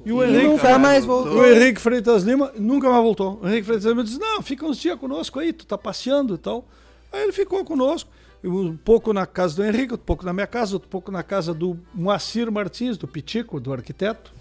[0.03, 0.47] E o Henrique.
[0.47, 1.37] nunca mais voltou.
[1.37, 3.39] O Henrique Freitas Lima nunca mais voltou.
[3.41, 6.37] O Henrique Freitas Lima disse: Não, fica uns dias conosco aí, tu tá passeando e
[6.37, 6.67] tal.
[7.11, 8.09] Aí ele ficou conosco.
[8.43, 11.51] Um pouco na casa do Henrique, outro pouco na minha casa, outro pouco na casa
[11.51, 14.33] do Moacir Martins, do Pitico, do arquiteto.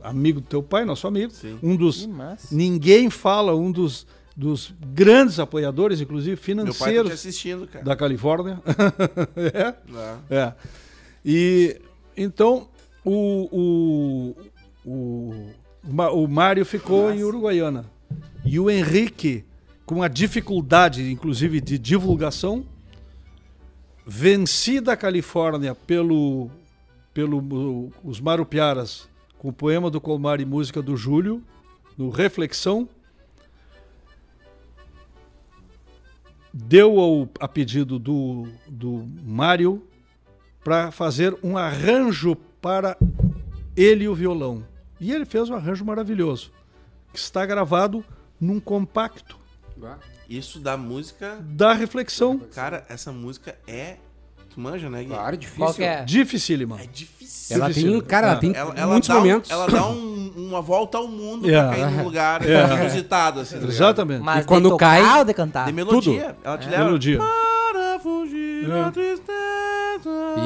[0.00, 1.32] Amigo do teu pai, nosso amigo.
[1.32, 1.58] Sim.
[1.62, 2.08] Um dos.
[2.50, 4.06] Ninguém fala, um dos,
[4.38, 7.84] dos grandes apoiadores, inclusive tá te financeiros assistindo, cara.
[7.84, 8.62] da Califórnia.
[9.52, 9.74] é.
[9.92, 10.18] Ah.
[10.30, 10.52] É.
[11.24, 11.80] E
[12.16, 12.68] então
[13.04, 14.36] o,
[14.84, 17.86] o, o, o Mário ficou em Uruguaiana.
[18.44, 19.44] E o Henrique,
[19.84, 22.64] com a dificuldade, inclusive, de divulgação,
[24.06, 26.48] vencida a Califórnia pelo,
[27.12, 31.42] pelo os Marupiaras, com o poema do Colmar e música do Júlio,
[31.96, 32.88] no Reflexão,
[36.52, 39.86] deu ao, a pedido do, do Mário
[40.64, 42.96] para fazer um arranjo para
[43.76, 44.64] ele e o violão.
[45.00, 46.52] E ele fez um arranjo maravilhoso,
[47.12, 48.04] que está gravado
[48.40, 49.38] num compacto
[50.28, 51.36] Isso da música.
[51.40, 52.38] da reflexão.
[52.38, 53.96] Cara, essa música é.
[54.54, 55.08] Tu manja, né, Gui?
[55.10, 55.64] Claro, difícil.
[55.64, 56.04] Qual que é?
[56.04, 56.78] Dificílima.
[56.80, 57.56] É difícil.
[57.56, 59.50] Ela tem, cara, ela tem Ela, ela muitos dá, momentos.
[59.50, 61.52] ela dá um- uma volta ao mundo É.
[61.52, 62.74] pra cair num lugar É.
[62.80, 63.58] inusitado, assim.
[63.58, 63.66] tá?
[63.66, 64.22] Exatamente.
[64.22, 65.66] Mas E quando de tocar cai- ou de cantar?
[65.66, 66.36] De melodia.
[66.44, 66.84] Ela te leva.
[66.84, 67.18] Melodia.
[67.18, 68.68] Para fugir É.
[68.68, 69.30] da tristeza.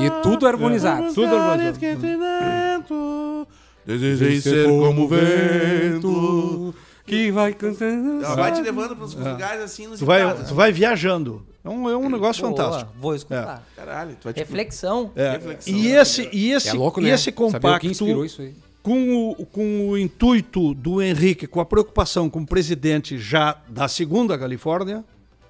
[0.04, 1.12] E tudo harmonizado.
[1.14, 3.46] Tudo harmonizado.
[3.84, 6.74] Desejei ser como o vento
[7.16, 8.24] que vai cantando.
[8.24, 11.46] Ela vai te levando pros lugares assim, nos Tu vai, tu vai viajando.
[11.64, 12.92] É um, é um negócio Boa, fantástico.
[12.98, 13.64] Vou escutar.
[13.76, 14.38] Caralho, tu vai te...
[14.40, 15.12] Reflexão.
[15.14, 15.32] É.
[15.32, 15.72] Reflexão.
[15.74, 17.10] E esse, e esse, É louco, e né?
[17.10, 18.54] esse Saber o que compacto inspirou isso aí.
[18.82, 23.86] com o, com o intuito do Henrique, com a preocupação com o presidente já da
[23.86, 25.04] segunda Califórnia,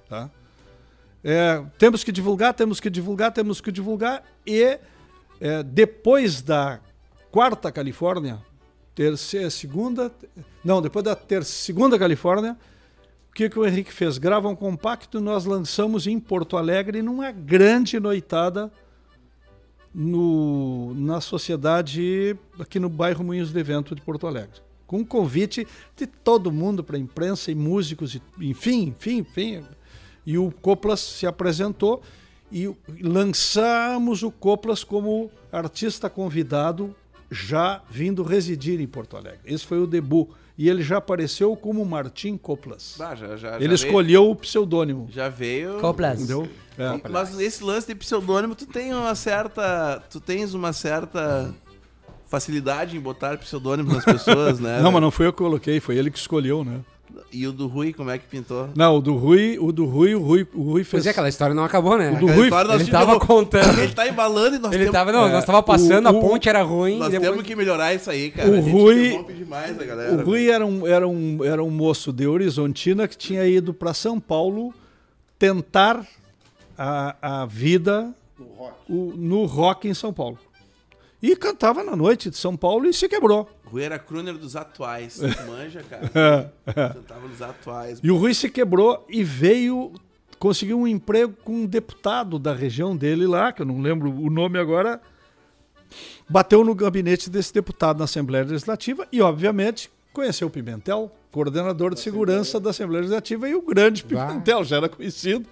[0.07, 0.29] tá?
[1.23, 4.77] É, temos que divulgar, temos que divulgar, temos que divulgar e
[5.41, 6.79] é, depois da
[7.31, 8.39] quarta Califórnia,
[8.95, 10.11] terceira, segunda,
[10.63, 12.57] não, depois da ter, segunda Califórnia,
[13.29, 14.17] o que, que o Henrique fez?
[14.17, 18.71] Grava um compacto nós lançamos em Porto Alegre numa grande noitada
[19.93, 24.61] no, na sociedade aqui no bairro Moinhos de Vento de Porto Alegre.
[24.85, 29.63] Com um convite de todo mundo para imprensa e músicos, e, enfim, enfim, enfim.
[30.25, 32.03] E o Coplas se apresentou
[32.51, 32.71] e
[33.01, 36.95] lançamos o Coplas como artista convidado
[37.33, 39.39] já vindo residir em Porto Alegre.
[39.45, 40.29] Esse foi o debut.
[40.55, 42.95] E ele já apareceu como Martim Coplas.
[43.01, 45.07] Ah, já, já, já Ele veio- escolheu o pseudônimo.
[45.11, 45.79] Já veio...
[45.79, 46.19] Coplas.
[46.19, 46.47] Entendeu?
[46.77, 47.09] É.
[47.09, 50.01] Mas esse lance de pseudônimo, tu tem uma certa.
[50.11, 51.51] Tu tens uma certa
[52.27, 54.79] facilidade em botar pseudônimo nas pessoas, né?
[54.81, 56.81] Não, mas não foi eu que coloquei, foi ele que escolheu, né?
[57.33, 58.69] E o do Rui, como é que pintou?
[58.75, 61.01] Não, o do Rui, o do Rui, o Rui, o Rui fez.
[61.01, 62.09] Pois é, aquela história não acabou, né?
[62.09, 63.79] O do Aquela Rui, história ele tínhamos- tava contando.
[63.79, 66.11] Ele tá embalando e nós Ele temos, tava, não, É, nós tava passando, o- a
[66.11, 66.99] o- ponte era ruim.
[66.99, 67.29] nós depois...
[67.31, 68.49] temos que melhorar isso aí, cara.
[68.49, 70.13] O A gente Rui- demais a galera.
[70.13, 73.93] O Rui era um, era, um, era um moço de Horizontina que tinha ido para
[73.95, 74.71] São Paulo
[75.39, 76.05] tentar
[76.77, 78.13] a, a vida
[78.87, 80.37] o- no rock em São Paulo.
[81.21, 83.49] E cantava na noite de São Paulo e se quebrou.
[83.73, 85.17] Rui era crooner dos atuais.
[85.19, 86.53] Tu Manja, cara.
[86.93, 87.99] Cantava nos atuais.
[88.03, 89.91] E o Rui se quebrou e veio,
[90.37, 94.29] conseguiu um emprego com um deputado da região dele lá, que eu não lembro o
[94.29, 95.01] nome agora,
[96.29, 101.99] bateu no gabinete desse deputado na Assembleia Legislativa e, obviamente, conheceu o Pimentel, coordenador de
[101.99, 104.03] segurança da Assembleia Legislativa, e o grande.
[104.03, 105.47] Pimentel, já era conhecido.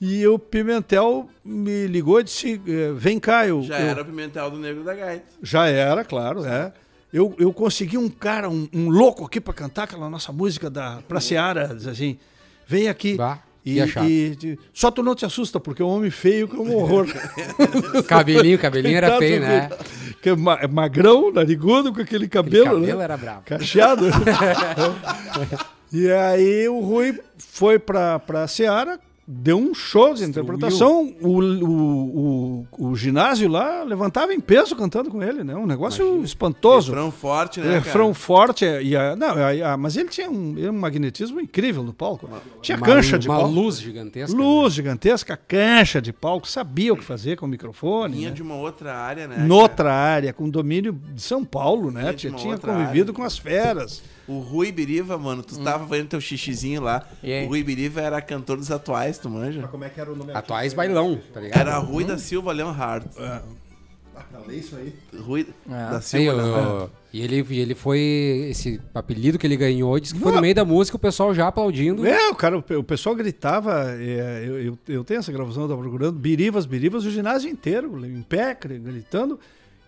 [0.00, 3.62] E o Pimentel me ligou e disse: eh, Vem cá, eu.
[3.62, 5.24] Já eu- era o Pimentel do Negro da Gaita.
[5.42, 6.72] já era, claro, é.
[7.14, 10.98] Eu, eu consegui um cara, um, um louco aqui pra cantar aquela nossa música da
[11.06, 12.18] Pra Seara, diz assim,
[12.66, 13.14] vem aqui.
[13.16, 16.58] Bah, e, e- de- só tu não te assusta, porque o homem feio que é
[16.58, 17.06] um horror.
[18.06, 19.70] Cabelinho, cabelinho era feio, né?
[20.20, 23.04] Que é ma- é magrão, narigudo, com aquele Aquele cabelo, cabelo né?
[23.04, 23.42] era bravo.
[23.44, 24.06] Cacheado.
[25.92, 31.14] e aí o Rui foi pra, pra Seara, deu um show de interpretação.
[31.20, 35.54] O, o, o, o ginásio lá levantava em peso cantando com ele, né?
[35.54, 36.90] Um negócio espantoso.
[36.92, 38.14] Refrão forte, né, refrão cara?
[38.14, 38.64] forte.
[38.64, 42.28] é, E a, não, a- a- mas ele tinha um, um magnetismo incrível no palco.
[42.60, 43.54] Tinha Uma- cancha de uma palco.
[43.54, 44.36] luz gigantesca.
[44.36, 48.16] Luz gigantesca, cancha de palco, sabia o que fazer com o microfone.
[48.16, 48.34] Vinha né?
[48.34, 49.38] de uma outra área, né?
[49.38, 52.12] Noutra área, com domínio de São Paulo, né?
[52.12, 53.14] Tinha, tinha convivido área.
[53.14, 54.02] com as feras.
[54.26, 57.06] O Rui Biriva, mano, tu tava fazendo teu xixizinho lá.
[57.44, 59.60] O Rui Biriva era cantor dos atuais, tu manja?
[59.62, 60.76] Mas como é que era o nome Atuais artístico?
[60.76, 61.60] bailão, tá ligado?
[61.60, 63.06] Era Rui da Silva Leonhard.
[63.18, 63.42] Ah,
[64.46, 64.92] lê isso aí.
[65.18, 65.90] Rui Ah.
[65.92, 66.90] da Silva eu- Leonhard.
[67.12, 68.46] e ele, e ele foi.
[68.50, 71.48] Esse apelido que ele ganhou, disse que foi no meio da música, o pessoal já
[71.48, 72.06] aplaudindo.
[72.06, 75.80] É, o cara, o pessoal gritava, é, eu, eu, eu tenho essa gravação, eu tava
[75.82, 79.38] procurando, birivas, birivas, o ginásio inteiro, em pé, gritando,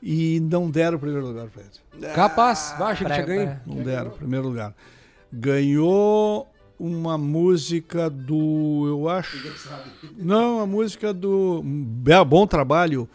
[0.08, 2.12] e não deram o primeiro lugar pra ele.
[2.14, 3.46] Capaz, baixa que ganho.
[3.48, 4.72] pra- Não deram o primeiro lugar.
[5.32, 9.36] Ganhou uma música do, eu acho...
[10.16, 13.08] Não, a música do Be- Bom Trabalho,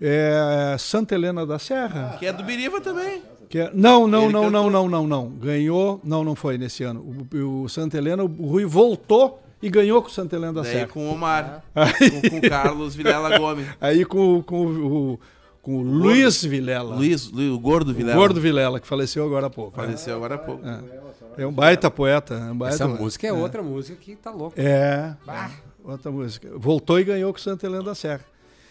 [0.00, 2.16] é, Santa Helena da Serra.
[2.18, 3.22] Que é do Biriva também.
[3.48, 5.28] Que é- não, não, não, não, não, não, não.
[5.30, 7.00] Ganhou, não, não foi nesse ano.
[7.34, 10.72] O, o Santa Helena, o Rui voltou e ganhou com o Santa Helena da Daí
[10.72, 10.86] Serra.
[10.88, 11.64] com o Omar.
[11.74, 13.66] com, com o Carlos Vilela Gomes.
[13.80, 15.20] Aí com, com, o,
[15.68, 16.94] com o Luiz Vilela.
[16.96, 18.16] Luiz, Luiz, o gordo o Vilela.
[18.18, 19.72] Gordo Vilela, que faleceu agora há pouco.
[19.76, 20.62] Faleceu agora há pouco.
[21.36, 22.34] É um baita poeta.
[22.34, 23.02] É um baita Essa poeta.
[23.02, 24.60] música é outra música que tá louca.
[24.60, 25.14] É,
[25.84, 26.50] outra música.
[26.56, 28.24] Voltou e ganhou com Santa Helena da Serra.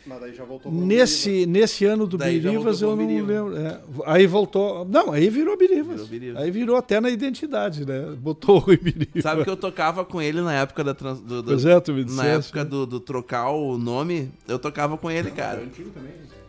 [0.10, 3.58] Mas daí já voltou Nesse, nesse ano do Daí Birivas eu não lembro.
[3.58, 3.78] é.
[4.06, 4.86] aí voltou.
[4.86, 6.08] Não, aí virou Birivas.
[6.08, 6.42] Virou.
[6.42, 8.16] Aí virou até na identidade, né?
[8.18, 9.22] Botou o Rui Biriva.
[9.22, 11.92] Sabe que eu tocava com ele na época da trans, do, do- Pois é, tu
[11.94, 12.48] me Na disseste.
[12.58, 15.62] época do, do trocar o nome, eu tocava com ele, cara.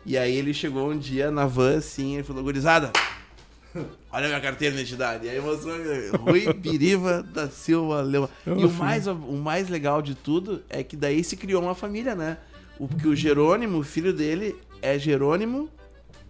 [0.09, 2.90] E aí ele chegou um dia na van assim e falou, gurizada,
[4.10, 5.26] olha minha carteira de identidade.
[5.26, 5.76] E aí mostrou
[6.18, 8.26] Rui Biriva da Silva Leão.
[8.47, 12.14] E o mais, o mais legal de tudo é que daí se criou uma família,
[12.14, 12.39] né?
[12.78, 15.68] O, porque o Jerônimo, o filho dele, é Jerônimo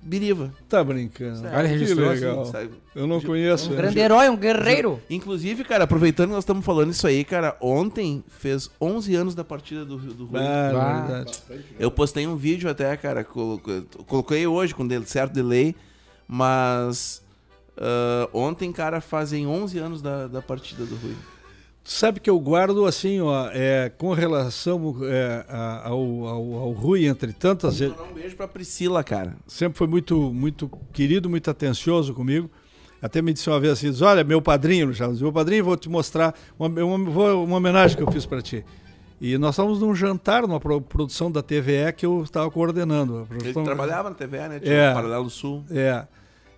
[0.08, 0.52] Biriva.
[0.68, 1.46] Tá brincando.
[1.46, 2.44] Olha, que registrou legal.
[2.46, 2.70] sabe?
[2.94, 3.70] Eu não conheço.
[3.72, 5.00] Um grande herói, um guerreiro.
[5.10, 9.44] Inclusive, cara, aproveitando que nós estamos falando isso aí, cara, ontem fez 11 anos da
[9.44, 10.40] partida do, do Rui.
[10.40, 11.00] Ah, Ah.
[11.06, 11.38] verdade.
[11.78, 13.60] Eu postei um vídeo até, cara, colo-
[14.06, 15.74] coloquei hoje com de- certo delay,
[16.26, 17.22] mas
[17.80, 21.14] Ah, ontem, cara, fazem 11 anos da, da partida do Rui.
[21.90, 25.46] Sabe que eu guardo assim, ó, é, com relação é,
[25.84, 25.94] ao,
[26.26, 29.34] ao, ao Rui, entre tantas, Vou um beijo pra Priscila, cara.
[29.46, 32.50] sempre foi muito, muito querido, muito atencioso comigo.
[33.00, 36.34] Até me disse uma vez assim, olha, meu padrinho, Charles, meu padrinho, vou te mostrar
[36.58, 38.62] uma, uma, uma homenagem que eu fiz para ti.
[39.18, 43.16] E nós estávamos num jantar, numa pro- produção da TVE que eu estava coordenando.
[43.16, 44.60] A Ele produção- trabalhava na TV, né?
[44.60, 44.92] Tinha É.
[44.94, 45.64] Paralelo Sul.
[45.70, 46.06] É.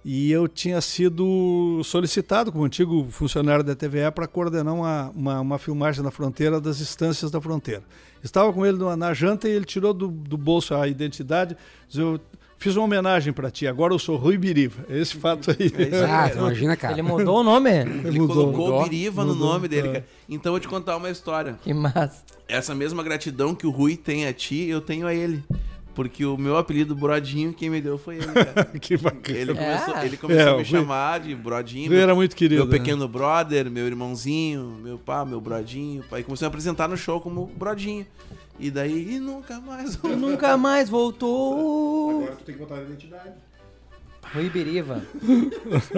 [0.05, 5.59] E eu tinha sido solicitado como antigo funcionário da TVE para coordenar uma, uma, uma
[5.59, 7.83] filmagem na fronteira das instâncias da fronteira.
[8.25, 11.55] Estava com ele na, na janta e ele tirou do, do bolso a identidade.
[11.87, 12.19] Diz, eu
[12.57, 14.85] fiz uma homenagem para ti, agora eu sou Rui Biriva.
[14.89, 15.71] Esse fato aí.
[15.79, 16.95] É tu imagina, cara.
[16.95, 17.71] Ele mudou o nome?
[17.71, 18.37] Ele Mudou.
[18.37, 18.81] colocou Mudou.
[18.81, 19.49] o Biriva no Mudou.
[19.53, 19.93] nome dele, É.
[19.93, 20.07] cara.
[20.29, 21.59] Então eu vou te contar uma história.
[21.63, 22.23] Que massa.
[22.49, 25.43] Essa mesma gratidão que o Rui tem a ti, eu tenho a ele.
[25.95, 28.65] Porque o meu apelido Brodinho, quem me deu foi ele, cara.
[28.81, 29.37] que bacana.
[29.39, 29.55] Ele É.
[29.55, 31.91] começou, ele começou É, a me chamar de Brodinho.
[31.91, 32.62] Rui era muito querido.
[32.65, 32.79] Meu né?
[32.79, 36.05] pequeno brother, meu irmãozinho, meu pá, meu brodinho.
[36.12, 38.07] Aí começou a apresentar no show como brodinho.
[38.59, 39.95] E daí, e nunca mais.
[40.03, 42.21] E nunca mais voltou.
[42.23, 43.31] Agora tu tem que botar a identidade.
[44.33, 45.03] Rui Biriva.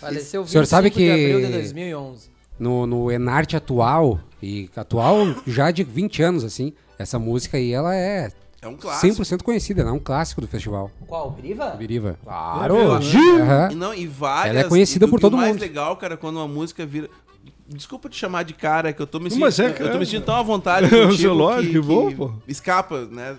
[0.00, 2.30] Faleceu O senhor sabe 25 de que- abril de 2011.
[2.58, 7.94] No, no Enarte atual, e atual já de 20 anos, assim, essa música aí, ela
[7.94, 8.30] é
[8.62, 9.22] É um clássico.
[9.22, 10.90] 100% conhecida, ela é um clássico do festival.
[11.06, 11.30] Qual?
[11.30, 11.70] Biriva?
[11.70, 12.18] Biriva.
[12.24, 12.76] Claro.
[12.92, 13.68] Aham.
[13.70, 14.56] E, não, e várias.
[14.56, 15.60] Ela é conhecida e por e todo o mais mundo.
[15.60, 17.08] legal, cara, quando uma música vira.
[17.68, 19.66] Desculpa te chamar de cara, que eu tô me mas sentindo.
[19.66, 19.98] é, eu tô cara.
[19.98, 20.86] me sentindo tão à vontade.
[20.94, 22.32] É, contigo lógico, que bom, pô.
[22.48, 23.36] Escapa, né?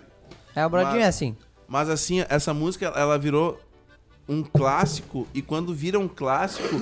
[0.55, 1.35] É, o Brodinho Mas- é assim.
[1.67, 3.59] Mas assim, essa música, ela virou
[4.27, 5.27] um clássico.
[5.33, 6.81] E quando vira um clássico,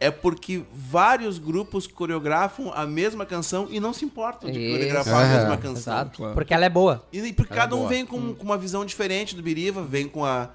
[0.00, 4.76] é porque vários grupos coreografam a mesma canção e não se importam de Isso.
[4.76, 5.38] coreografar a Aham.
[5.38, 5.92] mesma canção.
[5.94, 6.16] Exato.
[6.16, 6.34] claro.
[6.34, 7.04] Porque ela é boa.
[7.12, 7.88] E, porque cada um boa.
[7.90, 10.50] vem com, com uma visão diferente do Biriva, vem com a.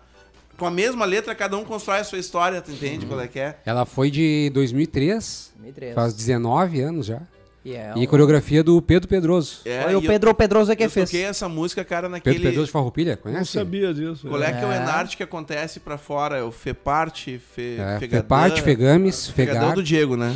[0.56, 3.40] Com a mesma letra, cada um constrói a sua história, tu entende qual é que
[3.40, 3.57] é?
[3.65, 5.95] Ela foi de 2003, 2013.
[5.95, 7.22] faz 19 anos já.
[7.65, 9.60] E é E um- coreografia do Pedro Pedroso.
[9.64, 11.10] É, Foi o Pedro Pedroso eu, que eu fez.
[11.10, 12.35] toquei essa música, cara, naquele...
[12.35, 13.52] Pedro Pedroso de Farroupilha, Não conhece?
[13.53, 14.27] sabia disso.
[14.27, 14.77] Qual é que é o É.
[14.77, 16.38] Enarte que acontece pra fora?
[16.38, 18.22] É o Feparte, Fe, É, Fegadã...
[18.23, 19.76] Feparte, Fegames, Fegadão Fegar.
[19.76, 20.35] do Diego, né?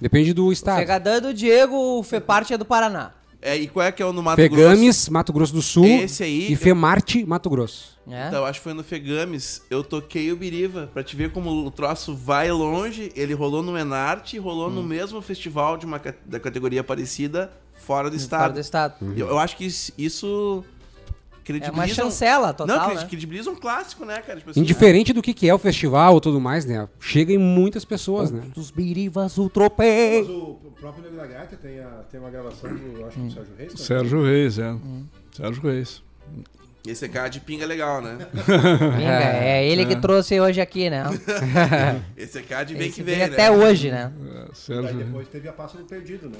[0.00, 0.78] Depende do estado.
[0.78, 3.12] Fegadã é do Diego, o Feparte é do Paraná.
[3.42, 4.54] É, e qual é que é o no Mato Grosso?
[4.56, 5.86] Fegames, Mato Grosso do Sul.
[5.86, 7.95] Esse aí- E Femarte, Mato Grosso.
[8.08, 8.28] É?
[8.28, 9.62] Então, acho que foi no Fegames.
[9.68, 13.10] Eu toquei o Biriva, pra te ver como o troço vai longe.
[13.16, 14.74] Ele rolou no Enarte, rolou Hum.
[14.74, 18.54] no mesmo festival de uma da categoria parecida, fora do Fora estado.
[18.54, 18.94] do estado.
[19.16, 20.64] Eu, eu acho que isso,
[21.42, 21.72] É credibiliza...
[21.72, 23.04] uma um- chancela total, Não, né?
[23.06, 24.38] credibiliza um clássico, né, cara?
[24.38, 26.88] Tipo assim, Indiferente do que, que é o festival ou tudo mais, né?
[27.00, 28.42] Chega em muitas pessoas, né?
[28.54, 30.22] Dos birivas, o Mas tropei.
[30.22, 33.32] o, o próprio Nego da Gaita tem, a, tem uma gravação do, acho que do
[33.32, 33.72] Sérgio Reis.
[33.72, 33.78] né?
[33.78, 34.76] Sérgio Reis, é.
[35.32, 36.02] Sérgio Reis.
[36.86, 38.18] Esse é cara de pinga legal, né?
[38.44, 41.04] Pinga, é ele que trouxe hoje aqui, né?
[42.16, 43.24] Esse é cara de vem Esse que vem, né?
[43.24, 44.12] até hoje, né?
[44.34, 45.06] É, Sérgio Reis.
[45.06, 46.38] depois teve a Pássaro Perdido, né?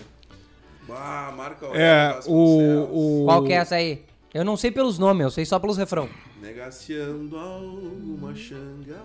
[0.88, 3.24] Ah, Marco É, o, o...
[3.24, 4.04] Qual que é essa aí?
[4.32, 6.08] Eu não sei pelos nomes, eu sei só pelos refrão.
[6.40, 9.00] Negaciando alguma xanga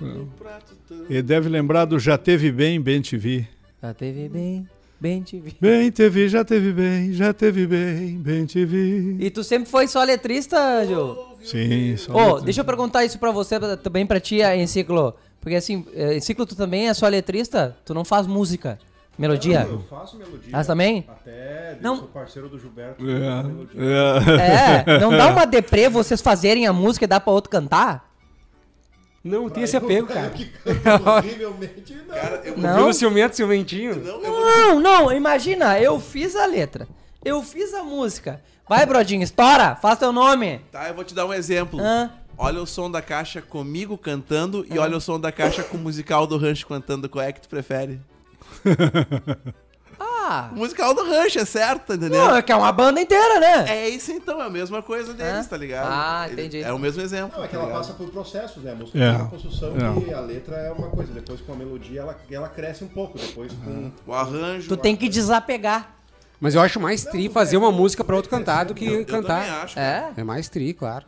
[0.00, 1.04] no prato tão...
[1.08, 3.48] Ele deve lembrar do Já Teve Bem, Bem Te Vi.
[3.82, 4.68] Já teve bem,
[5.00, 5.54] bem te vi.
[5.60, 9.16] Bem te vi, já teve bem, já teve bem, bem te vi.
[9.20, 11.16] E tu sempre foi só letrista, Gil?
[11.42, 12.44] Sim, só Ô, letra.
[12.44, 15.14] deixa eu perguntar isso pra você, também pra ti, Enciclo.
[15.40, 17.76] Porque assim, eh, Enciclo, tu também é só letrista?
[17.84, 18.78] Tu não faz música,
[19.16, 19.66] melodia?
[19.70, 20.50] Eu faço melodia.
[20.50, 21.04] Faz também?
[21.08, 21.96] Até Não.
[21.98, 23.04] sou parceiro do Gilberto.
[23.78, 24.96] É, é.
[24.96, 28.07] É, não dá uma deprê vocês fazerem a música e dar pra outro cantar?
[29.22, 30.30] Não tem esse apego, cara.
[30.30, 32.14] que canta horrivelmente, não.
[32.14, 32.76] Cara, eu Não?
[32.76, 33.96] Pelo ciumento, ciumentinho.
[33.96, 36.88] Não, Não, não, imagina, eu fiz a letra,
[37.24, 38.40] eu fiz a música.
[38.68, 40.60] Vai, Brodinho, estoura, faz teu nome.
[40.70, 41.80] Tá, eu vou te dar um exemplo.
[41.80, 42.10] Hã?
[42.36, 45.80] Olha o som da caixa comigo cantando e olha o som da caixa com o
[45.80, 47.08] musical do Rancho cantando.
[47.08, 48.00] Qual é que tu prefere?
[50.30, 52.20] Ah, O musical do Rancho, é certo, entendeu?
[52.26, 53.64] não, é que é uma banda inteira, né?
[53.68, 55.48] É isso então, é a mesma coisa deles, Hã?
[55.48, 55.88] tá ligado?
[55.90, 56.62] Ah, Ele- entendi.
[56.62, 57.38] É o mesmo exemplo.
[57.38, 58.72] Não, é que tá ela passa por processos, né?
[58.72, 59.08] A música É.
[59.12, 60.00] tem uma construção É.
[60.04, 63.18] que a letra é uma coisa, depois com a melodia ela, ela cresce um pouco,
[63.18, 63.90] depois com...
[64.06, 64.68] O arranjo.
[64.68, 65.94] Tu tem que desapegar.
[66.40, 69.22] Mas eu acho mais tri fazer uma música pra outro cantar do que Eu também
[69.22, 69.62] cantar.
[69.64, 69.74] acho.
[69.74, 70.12] cara.
[70.16, 70.20] É?
[70.20, 71.04] É mais tri, claro.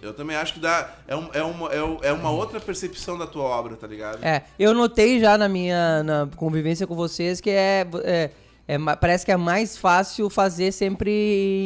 [0.00, 0.90] Eu também acho que dá.
[1.06, 4.18] É, um- é uma, é, é uma outra percepção da tua obra, tá ligado?
[4.24, 8.30] É, eu notei já na minha na convivência com vocês que é, é,
[8.74, 11.10] é parece que é mais fácil fazer sempre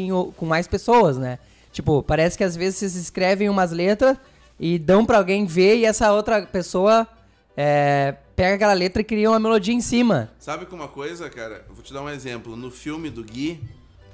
[0.07, 1.39] em com mais pessoas, né?
[1.73, 4.17] Tipo, parece que às vezes vocês escrevem umas letras
[4.59, 7.07] e dão pra alguém ver e essa outra pessoa
[7.57, 10.31] é, pega aquela letra e cria uma melodia em cima.
[10.39, 11.65] Sabe que uma coisa, cara?
[11.69, 12.57] Eu vou te dar um exemplo.
[12.57, 13.61] No filme do Gui,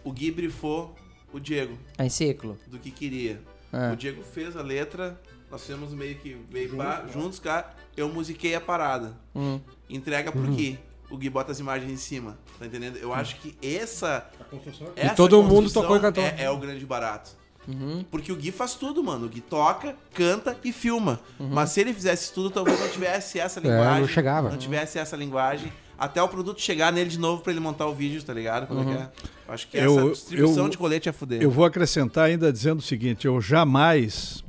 [0.04, 0.94] o Gui brifou
[1.32, 2.58] o Diego Em ciclo.
[2.66, 3.40] do que queria.
[3.72, 3.92] Ah.
[3.92, 5.18] O Diego fez a letra
[5.50, 7.72] Nós fizemos meio que meio pá, juntos, cara.
[7.96, 9.12] Eu musiquei a parada.
[9.34, 9.60] Hum.
[9.88, 10.78] Entrega por quê?
[11.12, 12.38] O Gui bota as imagens em cima.
[12.58, 12.96] Tá entendendo?
[12.96, 14.26] Eu acho que essa.
[14.40, 16.24] A construção é essa todo mundo construção tocou e cantou.
[16.24, 17.30] É, é o grande barato.
[17.68, 18.04] Uhum.
[18.10, 19.26] Porque o Gui faz tudo, mano.
[19.26, 21.20] O Gui toca, canta e filma.
[21.38, 23.98] Mas se ele fizesse tudo, talvez não tivesse essa linguagem.
[23.98, 24.50] É, não chegava.
[24.50, 25.72] Não tivesse essa linguagem.
[25.98, 28.66] Até o produto chegar nele de novo pra ele montar o vídeo, tá ligado?
[28.66, 29.08] Como é que é?
[29.46, 31.40] Eu acho que Eu- essa distribuição eu- de colete é fuder.
[31.40, 34.42] Eu vou acrescentar ainda dizendo o seguinte: eu jamais,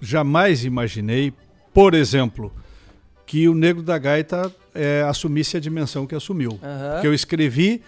[0.00, 1.32] jamais imaginei,
[1.74, 2.52] por exemplo,
[3.26, 6.58] que o Negro da Gaita é, assumisse a dimensão que assumiu.
[6.62, 7.00] Aham.
[7.00, 7.82] Que eu escrevi.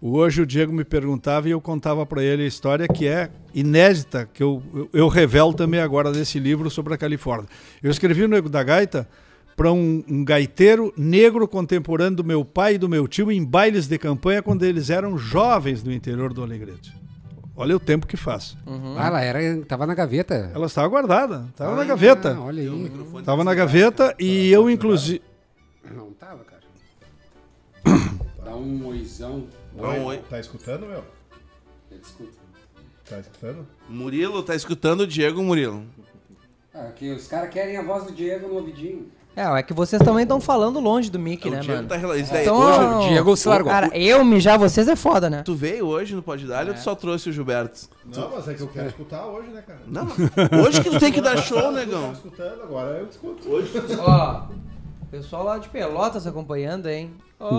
[0.00, 4.28] Hoje o Diego me perguntava e eu contava para ele a história que é inédita,
[4.32, 7.48] que eu, eu, eu revelo também agora nesse livro sobre a Califórnia.
[7.82, 9.08] Eu escrevi o Negro da Gaita
[9.56, 13.88] para um, um gaiteiro negro contemporâneo do meu pai e do meu tio em bailes
[13.88, 16.94] de campanha quando eles eram jovens no interior do Alegrete.
[17.58, 18.54] Olha o tempo que faz.
[18.98, 20.50] Ah, ela era, tava na gaveta.
[20.54, 22.38] Ela estava guardada, estava na Ah, gaveta.
[22.38, 22.92] olha aí.
[23.18, 25.22] Estava na gaveta e eu, inclusive.
[25.94, 26.62] Não tava, cara.
[28.44, 29.46] Dá um moizão.
[29.74, 30.18] Dá um oi.
[30.30, 31.04] Tá escutando, meu?
[31.90, 32.32] Escuta.
[33.08, 33.66] Tá escutando?
[33.88, 35.84] Murilo, tá escutando o Diego, Murilo?
[36.74, 39.10] Ah, que os caras querem a voz do Diego no ouvidinho.
[39.34, 41.88] É, é que vocês também estão falando longe do Mickey, o né, Diego mano?
[41.88, 43.70] tá rela- isso daí- Então, hoje, o Diego se largou.
[43.70, 45.42] Cara, eu mijar vocês é foda, né?
[45.42, 47.88] tu veio hoje no Pode Dar ou tu só trouxe o Gilberto?
[48.04, 49.80] Não, mas é que eu quero escutar hoje, né, cara?
[49.86, 50.06] Não,
[50.64, 52.00] hoje que tu tem que dar show, Eu negão.
[52.02, 53.48] tava escutando, agora eu escuto.
[54.00, 54.46] Ó,
[55.10, 57.12] pessoal lá de Pelotas acompanhando, hein?
[57.38, 57.54] Ô,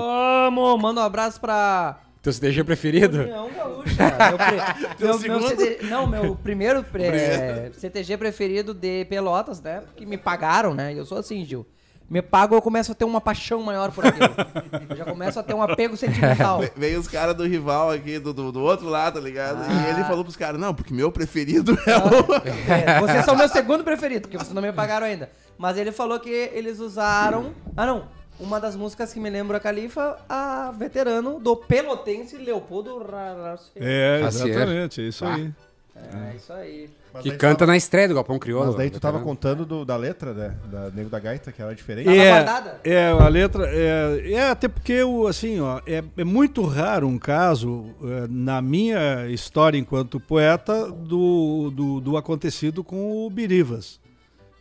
[0.47, 3.19] amor, manda um abraço pra Teu CDG preferido?
[3.21, 4.03] União Gaúcha.
[4.29, 5.55] Meu pre- meu, meu?
[5.55, 9.83] CT Não, meu primeiro pre- CTG preferido de Pelotas, né?
[9.95, 10.93] Que me pagaram, né?
[10.93, 11.65] Eu sou assim, Gil.
[12.09, 14.29] Me pagam, eu começo a ter uma paixão maior por aquilo.
[14.89, 16.59] Eu já começo a ter um apego sentimental.
[16.61, 19.57] Ve- Veio os caras do rival aqui, do, do, do outro lado, tá ligado?
[19.61, 19.87] Ah.
[19.87, 22.71] E ele falou pros caras, não, porque meu preferido é o...
[22.71, 25.29] É, vocês são meu segundo preferido, porque vocês não me pagaram ainda.
[25.57, 27.53] Mas ele falou que eles usaram.
[27.75, 28.07] Ah, não.
[28.39, 33.71] Uma das músicas que me lembra a Califa, a veterano do Pelotense Leopoldo Raracel.
[33.75, 35.33] É, exatamente, é isso Ah.
[35.33, 35.51] aí.
[35.95, 36.89] É, isso aí.
[37.17, 38.67] Mas Que canta tava- na estreia do Galpão Crioulo.
[38.67, 39.35] Mas daí tu tava veterano.
[39.35, 40.55] contando do- da letra, né?
[40.71, 42.09] Da Nego da Gaita, que era diferente.
[42.09, 42.45] É,
[42.83, 43.67] é, a letra.
[43.69, 48.61] É, é até porque, o, assim, ó, é, é muito raro um caso, é, na
[48.61, 53.99] minha história enquanto poeta, do, do, do acontecido com o Birivas.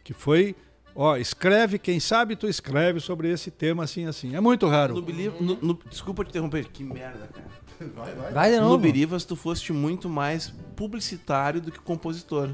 [0.05, 0.55] Que foi,
[0.95, 4.35] ó, escreve, quem sabe tu escreve sobre esse tema assim, assim.
[4.37, 5.03] É muito No raro.
[5.03, 7.47] Believe- no- no- desculpa te interromper, que merda, cara.
[7.95, 8.33] Vai, vai.
[8.33, 8.79] Vai de No novo.
[8.79, 12.51] Birivas, tu foste muito mais publicitário do que compositor.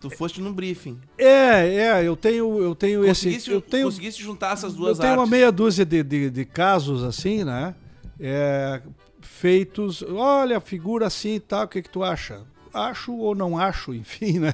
[0.00, 0.98] Tu foste no briefing.
[1.16, 3.28] É, é, eu tenho, eu tenho esse.
[3.50, 5.30] Eu tenho, conseguiste juntar essas eu duas tenho uma artes.
[5.30, 7.74] meia dúzia de, de, de casos assim, né?
[8.18, 8.82] É,
[9.20, 10.02] feitos.
[10.02, 12.42] Olha, figura assim e tal, o que, que tu acha?
[12.74, 14.52] Acho ou não acho, enfim, né?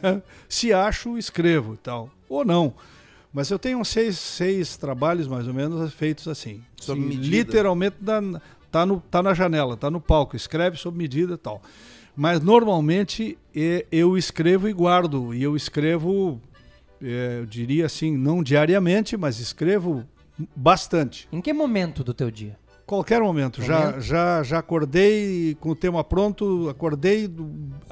[0.49, 2.11] Se acho, escrevo e tal.
[2.29, 2.75] Ou não.
[3.33, 6.63] Mas eu tenho seis, seis trabalhos, mais ou menos, feitos assim.
[6.77, 7.37] Sob Assim, medida.
[7.37, 11.61] Literalmente na- tá, no, tá na janela, tá no palco, escreve sob medida e tal.
[12.17, 15.33] Mas normalmente é, eu escrevo e guardo.
[15.33, 16.41] E eu escrevo,
[17.03, 20.05] é, eu diria assim, não diariamente, mas escrevo
[20.55, 21.29] bastante.
[21.33, 22.59] Em que momento do teu dia?
[22.87, 23.61] Qualquer momento.
[23.63, 24.01] Já, Momento.
[24.01, 27.29] já, já acordei com o tema pronto, acordei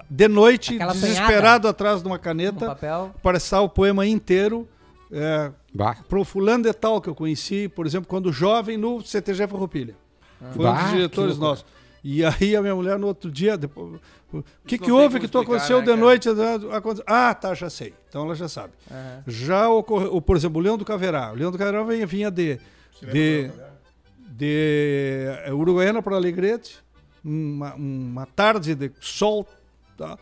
[0.08, 3.14] de noite, Aquela desesperado atrás de uma caneta, papel?
[3.22, 4.66] para estar o poema inteiro.
[5.12, 5.94] É, Bah.
[6.08, 9.94] pro fulano de tal que eu conheci, por exemplo, quando jovem no CTG Farroupilha.
[10.54, 11.64] Foi um Bah, dos que diretores nossos.
[12.04, 13.98] E aí a minha mulher no outro dia, depois,
[14.32, 16.00] o que, que houve que tu aconteceu né, de cara?
[16.00, 16.28] noite?
[16.72, 17.94] Aconte- Ah, tá, já sei.
[18.08, 18.72] Então ela já sabe.
[18.90, 19.22] Aham.
[19.26, 21.32] Já ocorreu, por exemplo, o Leão do Caverá.
[21.32, 22.60] O Leão do Caverá vinha, vinha de,
[23.12, 23.50] de,
[24.28, 26.78] de eh, Uruguaiana para Alegrete,
[27.24, 29.46] uma, uma tarde de sol,
[29.96, 30.16] tá?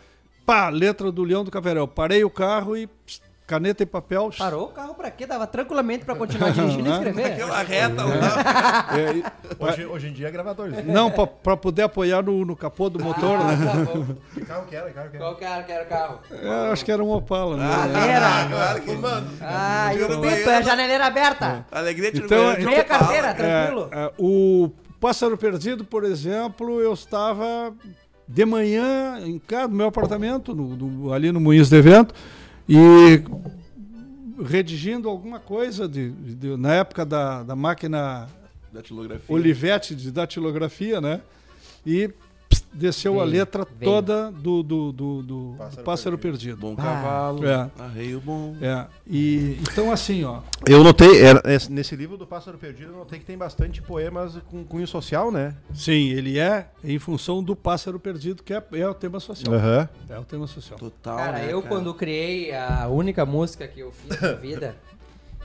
[0.46, 1.80] pá, letra do Leão do Caverá.
[1.80, 4.30] Eu parei o carro e pss, caneta e papel.
[4.38, 5.26] Parou o carro pra quê?
[5.26, 7.24] Dava tranquilamente pra continuar dirigindo e escrever.
[7.26, 8.86] Aquela reta lá.
[8.98, 9.24] É, e-
[9.58, 10.84] Hoje, hoje em dia é gravadores.
[10.86, 13.38] não, para poder apoiar no, no capô do motor.
[13.38, 13.58] né?
[13.60, 14.06] Ah, tá bom.
[14.34, 14.86] Que carro que era?
[14.88, 15.24] Que carro que era?
[15.24, 16.18] Qual que era, que era o carro?
[16.30, 17.56] É, acho que era um Opala.
[17.56, 17.64] Né?
[18.10, 18.48] Era.
[18.48, 18.90] Claro que...
[19.42, 21.66] Ah, e Eu o é a janeleira aberta.
[21.72, 23.88] No Então, Goiânia, então- Meia carteira, tranquilo.
[23.92, 27.72] É, é, o Pássaro Perdido, por exemplo, eu estava
[28.26, 32.14] de manhã em casa, no meu apartamento, no- no- ali no Moinhos de Evento,
[32.68, 33.22] e
[34.44, 38.28] redigindo alguma coisa de, de- na época da, da máquina.
[39.34, 41.20] Olivetti de datilografia, né?
[41.86, 42.10] E
[42.74, 43.90] desceu a Veio, letra veio.
[43.92, 46.56] toda do, do, do, do- do Pássaro Pássaro Perdido.
[46.56, 46.82] Bom Ah.
[46.82, 47.70] cavalo, É.
[47.78, 48.56] arreio bom.
[48.60, 51.08] É, e então assim, ó, Eu notei,
[51.46, 55.30] esse- nesse livro do Pássaro Perdido, eu notei que tem bastante poemas com cunho social,
[55.30, 55.54] né?
[55.74, 59.54] sim, ele é em função do Pássaro Perdido, que é, é o tema social.
[59.54, 59.88] Aham.
[60.08, 60.78] É o tema social.
[60.78, 61.74] Total, Cara, né, eu cara?
[61.74, 64.76] quando criei a única música que eu fiz na vida,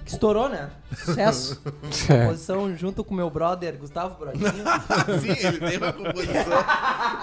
[0.10, 0.70] que estourou, né?
[0.98, 1.62] Sucesso.
[2.08, 4.50] Composição junto com meu brother Gustavo Brodinho.
[5.22, 6.66] Sim, ele tem uma composição.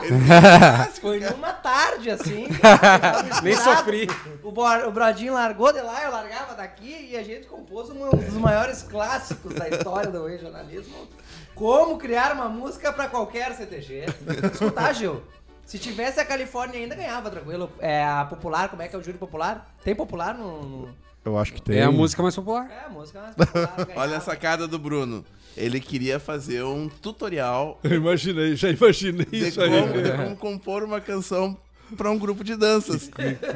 [0.03, 2.47] ele Foi numa tarde, assim.
[3.43, 4.09] Nem sofri.
[4.43, 8.35] O, o Brodinho largou de lá, eu largava daqui e a gente compôs um dos
[8.35, 11.09] maiores clássicos da história do regionalismo.
[11.55, 14.05] Como criar uma música pra qualquer CTG.
[14.53, 15.23] Escutar, Gil.
[15.65, 17.69] Se tivesse a Califórnia ainda ganhava, tranquilo.
[17.81, 19.75] É a popular, como é que é o júri popular?
[19.83, 20.63] Tem popular no.
[20.63, 21.79] no- Eu acho que tem.
[21.79, 22.71] É a música mais popular.
[22.71, 23.89] É, a música mais popular.
[23.97, 25.25] Olha a sacada do Bruno.
[25.57, 29.71] Ele queria fazer um tutorial Eu imaginei, já imaginei de isso aí.
[29.71, 31.57] como, de como compor uma canção
[31.97, 33.11] pra um grupo de danças.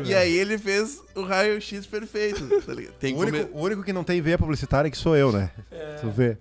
[0.06, 2.48] e aí ele fez o raio-x perfeito.
[2.62, 2.74] Tá?
[2.98, 5.50] Tem O único, comer- o único que não tem veia publicitária que sou eu, né?
[6.00, 6.38] Tu vê.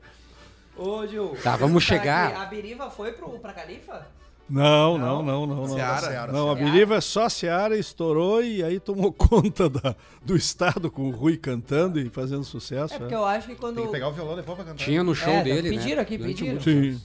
[0.77, 1.35] Ô, Gil.
[1.43, 2.35] Tá, vamos chegar.
[2.41, 4.07] A Beriva foi pro, pra Califa?
[4.49, 5.67] Não, não, não, não, não.
[5.67, 6.07] Seara.
[6.07, 6.31] Seara.
[6.31, 6.55] Não, a.
[6.55, 11.37] Beliva é só Seara, estourou e aí tomou conta da- do estado com o Rui
[11.37, 12.95] cantando e fazendo sucesso.
[12.95, 13.17] É porque é.
[13.17, 13.75] eu acho que quando.
[13.75, 14.83] Tem que pegar o violão depois pra cantar.
[14.83, 16.01] Tinha no show É, dele, pediram né?
[16.01, 16.59] aqui, pediram.
[16.61, 16.99] Sim.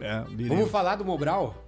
[0.00, 0.24] É.
[0.48, 1.61] Vamos falar do Mobral?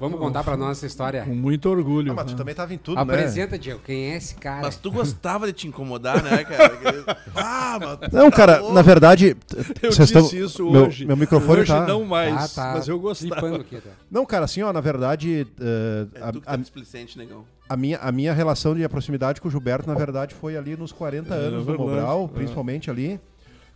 [0.00, 1.22] Vamos contar pra nós essa história.
[1.24, 2.10] Com muito orgulho.
[2.12, 2.36] Ah, mas tu né?
[2.38, 3.02] também tava em tudo, né?
[3.02, 3.80] Apresenta, Diego.
[3.84, 4.62] Quem é esse cara?
[4.62, 7.20] Mas tu gostava de te incomodar, né, cara?
[7.36, 9.36] Ah, mas Não, cara, na verdade.
[9.82, 11.04] Eu vocês disse tão- isso meu, hoje.
[11.06, 11.86] Meu microfone hoje tá.
[11.86, 13.56] não mais, Ah, tá mas eu gostava.
[13.56, 13.90] aqui, tá?
[14.10, 15.46] Não, cara, assim, ó, na verdade.
[15.60, 17.44] eh, É tu que a, tá a- displicente, negão.
[17.68, 20.90] a minha, a minha relação de proximidade com o Gilberto, na verdade, foi ali nos
[20.92, 22.36] 40 anos do Mobral, é.
[22.38, 23.20] principalmente ali,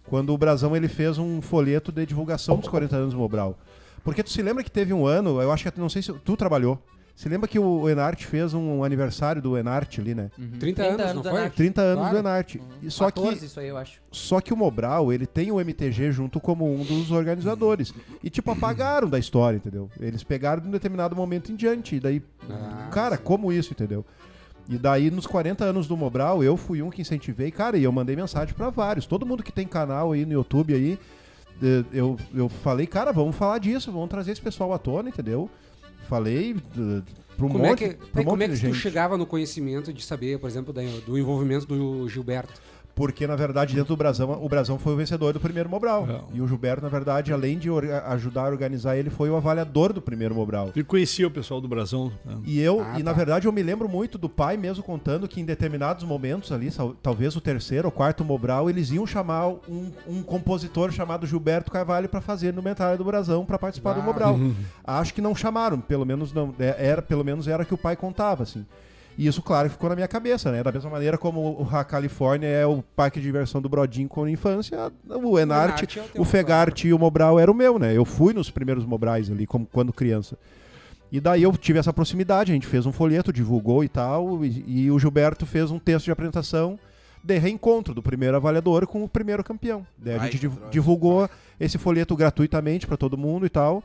[0.06, 3.56] quando o Brasão ele fez um folheto de divulgação dos 40 anos do Mobral.
[4.05, 6.36] Porque tu se lembra que teve um ano, eu acho que não sei se tu
[6.36, 6.78] trabalhou.
[7.16, 10.32] Se lembra que o Enart fez um aniversário do Enart ali, né?
[10.36, 11.39] 30 30 anos, anos não do foi?
[11.39, 11.55] Enart.
[11.55, 12.12] 30 anos Claro.
[12.12, 12.55] do Enart.
[12.82, 14.01] E só que 14, isso aí, eu acho.
[14.10, 17.94] Só que o Mobral, ele tem o MTG junto como um dos organizadores.
[18.20, 19.89] E, tipo, apagaram da história, entendeu?
[20.01, 21.94] Eles pegaram de um determinado momento em diante.
[21.97, 22.20] E daí,
[22.51, 24.05] Ah, cara, como isso, entendeu?
[24.68, 27.93] E daí, nos 40 anos do Mobral, eu fui um que incentivei, cara, e eu
[27.93, 29.06] mandei mensagem pra vários.
[29.06, 30.98] Todo mundo que tem canal aí no YouTube aí,
[31.93, 35.48] eu, eu falei, cara, vamos falar disso, vamos trazer esse pessoal à tona, entendeu?
[36.09, 36.55] Falei
[37.36, 39.26] pra um Como é monte, que, pra um como é que de tu chegava no
[39.26, 42.52] conhecimento de saber, por exemplo, da- do envolvimento do Gilberto?
[42.94, 46.06] Porque, na verdade, dentro do Brasão, o Brasão foi o vencedor do primeiro Mobral.
[46.08, 46.36] É.
[46.36, 47.68] E o Gilberto, na verdade, além de
[48.06, 50.70] ajudar a organizar ele, foi o avaliador do primeiro Mobral.
[50.76, 52.12] E conhecia o pessoal do Brasão.
[52.24, 52.36] né?
[52.44, 53.16] E eu, Ah, e na tá.
[53.16, 56.70] verdade, eu me lembro muito do pai mesmo contando que em determinados momentos ali,
[57.02, 62.08] talvez o terceiro ou quarto Mobral, eles iam chamar um, um compositor chamado Gilberto Carvalho
[62.08, 64.04] para fazer no Mentário do Brasão para participar do Ah.
[64.04, 64.38] Mobral.
[64.84, 67.96] Acho que não chamaram, pelo menos não, é- era, pelo menos era que o pai
[67.96, 68.64] contava, assim.
[69.16, 70.62] E isso, claro, ficou na minha cabeça, né?
[70.62, 74.28] Da mesma maneira como o a Califórnia é o parque de diversão do Brodinho com
[74.28, 77.97] infância, o Enart, o o Fegart e o Mobral era o meu, né?
[77.97, 80.36] Eu fui nos primeiros Mobrais ali, como quando criança.
[81.12, 84.65] E daí eu tive essa proximidade, a gente fez um folheto, divulgou e tal, e,
[84.66, 86.77] e o Gilberto fez um texto de apresentação
[87.23, 89.86] de reencontro do primeiro avaliador com o primeiro campeão.
[89.97, 90.70] Daí a Ai, gente que div- troço.
[91.59, 93.82] Esse folheto gratuitamente para todo mundo e tal.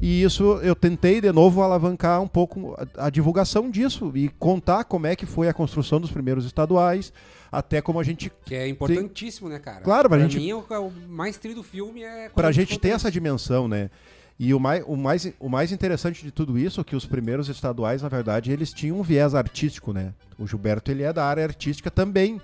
[0.00, 4.84] E isso eu tentei de novo alavancar um pouco a, a divulgação disso e contar
[4.84, 7.12] como é que foi a construção dos primeiros estaduais,
[7.50, 9.80] até como a gente Que é importantíssimo, né, cara?
[9.82, 12.28] Claro, pra pra gente- mim, o, o mais tri do filme é...
[12.28, 12.96] pra quando gente conta ter isso.
[12.96, 13.90] essa dimensão, né?
[14.38, 17.48] E o mais, o, mais, o mais interessante de tudo isso é que os primeiros
[17.48, 20.12] estaduais, na verdade, eles tinham um viés artístico, né?
[20.38, 22.40] O Gilberto, ele é da área artística também.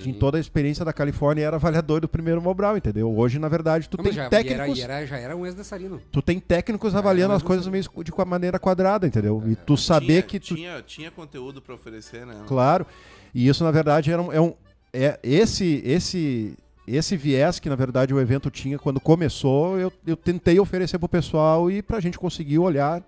[0.00, 0.08] Sim.
[0.08, 3.14] Em toda a experiência da Califórnia, era avaliador do primeiro Mobral, entendeu?
[3.14, 4.78] Hoje, na verdade, tu Não, tem já, técnicos...
[4.78, 6.00] E era, e era- já era um ex-dançarino.
[6.10, 9.42] Tu tem técnicos avaliando mas as coisas meio de uma maneira quadrada, entendeu?
[9.46, 12.36] E tu saber tinha, que tu Tinha, tinha conteúdo pra oferecer, né?
[12.46, 12.86] Claro.
[13.34, 14.54] E isso, na verdade, era um, é um.
[14.94, 16.56] É esse, esse,
[16.86, 21.08] esse viés que, na verdade, o evento tinha quando começou, eu, eu tentei oferecer pro
[21.08, 23.02] pessoal e pra gente conseguir olhar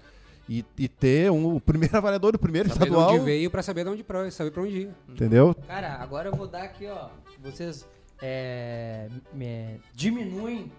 [0.49, 3.15] e, e ter um, o primeiro avaliador do primeiro Saber de estadual.
[3.15, 4.95] onde veio pra saber de onde pra, saber pra onde ia.
[5.09, 5.55] Entendeu?
[5.67, 7.09] Cara, agora eu vou dar aqui, ó.
[7.43, 7.87] Vocês
[8.23, 10.71] é, me- diminuem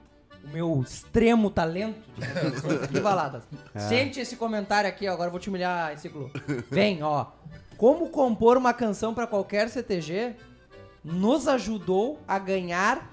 [0.44, 3.44] o meu extremo talento de de baladas.
[3.90, 5.14] Sente esse comentário aqui, ó.
[5.14, 6.30] Agora eu vou te humilhar, Enciclo.
[6.70, 7.28] Vem, ó.
[7.78, 10.36] Como compor uma canção pra qualquer CTG
[11.04, 13.12] nos ajudou a ganhar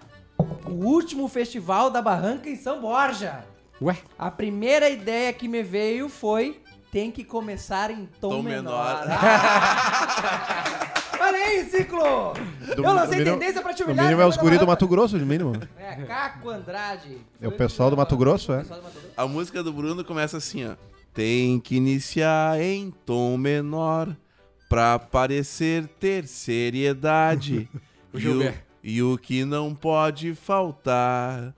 [0.66, 3.44] o último festival da Barranca em São Borja.
[3.82, 3.96] Ué?
[4.18, 6.60] A primeira ideia que me veio foi
[6.90, 9.00] tem que começar em tom, Tom menor.
[9.06, 9.18] menor.
[11.20, 12.32] Olha aí, ciclo!
[12.74, 14.04] Do- Eu lancei mínimo- tendência pra te humilhar.
[14.06, 15.52] mínimo é os guri do Mato Grosso, no mínimo.
[15.78, 17.18] É, Caco Andrade.
[17.40, 18.58] É o pessoal do Mato Grosso, é?
[18.58, 19.12] pessoal do Mato Grosso.
[19.16, 20.74] A música do Bruno começa assim, ó.
[21.14, 24.14] tem que iniciar em tom menor
[24.68, 27.68] pra parecer ter seriedade.
[28.14, 28.54] O e, o,
[28.84, 31.54] e o que não pode faltar,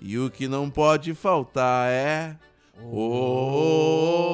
[0.00, 2.36] e o que não pode faltar é.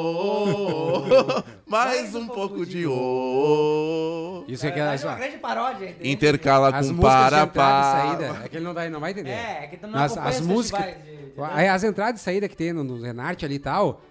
[0.07, 4.45] Oh, mais um pouco de oh.
[4.47, 5.91] Isso é que Mas é é uma grande paródia.
[5.91, 6.13] entendeu?
[6.13, 7.83] Intercala as com músicas de para entrada e para.
[8.29, 8.45] saída.
[8.45, 9.31] É que ele não, vai- não vai entender.
[9.31, 11.73] É, é que tu não As- acompanha as os músicas- festivais de- dança.
[11.75, 14.03] As entradas e saídas que tem no, no Renarte ali e tal,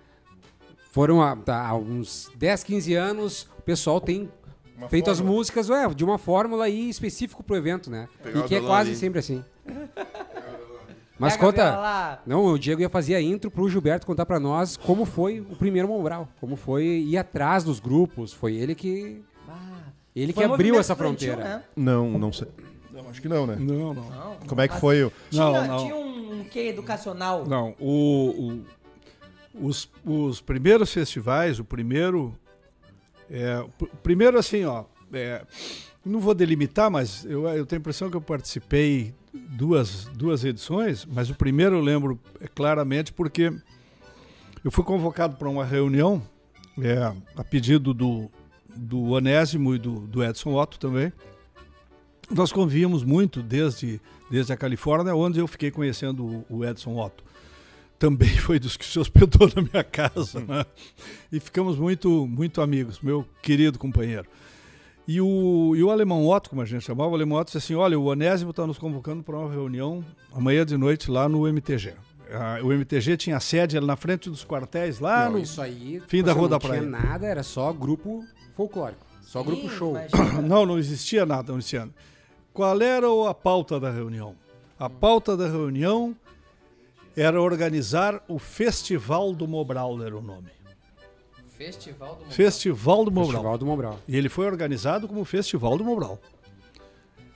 [0.92, 4.32] foram há, tá, há uns 10, 15 anos, o pessoal tem
[4.76, 5.38] Uma feito as fórmula.
[5.38, 8.08] músicas ué, de uma fórmula aí específico pro evento, né?
[8.24, 8.98] Pegar e que é violão quase ali.
[9.00, 9.46] sempre assim.
[11.20, 11.78] Mas Pega conta.
[11.78, 12.22] lá.
[12.26, 15.56] Não, o Diego ia fazer a intro pro Gilberto contar pra nós como foi o
[15.56, 19.84] primeiro Mobral, como foi ir atrás dos grupos, foi ele que Ah,
[20.16, 21.36] ele que abriu essa fronteira.
[21.44, 21.64] né?
[21.76, 22.48] Não, não sei.
[22.92, 23.56] Não, acho que não, né?
[23.60, 24.10] Não, não.
[24.10, 25.12] Não, Como é que foi o.
[25.30, 25.78] Tinha, Não, não.
[25.78, 27.46] tinha um, quê educacional?
[27.46, 28.64] Não, o,
[29.56, 32.36] o- os, os primeiros festivais, o primeiro.
[33.30, 34.84] É, o primeiro, assim, ó.
[35.14, 35.44] é,
[36.06, 41.06] não vou delimitar, mas eu, eu tenho a impressão que eu participei duas, duas edições,
[41.06, 43.52] mas o primeiro eu lembro é, claramente porque
[44.64, 46.22] eu fui convocado para uma reunião
[46.82, 48.30] é, a pedido do,
[48.76, 51.12] do Onésimo e do, do Edson Otto também.
[52.30, 54.00] Nós convíamos muito desde,
[54.30, 57.24] desde a Califórnia, onde eu fiquei conhecendo o, o Edson Otto
[58.04, 60.66] também foi dos que se hospedou na minha casa, né?
[61.32, 64.28] E ficamos muito, muito amigos, meu querido companheiro.
[65.08, 67.76] E o, e o Alemão Otto, como a gente chamava, o Alemão Otto disse assim,
[67.76, 71.94] olha, o Onésimo está nos convocando para uma reunião amanhã de noite lá no MTG.
[72.32, 75.40] Ah, o MTG tinha sede ali na frente dos quartéis, lá Não, no...
[75.40, 76.80] isso aí fim da Rua não da Praia.
[76.80, 78.24] tinha nada, era só grupo
[78.56, 79.92] folclórico, só grupo Sim, show.
[79.92, 80.42] imagina.
[80.48, 81.94] Não, não existia nada, não existia nada.
[82.54, 84.36] Qual era a pauta da reunião?
[84.80, 86.16] A pauta da reunião
[87.16, 90.50] era organizar o Festival do Mobral, era o nome.
[91.66, 93.32] Festival do Festival do Mobral.
[93.32, 94.00] Festival do Mobral.
[94.08, 96.20] E ele foi organizado como Festival do Mobral.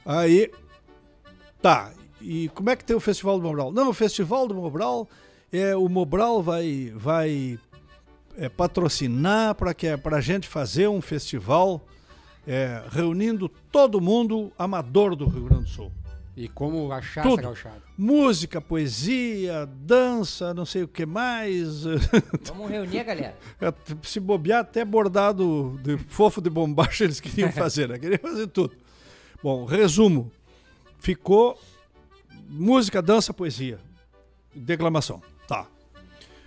[0.05, 0.51] Aí,
[1.61, 1.91] tá.
[2.21, 3.71] E como é que tem o Festival do Mobral?
[3.71, 5.07] Não, o Festival do Mobral,
[5.51, 7.59] é, o Mobral vai, vai
[8.37, 11.81] é, patrocinar para que para a gente fazer um festival
[12.45, 15.91] é, reunindo todo mundo amador do Rio Grande do Sul.
[16.39, 17.33] E como achar Tudo.
[17.33, 17.81] essa gauchada.
[17.97, 21.83] Música, poesia, dança, não sei o que mais.
[22.45, 23.35] Vamos reunir a galera.
[23.59, 23.73] É,
[24.03, 27.97] Se bobear, até bordado de fofo de bombacha eles queriam fazer, né?
[27.99, 28.75] Queriam fazer tudo.
[29.41, 30.31] Bom, resumo.
[30.99, 31.59] Ficou
[32.47, 33.79] música, dança, poesia.
[34.55, 35.21] Declamação.
[35.47, 35.65] Tá.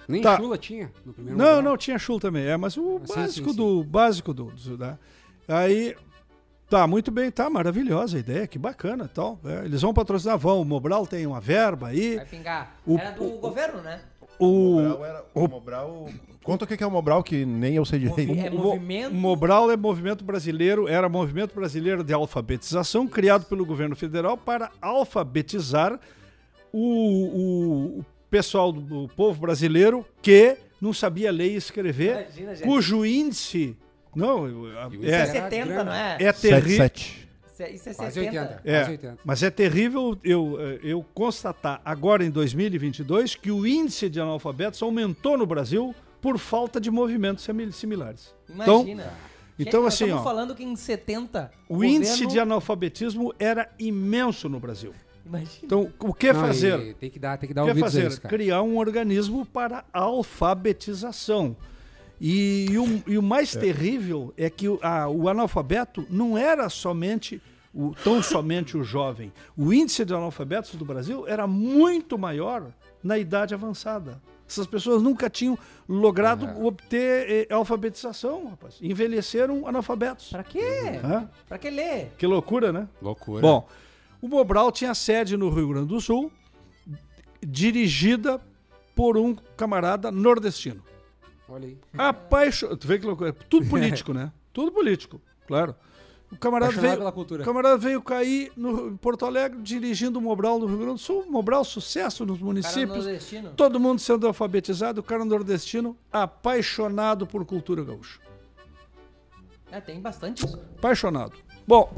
[0.07, 0.37] Nem Tá.
[0.37, 1.62] chula tinha no primeiro Não, Mobral.
[1.62, 2.45] não, tinha chul também.
[2.47, 3.83] É, mas o Ah, sim, básico sim, do.
[3.83, 4.45] Básico do.
[4.53, 4.97] do né?
[5.49, 5.97] Aí.
[6.71, 9.41] Tá, muito bem, tá maravilhosa a ideia, que bacana tal.
[9.45, 10.61] É, eles vão patrocinar, vão.
[10.63, 12.15] O Mobral tem uma verba aí.
[12.17, 12.77] Vai pingar.
[12.87, 14.01] O- Era do governo, né?
[14.39, 15.25] O, Mobral era.
[15.35, 16.09] O Mobral.
[16.45, 18.33] Conta o que é o Mobral, que nem eu sei direito.
[18.39, 19.11] É O mo- movimento.
[19.11, 24.71] O Mobral é movimento brasileiro, era movimento brasileiro de alfabetização criado pelo governo federal para
[24.81, 25.99] alfabetizar
[26.73, 32.55] o, o- o pessoal do o povo brasileiro que não sabia ler e escrever, Imagina,
[32.67, 33.77] cujo índice
[34.15, 35.85] não é índice é, era 70, grande.
[35.85, 36.16] não é?
[36.20, 36.62] é terrível.
[36.89, 37.28] 77.
[37.74, 38.41] Isso é, Quase 70.
[38.41, 38.61] 80.
[38.65, 39.19] É, Quase 80.
[39.24, 44.82] mas é terrível eu, eh, eu constatar agora em 2022 que o índice de analfabetos
[44.82, 48.35] aumentou no Brasil por falta de movimentos simi- similares.
[48.49, 49.12] Então, Imagina.
[49.59, 53.69] então nós assim, estamos ó, falando que em 70 o índice governo- de analfabetismo era
[53.78, 54.95] imenso no Brasil.
[55.27, 55.59] Imagina.
[55.62, 56.81] Então, o que Não, fazer?
[56.81, 58.07] e Tem que dar, tem que dar O que ouvidos fazer?
[58.09, 58.35] isso, cara.
[58.35, 61.55] Criar um organismo para alfabetização.
[62.21, 66.69] E, e o, e o mais terrível é que o, a- o analfabeto não era
[66.69, 67.41] somente
[67.75, 69.33] o, tão somente o jovem.
[69.57, 72.67] O índice de analfabetos do Brasil era muito maior
[73.03, 74.21] na idade avançada.
[74.47, 75.57] Essas pessoas nunca tinham
[75.89, 78.75] logrado obter eh, alfabetização, rapaz.
[78.83, 80.29] Envelheceram analfabetos.
[80.31, 80.61] Pra quê?
[81.05, 81.31] Hã?
[81.49, 82.13] Pra que ler?
[82.19, 82.89] Que loucura, né?
[83.01, 83.41] Loucura.
[83.41, 83.69] Bom,
[84.21, 86.33] o Mobral tinha sede no Rio Grande do Sul,
[87.41, 88.41] dirigida
[88.95, 90.83] por um camarada nordestino.
[91.51, 91.79] Olha aí.
[91.99, 92.77] Apaixonado.
[92.77, 93.33] Tu vê que loucura.
[93.33, 94.33] Tudo político, né?
[94.53, 95.75] Tudo político, claro.
[96.33, 100.61] O camarada Apaixonado veio, o camarada veio cair no em Porto Alegre dirigindo o Mobral
[100.61, 101.27] no Rio Grande do Sul.
[101.29, 103.05] Mobral, sucesso nos municípios.
[103.05, 103.51] nordestino.
[103.57, 105.01] Todo mundo sendo alfabetizado.
[105.01, 108.21] O cara nordestino apaixonado por cultura gaúcha.
[109.73, 110.57] É, tem bastante isso.
[110.79, 111.33] Apaixonado.
[111.67, 111.93] Bom,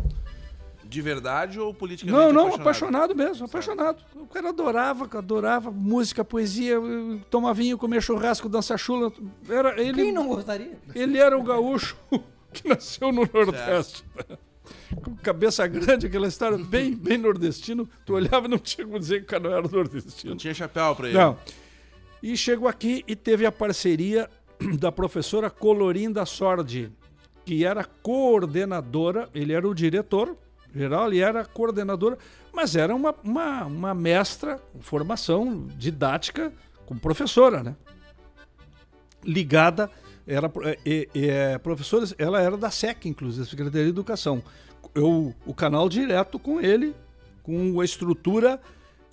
[0.93, 4.03] De verdade ou politicamente Não, não, apaixonado, mesmo, apaixonado.
[4.15, 6.77] O cara adorava, adorava música, poesia,
[7.31, 9.11] tomar vinho, comer churrasco, dançar chula.
[9.49, 10.79] Era, ele, Quem não gostaria?
[10.95, 11.97] ele era o gaúcho
[12.53, 14.05] que nasceu no Nordeste.
[15.03, 17.89] Com cabeça grande, aquela história bem, bem nordestino.
[18.05, 20.37] Tu olhava e não tinha como dizer que o cara não era Não nordestino.
[20.37, 21.17] tinha chapéu pra ele.
[21.19, 21.39] Não.
[22.23, 24.29] E chegou aqui e teve a parceria
[24.79, 26.93] da professora Colorinda Sordi,
[27.45, 30.37] que era coordenadora, ele era o diretor
[30.75, 32.19] geral, ele era coordenadora,
[32.53, 36.53] mas era uma, uma, uma mestra, formação didática
[36.87, 37.77] como professora, né?
[39.25, 39.91] Ligada,
[40.27, 40.51] era
[40.85, 44.43] é, é, professora, ela era da SEC, inclusive, Secretaria de Educação.
[44.95, 46.95] Eu, o canal direto com ele,
[47.43, 48.61] com a estrutura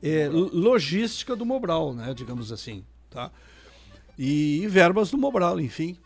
[0.01, 2.13] é, logística do Mobral, né?
[2.13, 3.31] Digamos assim, tá?
[4.17, 5.97] E, e verbas do Mobral, enfim,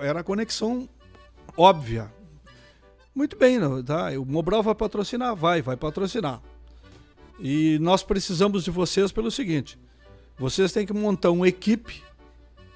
[0.00, 0.88] era a conexão
[1.56, 2.12] óbvia.
[3.20, 4.08] Muito bem, não, tá?
[4.18, 5.36] O Mobral vai patrocinar?
[5.36, 6.40] Vai, vai patrocinar.
[7.38, 9.78] E nós precisamos de vocês pelo seguinte:
[10.38, 12.02] vocês têm que montar uma equipe.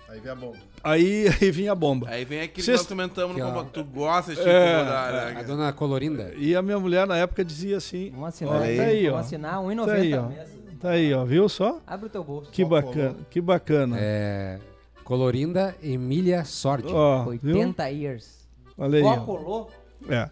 [0.06, 0.58] Aí vem a bomba.
[0.82, 2.10] Aí, aí vinha a bomba.
[2.10, 4.74] Aí vem aquilo Cês- que nós comentamos Que, no como tu gosta de te É,
[4.74, 6.34] incomodar, né, A dona Colorinda.
[6.36, 8.76] E a minha mulher na época dizia assim: Vamos assinar aí.
[8.76, 9.10] Tá aí, ó.
[9.12, 10.76] Vamos assinar tá aí, 1,90 ó.
[10.78, 11.80] Tá aí, ó, viu só?
[11.86, 12.50] Abre o teu bolso.
[12.50, 13.96] Que bacana, que bacana.
[13.98, 14.58] É,
[15.04, 16.92] Colorinda Emília Sordi.
[16.92, 17.56] Ó, viu?
[17.56, 18.46] 80 years.
[18.76, 19.04] Olha aí.
[19.04, 19.16] Ó.
[19.20, 19.83] colou.
[20.08, 20.30] É.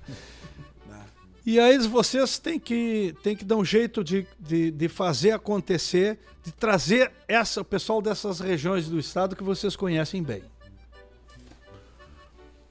[1.44, 6.18] E aí vocês têm que, têm que dar um jeito de, de, de fazer acontecer,
[6.44, 10.42] de trazer essa, o pessoal dessas regiões do estado que vocês conhecem bem.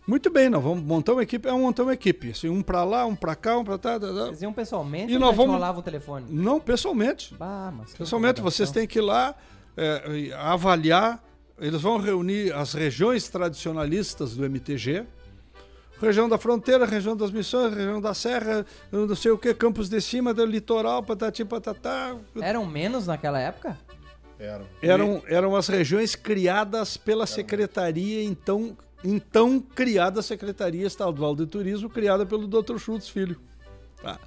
[0.08, 2.32] Muito bem, nós vamos montar uma equipe, é montar uma equipe.
[2.32, 4.14] Assim, um pra lá, um pra cá, um pra tá, tá, tá.
[4.28, 6.26] Vocês iam pessoalmente E nós vamos- o telefone?
[6.30, 7.36] Não, pessoalmente.
[7.36, 8.74] Bah, Pessoalmente, vocês incomodação.
[8.74, 9.36] têm que ir lá
[9.78, 11.24] é, avaliar.
[11.60, 15.06] Eles vão reunir as regiões tradicionalistas do MTG.
[16.02, 20.02] Região da fronteira, região das missões, região da serra, não sei o que, campos de
[20.02, 22.18] cima, do litoral, patati patatá.
[22.42, 23.78] Eram menos naquela época?
[24.40, 24.66] Eram.
[24.82, 31.88] Eram, eram as regiões criadas pela secretaria, então, então criada a Secretaria Estadual de Turismo,
[31.88, 32.80] criada pelo Dr.
[32.80, 33.40] Schultz Filho.
[34.02, 34.20] Tá.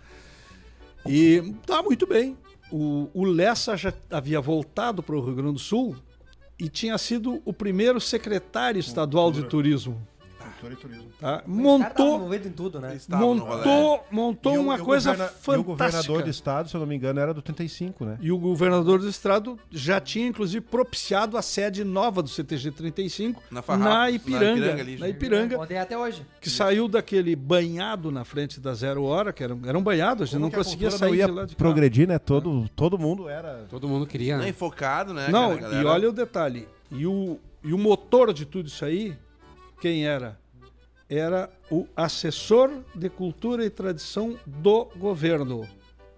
[1.04, 2.38] E tá muito bem.
[2.70, 5.96] O, o Lessa já havia voltado para o Rio Grande do Sul
[6.56, 10.00] e tinha sido o primeiro secretário estadual de turismo.
[10.64, 11.10] Cultura e turismo.
[11.20, 11.38] Tá?
[11.38, 12.98] Tava Montou, em tudo, né?
[13.08, 15.56] Montou, montou E o- uma e o coisa governa- fantástica.
[15.56, 18.18] E o governador do estado, se eu não me engano, era do 35, né?
[18.20, 23.42] E o governador do estado já tinha, inclusive, propiciado a sede nova do CTG 35
[23.50, 24.46] Na Farrapos, na na Ipiranga.
[24.58, 25.08] Ipiranga ali, na.
[25.08, 26.26] Ipiranga, Ontem até hoje.
[26.40, 30.22] que saiu daquele banhado na frente da Zero Hora, que era, um- era um banhado,
[30.22, 32.18] a gente Como não conseguia sair não de lá de progredir, né?
[32.18, 33.66] Todo, todo mundo era...
[33.68, 34.50] Todo mundo queria, Não, né?
[34.50, 35.28] e focado, né?
[35.30, 36.68] Não, galera- e olha o detalhe.
[36.90, 39.16] E o, e o motor de tudo isso aí,
[39.80, 40.38] quem era?
[41.08, 45.68] Era o assessor de cultura e tradição do governo,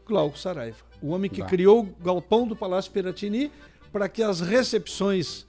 [0.07, 0.79] Glauco Saraiva.
[1.03, 3.51] O homem que criou o galpão do Palácio Piratini
[3.93, 5.47] para que as recepções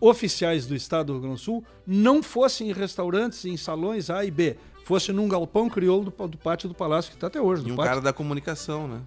[0.00, 4.24] oficiais do estado do Rio Grande do Sul não fossem em restaurantes, em salões A
[4.24, 7.66] e B, fosse num galpão crioulo do, do pátio do palácio, que está até hoje.
[7.66, 7.90] E um pátio.
[7.90, 9.02] cara da comunicação, né?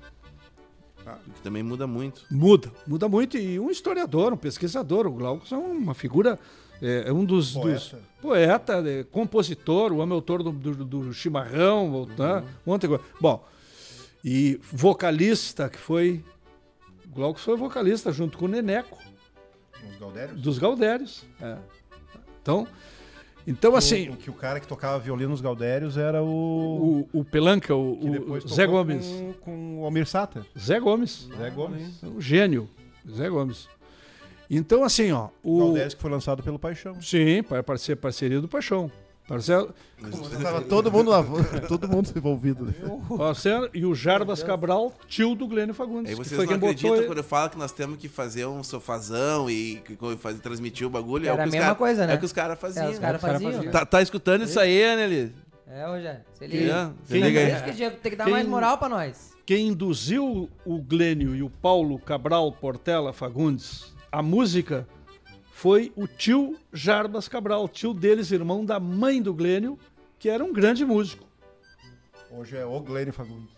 [1.34, 2.24] Que também muda muito.
[2.30, 3.38] Muda, muda muito.
[3.38, 6.40] E um historiador, um pesquisador, o Glauco é uma figura,
[6.82, 7.74] é, é um dos Poeta.
[7.80, 12.44] dos- poeta, é, compositor, o homem autor do, do, do chimarrão, ou, tá?
[13.20, 13.44] Bom,
[14.24, 16.24] e vocalista, que foi.
[17.14, 18.98] Glauco foi vocalista junto com o Neneco,
[19.90, 20.42] Os Galdérios.
[20.42, 21.26] dos Gaudérios.
[21.42, 21.58] é.
[22.42, 22.66] Então,
[23.46, 27.08] então assim, O, que o cara que tocava violino nos Galdérios era o...
[27.14, 29.06] o, o Pelanca, o, o Zé Gomes.
[29.06, 30.44] Com, com o Almir Sater.
[30.58, 31.28] Zé Gomes.
[31.38, 32.02] Zé Gomes.
[32.04, 32.70] Um gênio.
[33.12, 33.68] Zé Gomes.
[34.54, 35.30] Então, assim, ó.
[35.42, 37.02] O, Galdérios que foi lançado pelo Paixão.
[37.02, 38.92] Sim, para parceria, parceria do Paixão.
[39.28, 39.74] Parcelo,
[40.44, 41.10] Tava todo mundo,
[41.70, 42.66] todo mundo envolvido.
[42.66, 42.74] né?
[43.18, 46.10] parceiro, e o Jarbas Cabral, tio do Glênio Fagundes.
[46.12, 47.06] Aí que vocês foi não acreditam botou.
[47.06, 49.82] quando eu falo que nós temos que fazer um sofazão e
[50.20, 51.28] fazer, transmitir o bagulho.
[51.30, 52.14] Era é o que a mesma cara- coisa, né?
[52.14, 52.88] É o que os caras faziam.
[52.88, 53.52] É, os caras os cara faziam.
[53.54, 53.66] faziam.
[53.66, 53.72] né?
[53.72, 55.34] Tá, tá escutando isso aí, Anneli?
[55.68, 56.22] É, Rogério.
[56.34, 56.74] Se liga.
[56.74, 56.86] é?
[57.06, 57.92] Se Quem liga aí.
[58.02, 59.32] tem que dar Quem- mais moral pra nós.
[59.46, 64.88] Quem induziu o Glênio e o Paulo Cabral Portela Fagundes a música
[65.54, 69.78] foi o tio Jarbas Cabral, tio deles, irmão da mãe do Glênio,
[70.20, 71.26] que era um grande músico.
[72.30, 73.50] Hoje é o Glênio Fagundes.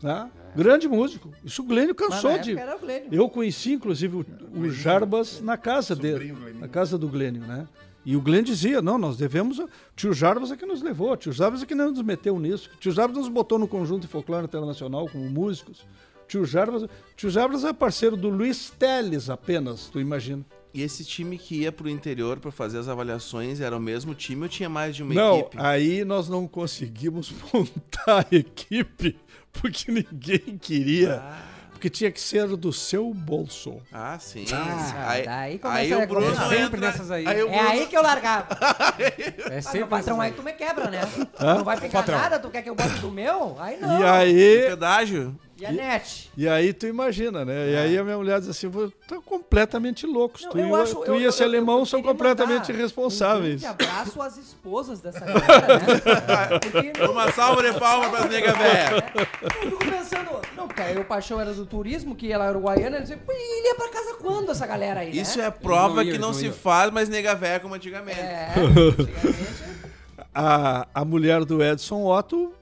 [0.00, 0.30] Tá?
[0.54, 1.32] Grande músico.
[1.42, 2.50] Isso o Glênio cansou de.
[2.50, 3.08] época era o Glênio.
[3.10, 6.60] Eu conheci, inclusive, o, o Jarbas na casa dele, Glênio.
[6.60, 7.66] na casa do Glênio, né?
[8.04, 9.58] E o Glênio dizia, não, nós devemos...
[9.58, 12.68] O tio Jarbas é que nos levou, o tio Jarbas é que nos meteu nisso.
[12.74, 15.86] O tio Jarbas nos botou no conjunto de folclore internacional como músicos.
[16.24, 20.44] O tio Jarbas, o tio Jarbas é parceiro do Luiz Teles apenas, tu imagina.
[20.72, 24.42] E esse time que ia pro interior pra fazer as avaliações era o mesmo time
[24.42, 25.56] ou tinha mais de uma não, equipe?
[25.60, 29.16] aí nós não conseguimos montar a equipe
[29.52, 31.22] porque ninguém queria,
[31.70, 33.76] porque tinha que ser do seu bolso.
[33.92, 34.44] Ah, sim.
[34.52, 36.34] Ah, aí, daí aí o Bruno.
[36.34, 37.24] Sempre entra- nessas aí.
[37.24, 38.48] o É Bruno- aí que eu largava.
[38.98, 41.02] É Ah, sempre meu patrão, aí tu me quebra, né?
[41.38, 43.54] Não vai pegar nada, tu quer que eu bote do meu?
[43.60, 44.00] Aí não.
[44.00, 45.38] E aí, Pedágio?
[45.56, 46.30] E a net?
[46.36, 47.70] E aí tu imagina, né?
[47.70, 50.42] E aí a minha mulher diz assim, "Vo- tá completamente loucos.
[50.42, 53.62] Não, tu, eu e, acho- tu eu- e esse eu- alemão eu são completamente irresponsáveis.
[53.62, 56.58] Um abraço às esposas dessa galera, né?
[56.60, 59.04] Porque Uma salva de palmas pras nega velha.
[59.42, 62.96] eu fico pensando, não, porque aí o Paixão era do turismo, que ela era uruguaiana,
[62.96, 65.46] ele dizia, "Pô, e ele ia pra casa quando essa galera aí, Isso né?
[65.46, 68.18] é prova não iam, que não não se faz mais nega velha como antigamente.
[68.18, 69.64] É, antigamente,
[70.34, 72.52] A, a mulher do Edson Otto,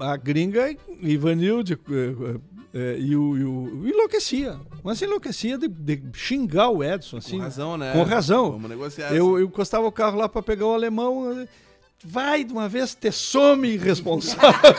[0.00, 2.36] a gringa Ivanilde, eh,
[2.74, 4.56] eh, e, o, e o- enlouquecia.
[4.84, 7.36] Mas enlouquecia de, de xingar o Edson, assim.
[7.38, 7.92] Com razão, né?
[7.92, 8.52] Com razão.
[8.52, 9.12] Vamos negociar.
[9.14, 11.40] Eu, eu encostava o carro lá para pegar o alemão.
[11.40, 11.48] eh,
[12.04, 14.72] Vai de uma vez, te some irresponsável.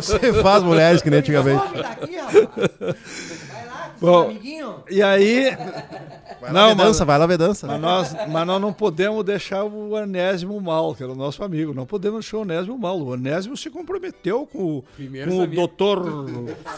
[0.00, 1.64] Se faz mulheres que nem antigamente.
[1.66, 2.96] Some daqui, rapaz.
[4.00, 4.84] Lá, Bom, amiguinho.
[4.90, 5.50] e aí,
[6.40, 7.66] Vai Não, lá ver mas- dança, vai lá ver dança.
[7.66, 11.74] mas nós, mas nós não podemos deixar o Onésimo mal, que era o nosso amigo.
[11.74, 12.96] Não podemos deixar o Onésimo mal.
[13.00, 16.04] O Onésimo se comprometeu com Primeiro com o doutor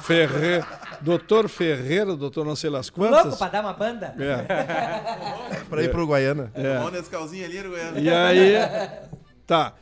[0.02, 0.66] Ferreira,
[1.02, 3.38] doutor Ferreira, doutor não sei las Louco quantas.
[3.38, 4.14] pra dar uma banda?
[4.18, 5.60] É.
[5.68, 6.51] Pra ir pro Guaiana.
[6.55, 8.01] Ali, Goiânia.
[8.01, 8.55] E aí,
[9.47, 9.74] tá.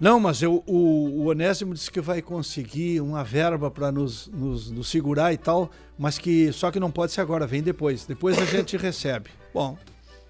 [0.00, 0.74] Não, mas eu, o,
[1.22, 5.70] o Onésimo disse que vai conseguir uma verba para nos, nos, nos segurar e tal,
[6.02, 8.04] mas que só que não pode ser agora, vem depois.
[8.04, 9.30] Depois a gente recebe.
[9.54, 9.78] Bom,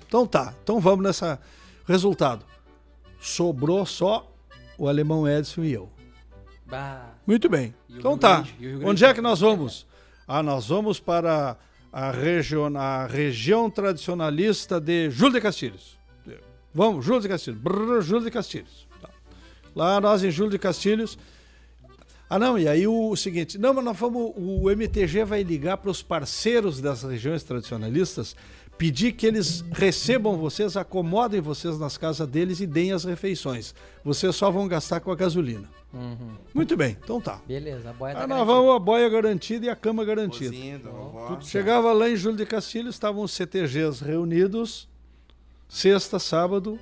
[0.06, 0.52] então tá.
[0.62, 1.40] Então vamos nessa
[1.86, 2.44] resultado.
[3.18, 4.30] Sobrou só
[4.76, 5.88] o alemão Edson e eu.
[6.66, 7.14] Bah.
[7.26, 7.74] Muito bem.
[7.88, 8.44] Então tá.
[8.84, 9.86] Onde é que nós vamos?
[10.28, 11.56] Ah, nós vamos para
[11.90, 15.98] a, região, a região tradicionalista de Júlio de Castilhos.
[16.74, 17.58] Vamos, Júlio de Castilhos.
[17.58, 18.86] Brrr, Júlio de Castilhos.
[19.00, 19.08] Tá.
[19.74, 21.16] Lá nós em Júlio de Castilhos.
[22.34, 25.90] Ah, não, e aí o, seguinte, não, mas nós vamos, o MTG vai ligar para
[25.90, 28.34] os parceiros das regiões tradicionalistas,
[28.78, 33.74] pedir que eles recebam vocês, acomodem vocês nas casas deles e deem as refeições.
[34.02, 35.68] Vocês só vão gastar com a gasolina.
[36.54, 37.38] Muito bem, então tá.
[37.46, 40.52] Beleza, a boia tá Ah, nós vamos a boia garantida e a cama garantida.
[40.52, 41.38] Cozinha, da vovó.
[41.42, 44.88] Chegava lá em Júlio de Castilhos, estavam os CTGs reunidos,
[45.68, 46.78] sexta, sábado,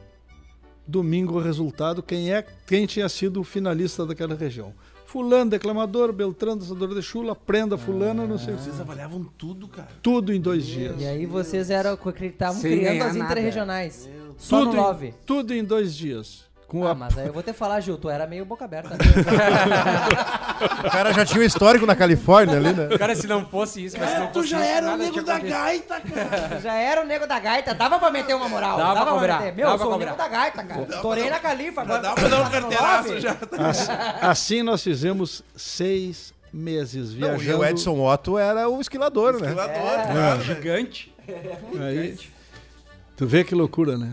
[0.87, 4.73] domingo o resultado, quem é, quem tinha sido o finalista daquela região.
[5.11, 8.63] Fulano, declamador, Beltrano, dançador de chula, prenda fulano, não sei o que.
[8.63, 9.89] Vocês avaliavam tudo, cara.
[10.01, 11.01] Tudo em dois dias.
[11.01, 13.25] E aí vocês eram, estavam Sem criando ganhar as nada.
[13.33, 14.09] interregionais.
[14.39, 15.15] Só Tudo no em, Love.
[15.27, 16.45] tudo em dois dias.
[16.71, 18.95] Com Ah, a mas aí eu vou te falar, Gil, tu era meio boca aberta.
[20.87, 22.97] O cara já tinha um histórico na Califórnia ali, né?
[22.97, 25.21] Cara, se não fosse isso, mas se não Tu fosse já isso, era o nego
[25.21, 26.61] da gaita, cara.
[26.61, 28.77] Já era o nego da gaita, dava pra meter uma moral.
[28.77, 29.57] Dava pra cobrar, meter.
[29.57, 30.83] Meu, dava eu sou o nego da gaita, cara.
[30.89, 32.03] Estourei na Califa, agora.
[32.03, 33.37] Dá pra dar um carteiraço já.
[33.69, 37.51] Assim, assim nós fizemos seis meses Não, viajando.
[37.51, 39.49] e o Edson Otto era o esquilador, né?
[39.49, 40.13] Esquilador, É.
[40.13, 40.43] claro.
[40.43, 41.13] Gigante.
[41.81, 42.17] Aí,
[43.17, 44.13] tu vê que loucura, né?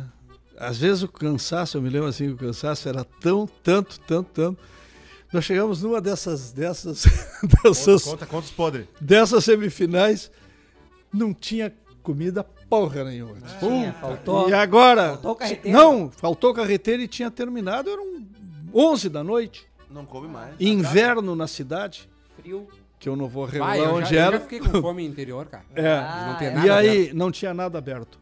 [0.58, 4.60] Às vezes o cansaço, eu me lembro assim, o cansaço era tão, tanto, tanto, tanto.
[5.32, 7.04] Nós chegamos numa dessas, dessas,
[7.64, 8.88] dessas, Conta, conta os podres.
[9.00, 10.32] dessas semifinais,
[11.14, 13.36] não tinha comida porra nenhuma.
[13.60, 14.50] Tinha, faltou.
[14.50, 15.10] E agora?
[15.10, 15.78] faltou o carreteiro.
[15.78, 18.26] Não, faltou carreteiro e tinha terminado, eram
[18.74, 19.68] 11 da noite.
[19.92, 20.56] Não come mais.
[20.60, 22.10] Inverno na cidade,
[22.42, 22.68] Frio.
[23.00, 24.38] que eu não vou revelar Vai, eu, onde já, eu era.
[24.38, 25.64] já fiquei com fome interior, cara.
[25.76, 25.88] É.
[25.98, 26.52] Ah, não tem é.
[26.52, 27.16] nada E aí, aberto.
[27.16, 28.20] não tinha nada aberto.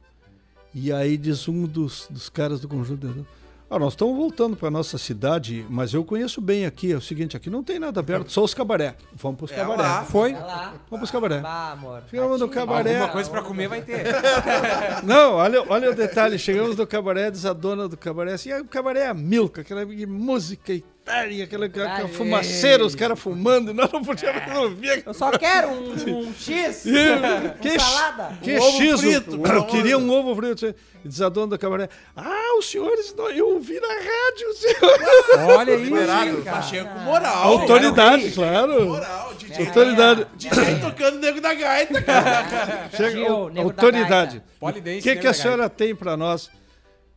[0.76, 3.08] E aí diz um dos, dos caras do conjunto.
[3.08, 3.26] de-
[3.70, 6.92] Ah, nós estamos voltando para nossa cidade, mas eu conheço bem aqui.
[6.92, 8.96] É o seguinte, aqui não tem nada aberto, só os cabaré.
[9.16, 9.82] Vamos para os É cabaré.
[9.82, 10.04] lá.
[10.04, 10.34] Foi?
[10.34, 10.64] Vai lá.
[10.68, 11.40] Vamos para os cabaré.
[11.40, 12.04] Bah, amor.
[12.12, 12.96] Chegamos no cabaré.
[12.98, 14.04] Alguma coisa pra comer vai ter.
[15.04, 16.38] Não, olha, olha o detalhe.
[16.38, 19.62] Chegamos no cabaré, diz a dona do cabaré assim, "Ah, o cabaré é a Milka,
[19.62, 20.84] aquela música e
[21.30, 25.04] e aquela, aquela fumaceira, os caras fumando, nós não podíamos ouvir.
[25.06, 25.92] Eu só quero um,
[26.30, 26.84] um X.
[27.62, 28.38] Que, Um salada.
[28.42, 30.76] que Um ovo X, frito, eu queria um ovo frito.
[31.04, 34.58] E diz a dona do cabaré, ah, os senhores, não, eu ouvi na rádio, os
[34.58, 35.08] senhores.
[35.56, 36.42] Olha aí, Liberado.
[36.42, 36.58] cara.
[36.58, 37.44] Tá cheio com moral.
[37.44, 38.86] Autoridade, claro.
[38.88, 39.34] Moral.
[39.38, 40.28] DJ, Autoridade.
[40.36, 42.90] DJ tocando nego da gaita, cara.
[42.96, 43.20] Chega,
[43.54, 44.42] da autoridade.
[44.60, 46.50] O que, que a da senhora tem pra nós?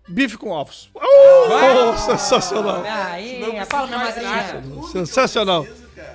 [0.09, 0.91] Bife com ovos.
[0.95, 2.83] Oh, sensacional.
[2.85, 4.63] Aí, fala minha madrinha.
[4.91, 5.67] Sensacional.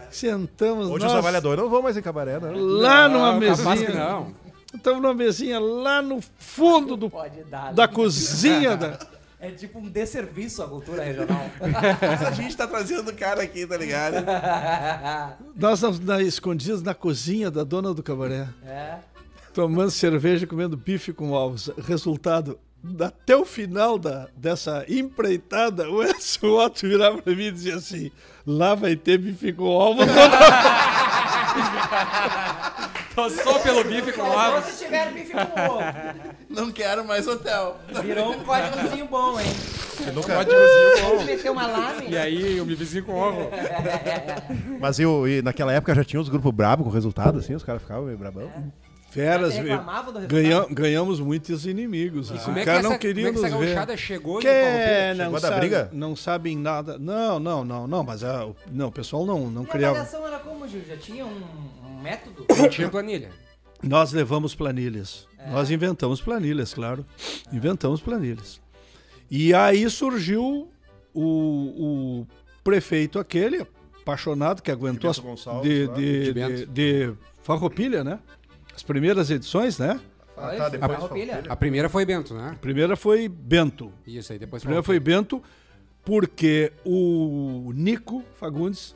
[0.09, 2.51] Sentamos Hoje nós os trabalhadores não vão mais em cabaré, né?
[2.55, 4.05] lá numa Não, capaz que mesinha.
[4.05, 4.33] não.
[4.73, 7.73] Estamos numa mesinha lá no fundo do, Pode dar.
[7.73, 8.97] da cozinha da,
[9.39, 11.45] É tipo um desserviço à cultura regional.
[12.27, 14.15] A gente tá trazendo o cara aqui, tá ligado?
[15.55, 18.95] Nós estamos na, escondidos na cozinha da dona do cabaré, é.
[19.53, 21.69] tomando cerveja e comendo bife com ovos.
[21.85, 22.57] Resultado,
[22.99, 28.11] até o final da, dessa empreitada, o Edson Otto virava para mim e dizia assim:
[28.45, 30.05] lá vai ter bife com ovos.
[33.15, 34.65] Tô só pelo bife com Só ovos.
[34.71, 35.81] se tiver bife com ovo.
[36.49, 37.77] Não quero mais hotel.
[38.01, 39.45] Virou um códigozinho bom, hein?
[39.45, 40.43] Você nunca...
[41.01, 42.09] Vamos meter uma lame.
[42.09, 43.49] E aí, o bifezinho com ovo.
[44.81, 47.81] Mas eu, e naquela época já tinha os grupos brabos com resultado, assim, os caras
[47.81, 48.51] ficavam meio brabão.
[49.13, 50.41] Feras, reclamavam do resultado?
[50.41, 52.31] ganha, ganhamos muitos inimigos.
[52.31, 52.43] assim.
[52.45, 53.97] Como é o que cara essa, não queria como é que essa nos ver.
[53.97, 55.13] chegou Que Farroupilha?
[55.13, 55.89] não, Chegou a sabe- briga?
[55.93, 56.97] não sabem nada.
[56.97, 59.99] Não, não, não, não, mas a, o- não, o pessoal não, não E a criava.
[59.99, 60.81] avaliação era como, Gil?
[60.87, 61.41] Já tinha um,
[61.85, 62.45] um método?
[62.57, 63.29] Não tinha planilha.
[63.83, 65.27] Nós levamos planilhas.
[65.37, 65.49] É.
[65.51, 67.05] Nós inventamos planilhas, claro.
[67.51, 68.59] Inventamos planilhas.
[69.29, 70.69] E aí surgiu
[71.13, 71.21] o,
[72.23, 72.27] o
[72.63, 73.65] prefeito aquele,
[74.01, 77.13] apaixonado, que aguentou as, Bento Gonçalves, de, de, De de, de
[77.43, 78.19] Farroupilha, né?
[78.75, 79.99] As primeiras edições, né?
[80.35, 80.91] Ah, tá, depois.
[80.93, 81.43] Farroupilha.
[81.47, 82.51] A primeira foi Bento, né?
[82.53, 83.91] A primeira foi Bento.
[84.05, 85.41] Isso aí, depois A primeira foi Bento,
[86.03, 88.95] porque o Nico Fagundes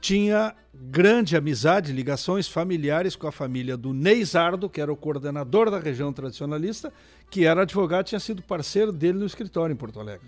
[0.00, 5.78] tinha grande amizade, ligações familiares com a família do Neizardo, que era o coordenador da
[5.78, 6.92] região tradicionalista,
[7.30, 10.26] que era advogado, tinha sido parceiro dele no escritório em Porto Alegre.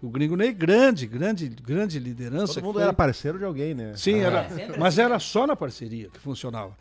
[0.00, 2.54] O Gringo Ney, grande, grande, grande liderança.
[2.54, 3.92] Todo mundo foi- era parceiro de alguém, né?
[3.96, 6.76] Sim, Ah, era, é, mas era só na parceria que funcionava.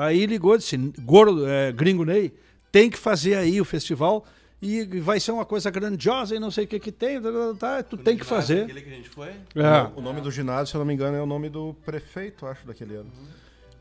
[0.00, 2.32] Aí ligou e disse, Gordo, é, Gringo Ney,
[2.70, 4.24] tem que fazer aí o festival
[4.60, 7.54] e vai ser uma coisa grandiosa e não sei o que que tem, tá, tá,
[7.58, 8.62] tá, tu tem que fazer.
[8.64, 9.28] Aquele que a gente foi?
[9.28, 9.90] É.
[9.96, 12.66] O nome do ginásio, se eu não me engano, é o nome do prefeito, acho,
[12.66, 13.10] daquele ano.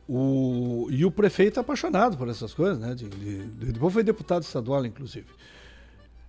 [0.10, 2.96] O, e o prefeito é apaixonado por essas coisas, né?
[2.96, 5.26] De, de- de- depois foi deputado estadual, inclusive.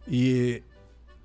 [0.06, 0.62] E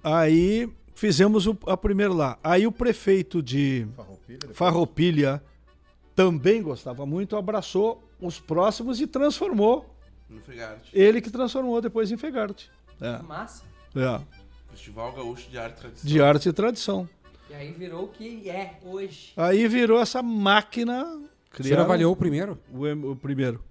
[0.03, 2.37] aí fizemos o, a primeira lá.
[2.43, 5.43] Aí o prefeito de Farroupilha, Farroupilha
[6.15, 9.93] também gostava muito, abraçou os próximos e transformou.
[10.29, 10.89] No Frigarte.
[10.93, 12.71] Ele que transformou depois em Fegarte.
[13.01, 13.63] É, Massa.
[13.95, 14.21] é.
[14.71, 16.09] Festival Gaúcho de Arte e Tradição.
[16.09, 17.09] De arte e tradição.
[17.49, 19.33] E aí virou o que é hoje.
[19.37, 21.03] Aí virou essa máquina.
[21.03, 22.57] O senhor criaram- avaliou o primeiro?
[22.73, 23.63] O, o primeiro.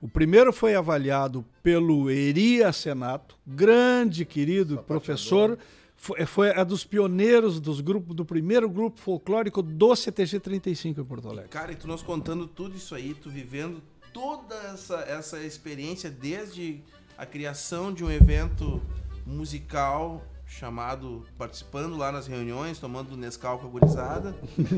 [0.00, 5.58] O primeiro foi avaliado pelo Eria Senato, grande querido professor.
[5.98, 11.04] Foi, foi a dos pioneiros dos grupos, do primeiro grupo folclórico do CTG 35 em
[11.04, 11.48] Porto Alegre.
[11.50, 13.82] Cara, e tu nos contando tudo isso aí, tu vivendo
[14.16, 16.82] toda essa, essa experiência desde
[17.18, 18.80] a criação de um evento
[19.26, 24.34] musical chamado, participando lá nas reuniões, tomando Nescau com a gurizada,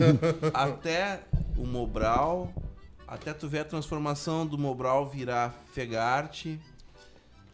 [0.52, 1.22] até
[1.56, 2.52] o Mobral,
[3.06, 6.60] até tu ver a transformação do Mobral virar Fegarte.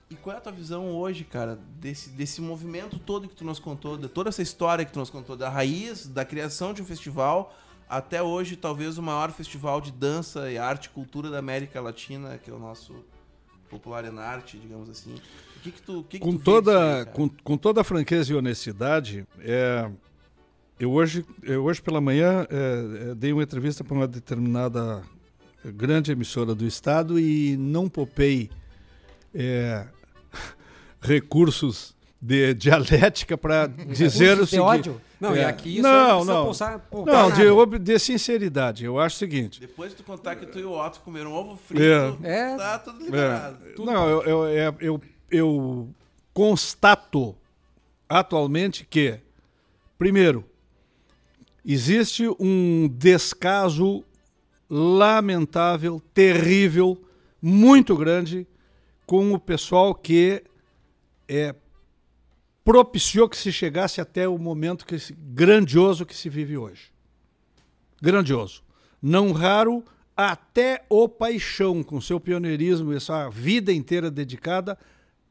[0.09, 3.59] E qual é a tua visão hoje, cara, desse, desse movimento todo que tu nos
[3.59, 6.87] contou, de toda essa história que tu nos contou, da raiz, da criação de um
[6.87, 7.55] festival,
[7.89, 12.39] até hoje talvez o maior festival de dança e arte e cultura da América Latina,
[12.39, 12.95] que é o nosso
[13.69, 15.15] Popular em Arte, digamos assim.
[15.57, 17.57] O que que tu, o que que Com tu vê disso toda, aí, com, com
[17.57, 19.91] toda a franqueza e honestidade, é,
[20.79, 25.03] eu, hoje, eu hoje pela manhã é, é, dei uma entrevista para uma determinada
[25.65, 28.51] grande emissora do estado e não popei
[29.35, 29.87] é,
[31.01, 34.63] recursos de dialética para dizer o seguinte.
[34.63, 35.01] ódio?
[35.29, 35.45] Não, e É.
[35.45, 36.45] aqui Não, isso não.
[36.45, 38.85] Pulsar, Não, de, ob- de sinceridade.
[38.85, 39.61] Eu acho o seguinte.
[39.61, 41.83] Depois de tu contar que tu e o Otto comeram ovo frito,
[42.23, 42.57] É.
[42.57, 43.59] tá tudo É, liberado.
[43.79, 45.89] não, eu, eu, é- eu, eu
[46.33, 47.35] constato
[48.09, 49.19] atualmente que,
[49.99, 50.45] primeiro,
[51.65, 54.05] existe um descaso
[54.69, 57.01] lamentável, terrível,
[57.41, 58.47] muito grande
[59.07, 60.43] com o pessoal que
[61.29, 61.55] é,
[62.65, 66.91] propiciou que se chegasse até o momento que se- grandioso que se vive hoje.
[68.01, 68.63] Grandioso.
[69.03, 69.85] Não raro,
[70.17, 74.79] até o paixão, com seu pioneirismo e sua vida inteira dedicada,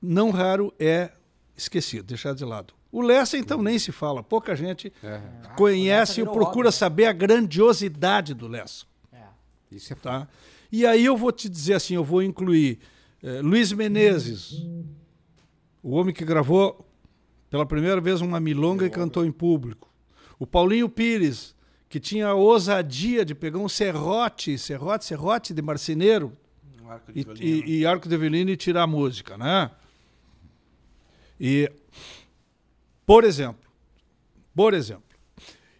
[0.02, 1.12] não raro é
[1.58, 2.74] esquecido, deixado de lado.
[2.92, 4.22] O Lessa, então, nem se fala.
[4.22, 5.20] Pouca gente É.
[5.58, 8.86] conhece e procura óbvio, saber a grandiosidade do Lessa.
[9.12, 9.24] É.
[9.72, 10.28] Isso é Tá?
[10.72, 12.80] E aí eu vou te dizer assim, eu vou incluir
[13.24, 14.62] eh, Luiz Menezes,
[15.82, 16.86] o homem que gravou
[17.54, 19.88] pela primeira vez uma milonga e cantou em público.
[20.40, 21.56] O Paulinho Pires,
[21.88, 26.36] que tinha a ousadia de pegar um serrote, serrote, serrote de marceneiro
[26.82, 29.70] Um arco de e, e, e arco de violino e tirar a música, né?
[31.40, 31.72] E,
[33.06, 33.70] por exemplo,
[34.56, 35.04] por exemplo,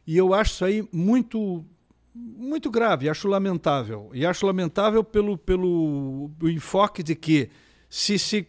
[0.06, 1.66] e eu acho isso aí muito,
[2.14, 4.12] muito grave, acho lamentável.
[4.14, 7.50] E acho lamentável pelo, pelo enfoque de que
[7.90, 8.48] se se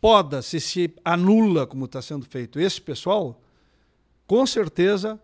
[0.00, 3.40] poda, se se anula, como está sendo feito esse pessoal,
[4.26, 5.20] com certeza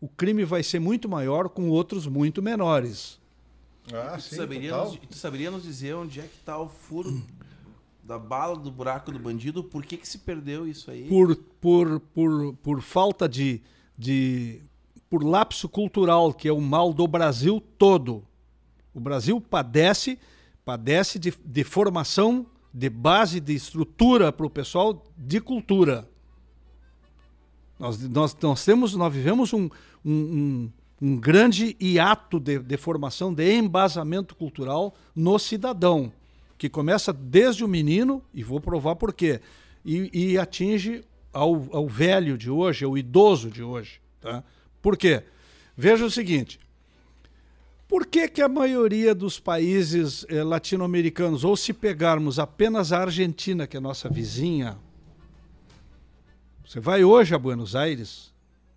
[0.00, 3.18] o crime vai ser muito maior com outros muito menores.
[3.92, 4.86] Ah, tu, sim, saberia total.
[4.86, 7.22] nos, tu saberia nos dizer onde é que tá o furo
[8.02, 9.64] da bala do buraco do bandido?
[9.64, 11.08] Por que que se perdeu isso aí?
[11.08, 13.60] por, por, por, por falta de,
[13.96, 14.60] de.
[15.08, 18.24] por lapso cultural, que é o mal do Brasil todo.
[18.92, 20.18] O Brasil padece
[20.66, 22.44] padece de, de formação,
[22.76, 26.06] de base, de estrutura para o pessoal de cultura.
[27.78, 29.70] Nós, nós, nós temos, nós vivemos um,
[30.04, 30.70] um, um,
[31.00, 36.12] um grande hiato de, de formação, de embasamento cultural no cidadão,
[36.58, 39.40] que começa desde o menino, e vou provar por quê,
[39.82, 44.02] e, e atinge ao, ao velho de hoje, ao idoso de hoje.
[44.20, 44.44] Tá?
[44.82, 45.22] Por quê?
[45.74, 46.60] Veja o seguinte,
[47.88, 53.66] por que, que a maioria dos países eh, latino-americanos, ou se pegarmos apenas a Argentina,
[53.66, 54.76] que é nossa vizinha,
[56.66, 58.34] você vai hoje a Buenos Aires,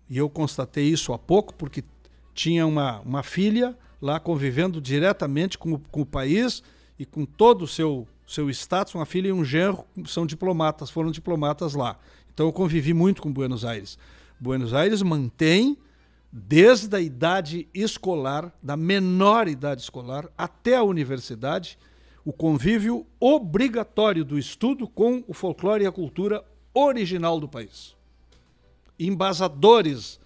[0.08, 1.82] e eu constatei isso há pouco, porque
[2.32, 6.62] tinha uma, uma filha lá convivendo diretamente com o, com o país
[6.98, 11.10] e com todo o seu, seu status, uma filha e um genro são diplomatas, foram
[11.10, 11.98] diplomatas lá.
[12.32, 13.98] Então eu convivi muito com Buenos Aires.
[14.38, 15.76] Buenos Aires mantém,
[16.32, 21.78] desde a idade escolar, da menor idade escolar até a universidade,
[22.24, 27.96] o convívio obrigatório do estudo com o folclore e a cultura original do país.
[28.98, 30.20] Embasadores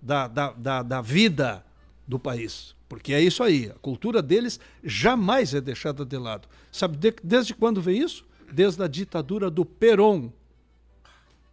[0.00, 1.64] da, da, da, da vida
[2.06, 2.74] do país.
[2.88, 6.48] Porque é isso aí, a cultura deles jamais é deixada de lado.
[6.70, 8.24] Sabe de, desde quando veio isso?
[8.52, 10.30] Desde a ditadura do Perón.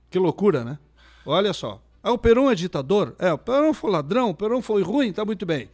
[0.09, 0.79] Que loucura, né?
[1.25, 1.81] Olha só.
[2.03, 3.15] Ah, o Perón é ditador?
[3.19, 5.69] É, o Perón foi ladrão, o Perón foi ruim, tá muito bem.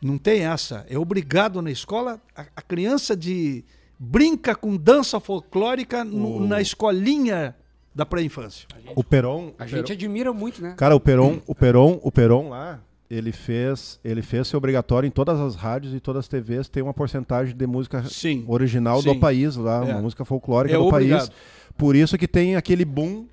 [0.00, 0.84] Não tem essa.
[0.88, 3.64] É obrigado na escola, a, a criança de
[3.98, 7.56] brinca com dança folclórica no, na escolinha
[7.94, 8.68] da pré-infância.
[8.94, 9.54] O Peron.
[9.58, 10.74] A gente admira muito, né?
[10.76, 15.10] Cara, o Peron, o Peron, o Peron lá, ele fez, ele fez ser obrigatório em
[15.10, 18.44] todas as rádios e todas as TVs ter uma porcentagem de música Sim.
[18.46, 19.14] original Sim.
[19.14, 19.92] do país lá, É.
[19.94, 21.28] uma música folclórica É do obrigado.
[21.28, 21.32] país.
[21.76, 23.26] Por isso que tem aquele boom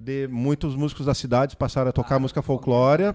[0.00, 3.14] de muitos músicos das cidades passaram a tocar música folclórica.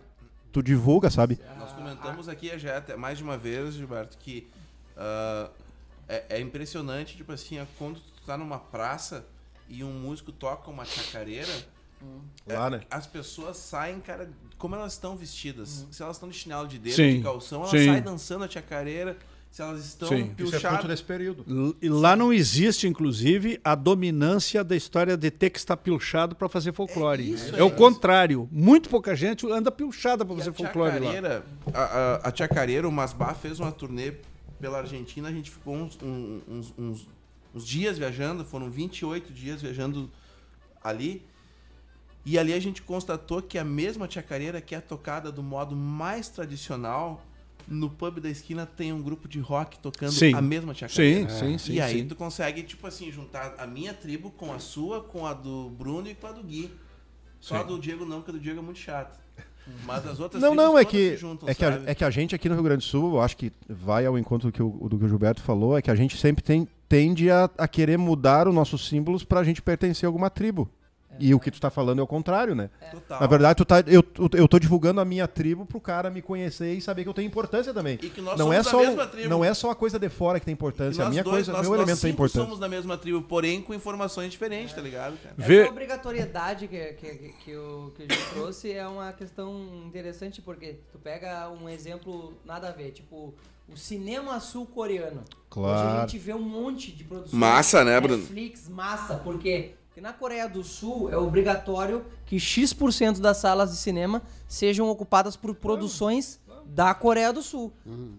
[0.52, 1.40] Tu divulga, sabe?
[1.57, 4.48] Nós comentamos aqui já até mais de uma vez, Gilberto, que
[4.95, 5.49] ah,
[6.07, 9.26] é, é impressionante, tipo assim, quando tu tá numa praça
[9.68, 11.52] e um músico toca uma chacareira,
[12.45, 12.82] Lá, né?
[12.91, 15.88] as pessoas saem, cara, como elas estão vestidas.
[15.91, 17.86] Se elas estão de chinelo de dedo, Sim, de calção, elas sim.
[17.88, 19.18] saem dançando a chacareira.
[19.56, 20.36] Se elas estão Sim.
[20.38, 21.77] Isso é fruto desse período.
[21.82, 26.49] E lá não existe, inclusive, a dominância da história de ter que estar pilchado para
[26.49, 27.23] fazer folclore.
[27.23, 28.49] É isso É, o contrário.
[28.52, 31.41] Muito pouca gente anda pilchada para fazer a folclore lá.
[31.73, 34.15] a, a, a chacareira, o Masbá fez uma turnê
[34.60, 37.07] pela Argentina, a gente ficou uns, uns, uns,
[37.56, 40.11] uns dias viajando, foram 28 dias viajando
[40.84, 41.26] ali.
[42.26, 46.27] E ali a gente constatou que a mesma chacareira que é tocada do modo mais
[46.27, 47.26] tradicional,
[47.68, 50.34] no pub da esquina tem um grupo de rock tocando Sim.
[50.34, 51.30] a mesma chacareira.
[51.30, 51.74] Sim, sim, sim.
[51.74, 52.08] e aí sim.
[52.08, 56.10] tu consegue, tipo assim, juntar a minha tribo com a sua, com a do Bruno
[56.10, 56.72] e com a do Gui.
[57.40, 57.68] Só a Sim.
[57.68, 59.20] do Diego não, porque a do Diego é muito chato.
[59.86, 62.36] Mas as outras Não, não, é que, juntam, é, que a, é que a gente
[62.36, 64.90] aqui no Rio Grande do Sul, eu acho que vai ao encontro do que o,
[64.90, 67.98] do que o Gilberto falou, é que a gente sempre tem, tende a, a querer
[67.98, 70.70] mudar os nossos símbolos pra gente pertencer a alguma tribo.
[71.20, 72.70] E o que tu tá falando é o contrário, né?
[72.92, 73.20] Total.
[73.22, 76.74] Na verdade, tu tá, eu, eu, tô divulgando a minha tribo pro cara me conhecer
[76.74, 77.98] e saber que eu tenho importância também.
[78.02, 79.30] E que nós não somos é da só mesma tribo.
[79.30, 81.52] não é só a coisa de fora que tem importância, nós a minha dois, coisa,
[81.54, 82.42] nós, meu nós elemento tem importância.
[82.44, 85.36] somos da mesma tribo, porém com informações diferentes, tá ligado, cara?
[85.38, 90.42] Essa Vê- obrigatoriedade que, que, que, o, que o Gil trouxe é uma questão interessante,
[90.42, 93.34] porque tu pega um exemplo nada a ver, tipo
[93.68, 95.22] o cinema sul-coreano.
[95.22, 96.02] Hoje a Claro.
[96.02, 97.34] gente vê um monte de produções.
[97.34, 98.18] Massa, né, Bruno?
[98.18, 99.72] Netflix, massa, por quê?
[99.96, 105.38] Porque na Coreia do Sul é obrigatório que X% das salas de cinema sejam ocupadas
[105.38, 107.72] por produções da Coreia do Sul.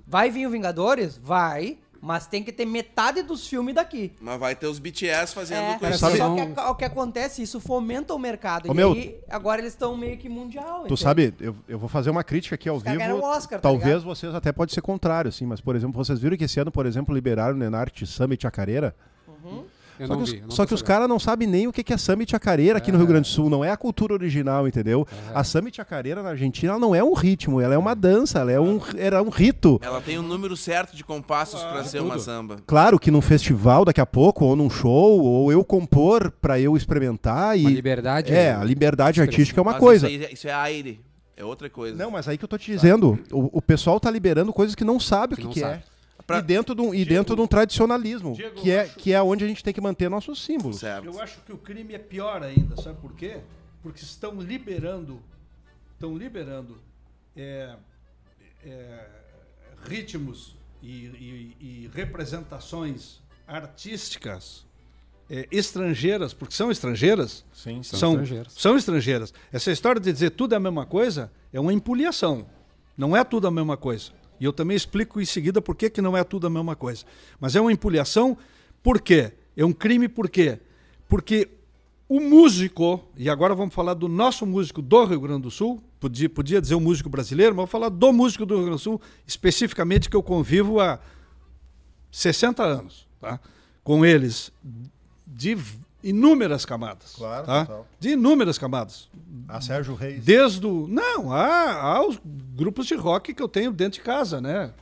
[0.06, 1.20] Vai vir o Vingadores?
[1.22, 4.14] Vai, mas tem que ter metade dos filmes daqui.
[4.22, 5.98] Mas vai ter os BTS fazendo É, coisa.
[5.98, 8.70] sabe- só que a- o que acontece, isso fomenta o mercado.
[8.70, 10.80] Ô, e meu, aí, agora eles estão meio que mundial.
[10.80, 11.00] Tu entende?
[11.02, 13.02] sabe, eu, eu vou fazer uma crítica aqui ao Os vivo.
[13.16, 14.04] o Oscar, tá Talvez ligado?
[14.04, 16.86] vocês até pode ser contrário, assim, mas por exemplo, vocês viram que esse ano, por
[16.86, 18.96] exemplo, liberaram o Nenart Summit Chacareira?
[19.98, 20.36] Eu Só não que, os, vi.
[20.38, 22.78] eu não só que os caras não sabem nem o que que é Summit Chacareira
[22.78, 23.48] aqui no Rio Grande do Sul.
[23.48, 25.06] Não é a cultura original, entendeu?
[25.34, 28.52] A Summit Chacareira na Argentina ela não é um ritmo, ela é uma dança, ela
[28.52, 29.78] é um, era um rito.
[29.82, 32.56] Ela tem o número certo de compassos pra ser uma samba.
[32.66, 36.76] Claro que num festival daqui a pouco, ou num show, ou eu compor pra eu
[36.76, 37.62] experimentar e.
[37.62, 38.32] Uma liberdade.
[38.32, 40.10] É, a liberdade artística é uma Mas coisa.
[40.10, 41.00] Isso, aí- isso é aire.
[41.36, 41.94] É outra coisa.
[42.02, 44.84] Não, mas aí que eu tô te dizendo, o, o pessoal tá liberando coisas que
[44.84, 45.82] não sabe o Que que, não que é.
[46.26, 49.12] Pra- E dentro de um, e dentro de um tradicionalismo, Diego, que é, acho- que
[49.12, 50.78] é onde a gente tem que manter nossos símbolos.
[50.80, 51.04] Certo.
[51.06, 53.38] Eu acho que o crime é pior ainda, sabe por quê?
[53.82, 55.22] Porque estão liberando,
[55.94, 56.78] estão liberando
[57.36, 57.76] é,
[58.64, 59.06] é,
[59.86, 64.64] ritmos e, e- e representações artísticas
[65.28, 68.52] é, estrangeiras, porque são estrangeiras, Sim, São são, estrangeiras.
[68.56, 69.34] são estrangeiras.
[69.52, 72.46] Essa história de dizer tudo é a mesma coisa é uma empulhação.
[72.96, 74.12] Não é tudo a mesma coisa.
[74.40, 77.04] E eu também explico em seguida por que, que não é tudo a mesma coisa.
[77.40, 78.36] Mas é uma empulhação,
[78.82, 79.32] por quê?
[79.56, 80.58] É um crime por quê?
[81.08, 81.48] Porque
[82.08, 86.28] o músico, e agora vamos falar do nosso músico do Rio Grande do Sul, podia,
[86.28, 89.00] podia dizer o músico brasileiro, mas vou falar do músico do Rio Grande do Sul,
[89.26, 91.00] especificamente que eu convivo há
[92.10, 93.40] 60 anos, tá?
[93.82, 94.52] com eles
[95.26, 95.56] de
[96.02, 97.14] inúmeras camadas.
[97.16, 97.66] Claro, tá?
[97.66, 97.86] total.
[97.98, 99.08] De inúmeras camadas.
[99.48, 100.24] A Sérgio Reis.
[100.24, 100.86] Desde o.
[100.86, 102.20] Não, há, há os
[102.56, 104.72] grupos de rock que eu tenho dentro de casa, né?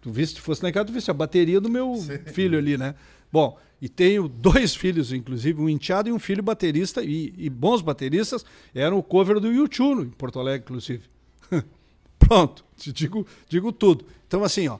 [0.00, 1.94] Tu viste, fosse em casa, tu viste a bateria do meu
[2.26, 2.94] filho ali, né?
[3.30, 7.82] Bom, e tenho dois filhos, inclusive, um enteado e um filho baterista, e, e bons
[7.82, 8.44] bateristas,
[8.74, 11.02] eram o cover do YouTube, em Porto Alegre, inclusive.
[12.18, 14.06] Pronto, te digo, digo tudo.
[14.26, 14.78] Então, assim, ó.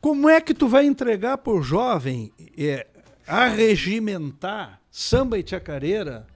[0.00, 2.86] Como é que tu vai entregar por jovem é,
[3.26, 6.26] arregimentar samba e chacareira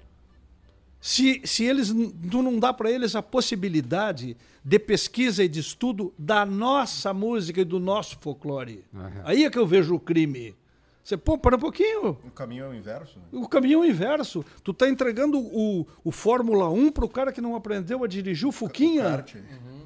[1.02, 1.88] se, se eles
[2.30, 7.60] tu não dá para eles a possibilidade de pesquisa e de estudo da nossa música
[7.60, 8.84] e do nosso folclore.
[8.94, 9.22] Aham.
[9.24, 10.54] Aí é que eu vejo o crime.
[11.02, 12.16] Você, pô, para um pouquinho.
[12.24, 13.24] O caminho é o inverso, né?
[13.32, 14.44] O caminho é o inverso.
[14.62, 18.52] Tu tá entregando o, o Fórmula 1 pro cara que não aprendeu a dirigir o
[18.52, 19.02] Fuquinha.
[19.02, 19.34] kart.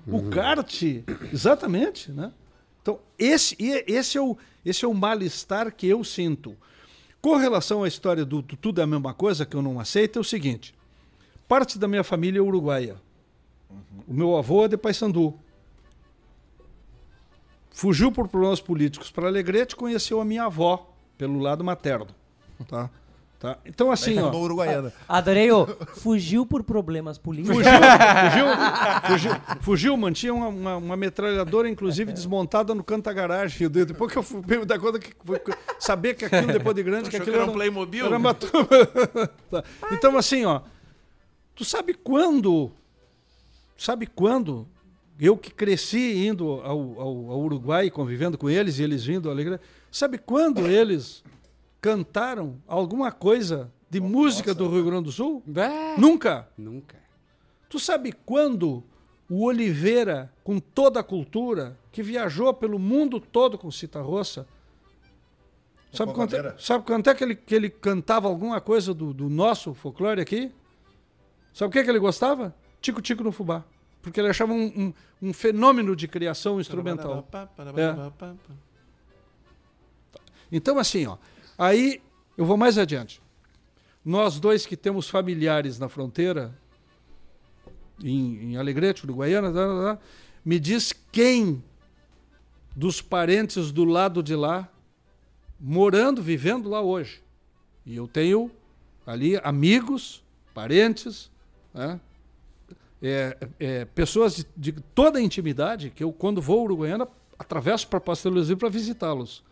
[0.07, 0.83] O kart,
[1.33, 2.31] exatamente, né?
[2.83, 6.55] Então, esse, e esse, é o, esse é o mal-estar que eu sinto.
[7.23, 10.19] Com relação à história do, do tudo é a mesma coisa, que eu não aceito,
[10.19, 10.76] é o seguinte.
[11.49, 12.97] Parte da minha família é uruguaia.
[14.07, 15.35] O meu avô é de Paysandu.
[17.71, 22.09] Fugiu por problemas políticos para Alegrete, conheceu a minha avó, pelo lado materno.
[22.67, 22.91] Tá?
[23.39, 23.59] Tá?
[23.67, 24.25] Então, assim, ó.
[24.27, 24.93] Fundou Uruguaiana.
[25.07, 25.67] Adorei o
[25.97, 27.59] fugiu por problemas políticos.
[27.59, 27.73] Fugiu,
[28.31, 28.47] fugiu,
[29.07, 33.69] fugiu, fugiu, mantinha uma, uma, uma metralhadora, inclusive, desmontada no canto da garagem.
[33.69, 35.13] Depois que eu fui me dar conta que
[35.79, 38.07] saber que aquilo, depois de grande, que Achou que aquilo era um Playmobil?
[38.07, 38.35] era uma.
[39.51, 39.63] Tá.
[39.93, 40.63] Então, assim, ó.
[41.57, 42.71] Tu sabe quando?
[43.77, 44.69] Sabe quando?
[45.19, 49.59] Eu que cresci indo ao, ao, ao Uruguai, convivendo com eles, e eles vindo Alegre.
[49.91, 51.25] Sabe quando eles
[51.81, 55.43] cantaram alguma coisa de música do Rio Grande do Sul?
[55.99, 56.47] Nunca.
[56.59, 56.97] Nunca.
[57.71, 58.85] Tu sabe quando
[59.29, 64.47] o Oliveira, com toda a cultura, que viajou pelo mundo todo com Cita Roça,
[65.93, 69.31] sabe quanto, é- sabe quanto é que ele, que ele cantava alguma coisa do, do
[69.31, 70.53] nosso folclore aqui?
[71.57, 72.55] Sabe o que, que ele gostava?
[72.83, 73.65] Tico-tico no fubá.
[74.03, 74.93] Porque ele achava um, um-
[75.29, 77.23] um fenômeno de criação instrumental.
[80.53, 81.17] Então, assim, ó,
[81.57, 82.03] aí
[82.37, 83.23] eu vou mais adiante.
[84.05, 86.55] Nós dois que temos familiares na fronteira,
[88.05, 90.03] em, em Alegrete, Uruguaiana, tá, tá, tá,
[90.45, 91.65] me diz quem
[92.77, 94.69] dos parentes do lado de lá,
[95.59, 97.23] morando, vivendo lá hoje.
[97.87, 98.51] E eu tenho
[99.07, 100.23] ali amigos,
[100.53, 101.31] parentes,
[101.77, 102.01] né?
[103.03, 107.07] É, é, pessoas de, de toda a intimidade, que eu, quando vou a Uruguaiana,
[107.39, 109.45] atravesso para Pasteluzio para visitá-los.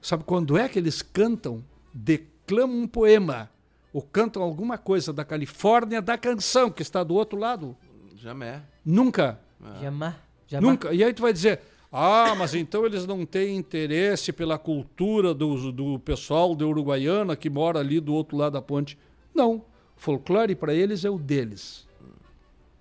[0.00, 3.50] Sabe quando é que eles cantam, declamam um poema,
[3.92, 7.76] ou cantam alguma coisa da Califórnia da canção que está do outro lado?
[8.14, 8.62] Jamé.
[8.84, 9.40] Nunca.
[9.80, 10.14] Jamais.
[10.46, 10.70] Jamais.
[10.70, 10.94] Nunca.
[10.94, 11.60] E aí tu vai dizer,
[11.90, 17.50] ah, mas então eles não têm interesse pela cultura do, do pessoal de Uruguaiana que
[17.50, 18.96] mora ali do outro lado da ponte.
[19.34, 19.64] Não.
[19.98, 21.86] Folclore para eles é o deles.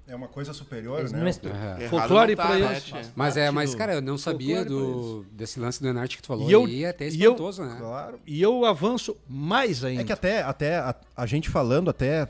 [0.10, 1.20] É uma coisa superior, Eles né?
[1.20, 1.68] não estão- Aham.
[1.82, 2.84] Errado Folclore não tá, pra né, eles.
[2.86, 3.02] tia?
[3.14, 6.28] Mas é, mas cara, eu não sabia folclore do, desse lance do Enarte que tu
[6.28, 6.50] falou.
[6.50, 7.76] E eu- E é até e eu- espantoso, né?
[7.78, 8.18] Claro.
[8.26, 10.02] E eu avanço mais ainda.
[10.02, 12.30] É que até, até a, a gente falando, até a,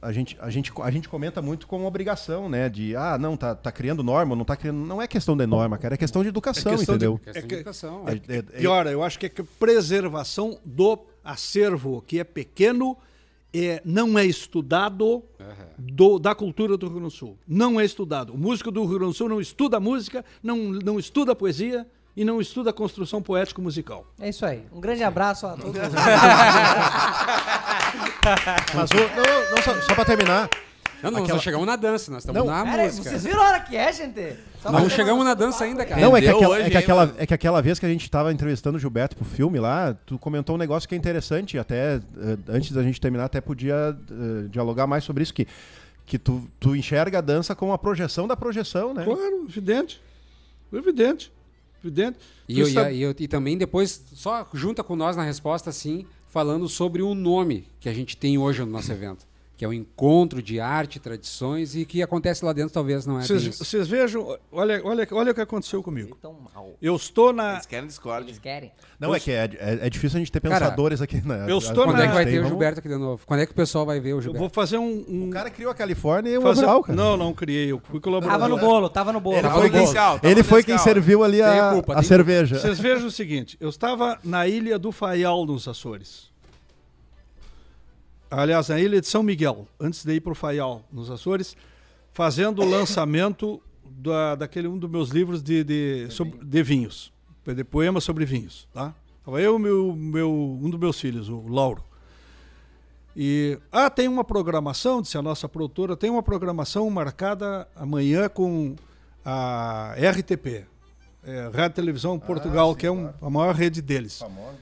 [0.00, 2.66] a gente, a, gente, a gente comenta muito como obrigação, né?
[2.70, 4.78] De, ah, não, tá, tá criando norma, não tá criando.
[4.78, 7.18] Não é questão de norma, cara, é questão de educação, É questão de- entendeu?
[7.22, 8.04] Questão É de que- educação.
[8.08, 12.96] É- é- é- Pior, eu acho que é preservação do acervo, que é pequeno,
[13.54, 15.24] é, não é estudado
[15.78, 17.38] do- da cultura do Rio Grande do Sul.
[17.46, 18.34] Não é estudado.
[18.34, 22.24] O músico do Rio Grande do Sul não estuda música, não, não estuda poesia e
[22.24, 24.06] não estuda construção poético-musical.
[24.20, 24.64] É isso aí.
[24.72, 25.80] Um grande abraço a todos.
[28.74, 30.48] Mas o, não, não, só, só pra terminar.
[31.02, 32.48] Não, não, Aquela- nós chegamos na dança, nós estamos Não.
[32.52, 33.08] na Pera aí, música.
[33.10, 34.36] vocês viram a hora que é, gente?
[34.62, 36.00] Só Não chegamos na dança ainda, cara.
[36.00, 38.10] Não, é que, aquela, hoje, é, que aquela, é que aquela vez que a gente
[38.10, 41.96] tava entrevistando o Gilberto pro filme lá, tu comentou um negócio que é interessante, até
[41.96, 45.46] eh, antes da gente terminar, até podia eh, dialogar mais sobre isso, que,
[46.04, 49.04] que tu, tu enxerga a dança como a projeção da projeção, né?
[49.04, 50.00] Claro, evidente.
[50.72, 51.32] Evidente.
[51.84, 52.18] Evidente.
[52.48, 56.04] E, eu, sabe- e, eu- e também depois, só junta com nós na resposta, assim,
[56.28, 59.24] falando sobre o nome que a gente tem hoje no nosso evento.
[59.58, 63.18] Que é um encontro de arte e tradições e que acontece lá dentro talvez não
[63.18, 63.64] é Vocês isso.
[63.64, 66.16] vocês vejam, olha, olha, olha o que aconteceu comigo.
[66.80, 67.54] Eu estou na.
[67.54, 68.26] Eles querem Discord.
[68.28, 68.70] Eles querem.
[69.00, 71.46] Não, é que é, é, é difícil a gente ter Cara, pensadores aqui, né?
[71.48, 73.26] eu estou Quando na- é que vai Tem, ter o vamos- Gilberto aqui de novo?
[73.26, 74.38] Quando é que o pessoal vai ver o Eu Gilberto?
[74.40, 75.04] vou fazer um.
[75.08, 76.96] um O cara criou a Califórnia e o fazer- Amaral, cara.
[76.96, 77.72] Não, não criei.
[77.72, 78.40] Eu fui colaborador.
[78.40, 79.36] Tava no bolo, tava no bolo.
[79.38, 80.92] Ele Tava foi quem- tava Ele foi quem Nescau.
[80.92, 82.60] serviu ali Tem a, culpa, a tem cerveja.
[82.60, 86.28] Vocês vejam o seguinte: eu estava na ilha do Faial, nos Açores.
[88.30, 91.56] Aliás, na ilha de São Miguel, antes de ir para o Faial, nos Açores,
[92.12, 93.60] fazendo o lançamento
[93.90, 97.12] da, daquele um dos meus livros de, de, sobre- de vinhos,
[97.46, 98.68] de poemas sobre vinhos.
[98.72, 98.94] Tá?
[99.18, 101.82] Estava eu e meu, meu, um dos meus filhos, o Lauro.
[103.16, 108.76] E, ah, tem uma programação, disse a nossa produtora, tem uma programação marcada amanhã com
[109.24, 110.66] a RTP,
[111.28, 113.16] é, Rádio Televisão Portugal, sim, que é um- claro.
[113.22, 114.20] a maior rede deles.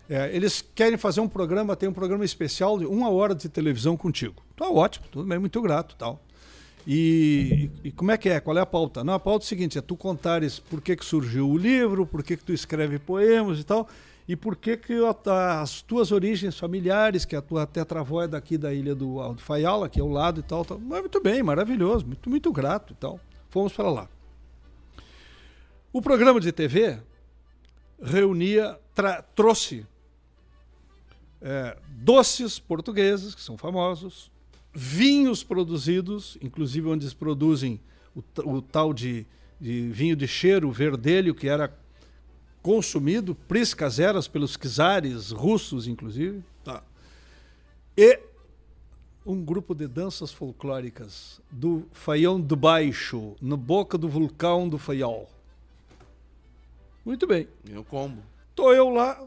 [0.08, 3.96] É, eles querem fazer um programa, tem um programa especial de uma hora de televisão
[3.96, 4.42] contigo.
[4.56, 6.20] Tá ótimo, tudo bem, muito grato tal.
[6.86, 8.38] E, e- e como é que é?
[8.40, 9.02] Qual é a pauta?
[9.02, 12.06] Não, a pauta é o seguinte, é tu contares por que, que surgiu o livro,
[12.06, 13.88] por que, que tu escreve poemas e tal,
[14.28, 14.94] e por que, que
[15.60, 19.82] as tuas origens familiares, que a tua tetravó é daqui da ilha do, do Faial,
[19.82, 20.78] aqui ao lado e tal, tal.
[20.78, 23.18] Mas muito bem, maravilhoso, muito, muito grato e tal.
[23.50, 24.08] Fomos para lá.
[25.96, 26.98] O programa de TV
[27.98, 28.78] reunia,
[29.34, 29.86] trouxe
[31.40, 34.30] é, doces portugueses, que são famosos,
[34.74, 37.80] vinhos produzidos, inclusive onde eles produzem
[38.14, 39.26] o, o tal de,
[39.58, 41.74] de vinho de cheiro verdelho, que era
[42.60, 46.44] consumido, priscas eras pelos czares russos, inclusive.
[46.62, 46.84] Tá.
[47.96, 48.20] E
[49.24, 55.30] um grupo de danças folclóricas do Faião do Baixo, na boca do vulcão do Faial.
[57.06, 57.46] Muito bem.
[57.70, 58.20] Meu combo.
[58.54, 59.22] Tô eu lá,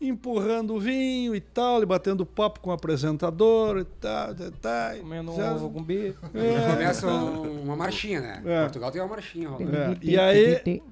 [0.00, 4.96] empurrando o vinho e tal, e batendo papo com o apresentador e tal, tal, tal.
[4.98, 6.18] Comendo um ovo com bife.
[6.34, 8.42] É, Começa um- uma marchinha, né?
[8.44, 8.60] É.
[8.64, 9.74] Portugal tem uma marchinha rolando.
[9.76, 10.82] É, E aí,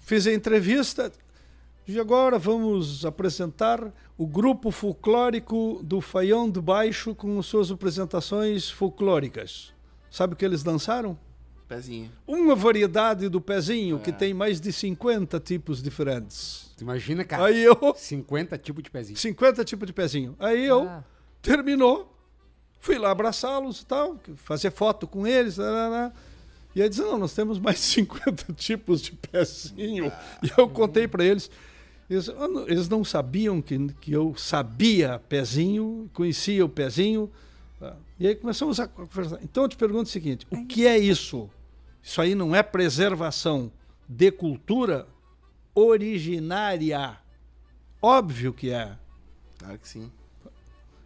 [0.00, 1.12] fiz a entrevista.
[1.86, 9.72] E agora vamos apresentar o grupo folclórico do Faião do Baixo com suas apresentações folclóricas.
[10.10, 11.18] Sabe o que eles dançaram?
[11.74, 12.10] Pezinho.
[12.26, 16.70] Uma variedade do pezinho que tem mais de 50 tipos diferentes.
[16.76, 19.16] Tu imagina, cara, Aí eu 50 tipos de pezinho.
[19.18, 20.36] 50 tipos de pezinho.
[20.38, 21.02] Aí eu Ah.
[21.40, 22.14] terminou,
[22.80, 25.56] fui lá abraçá-los e tal, fazer foto com eles.
[25.56, 26.12] lá, lá, lá.
[26.74, 30.12] E aí disse, não, nós temos mais 50 tipos de pezinho.
[30.42, 31.50] E eu contei para eles.
[32.10, 37.30] Eles, "Ah, não", eles não sabiam que, que eu sabia pezinho, conhecia o pezinho.
[37.80, 37.96] tá?
[38.20, 39.38] E aí começamos a conversar.
[39.42, 41.48] Então eu te pergunto o seguinte: o que é isso?
[42.02, 43.70] Isso aí não é preservação
[44.08, 45.06] de cultura
[45.74, 47.16] originária.
[48.00, 48.92] Óbvio que é.
[49.58, 50.10] Claro que sim.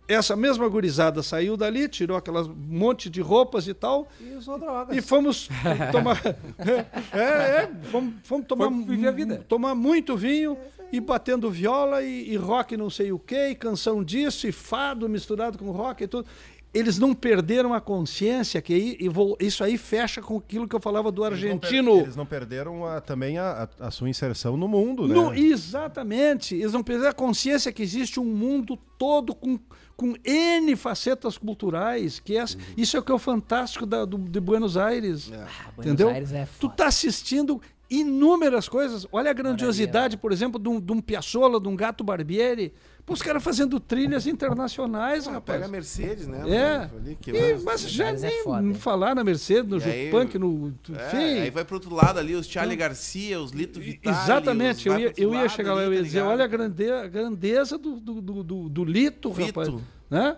[0.08, 4.96] Essa mesma gurizada saiu dali, tirou aquelas monte de roupas e tal, E usou drogas.
[4.96, 5.48] e fomos
[5.90, 6.22] tomar.
[7.12, 9.44] é, é, fomos, fomos tomar, viver a vida.
[9.48, 10.56] tomar muito vinho
[10.92, 15.08] e batendo viola e, e rock não sei o quê, e canção disso, e fado
[15.08, 16.28] misturado com rock e tudo.
[16.76, 20.76] Eles não perderam a consciência que aí, e vou- isso aí fecha com aquilo que
[20.76, 21.98] eu falava do Eles não per- argentino.
[22.00, 25.14] Eles não perderam a- também a, a- sua inserção no mundo, né?
[25.14, 26.54] No- exatamente.
[26.54, 29.58] Eles não perderam a consciência que existe um mundo todo com,
[29.96, 32.20] com N facetas culturais.
[32.20, 32.44] Que é,
[32.76, 35.30] Isso é o que é o fantástico da- do, de Buenos Aires.
[35.32, 35.36] É.
[35.36, 36.08] Ah, Buenos entendeu?
[36.10, 39.06] Aires é Tu tá assistindo inúmeras coisas.
[39.12, 42.72] Olha a grandiosidade, por exemplo, de um, de um Piazzolla, de um Gato Barbieri.
[43.06, 45.56] Pô, os caras fazendo trilhas internacionais, Ah, rapaz.
[45.58, 46.42] pega a Mercedes, né?
[46.50, 46.90] É.
[46.92, 48.74] Ali, que E, mas já é nem foda, hein?
[48.74, 50.74] falar na Mercedes, no E aí, Jupunk, no...
[50.90, 51.40] É, enfim.
[51.42, 54.16] aí vai pro outro lado ali, os Charlie Garcia, os Lito Vitale.
[54.16, 56.32] Exatamente, os eu ia, eu ia chegar lá, eu ia tá dizer, ligado?
[56.32, 59.60] olha a grande- a grandeza do, do, do, do- do Lito, Vito.
[59.60, 59.82] rapaz.
[60.10, 60.36] Né?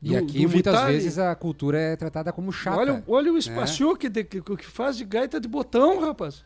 [0.00, 0.92] E Do- aqui, do muitas Vitale.
[0.94, 2.78] vezes, a cultura é tratada como chata.
[2.78, 6.44] Olha, olha o espaço que, de- que, que faz de gaita de botão, rapaz.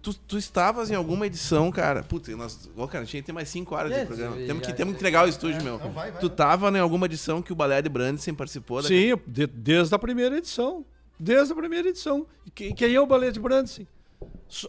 [0.00, 2.04] Tu, tu estavas em alguma edição, cara.
[2.04, 4.36] Putz, nós, ó, cara, a gente tem mais 5 horas de É, programa.
[4.36, 5.76] Temos que, já- temos que entregar o estúdio, meu.
[5.78, 8.86] Não, vai, vai, tu tava em alguma edição que o Balé de Brandsen participou da
[8.88, 10.84] Sim, de- desde a primeira edição.
[11.18, 12.24] Desde a primeira edição.
[12.54, 13.88] Que- quem é o Balé de Brandsen?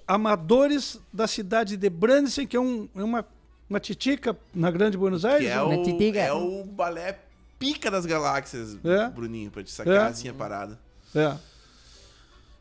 [0.08, 3.26] Amadores da cidade de Brandsen, que é, um- é uma,
[3.70, 5.46] uma titica na Grande Buenos Aires.
[5.46, 5.72] Que é o,
[6.16, 7.20] é o balé
[7.60, 9.10] pica das galáxias, É.
[9.10, 10.00] Bruninho, pra te sacar É.
[10.10, 10.80] assim a parada.
[11.14, 11.36] É.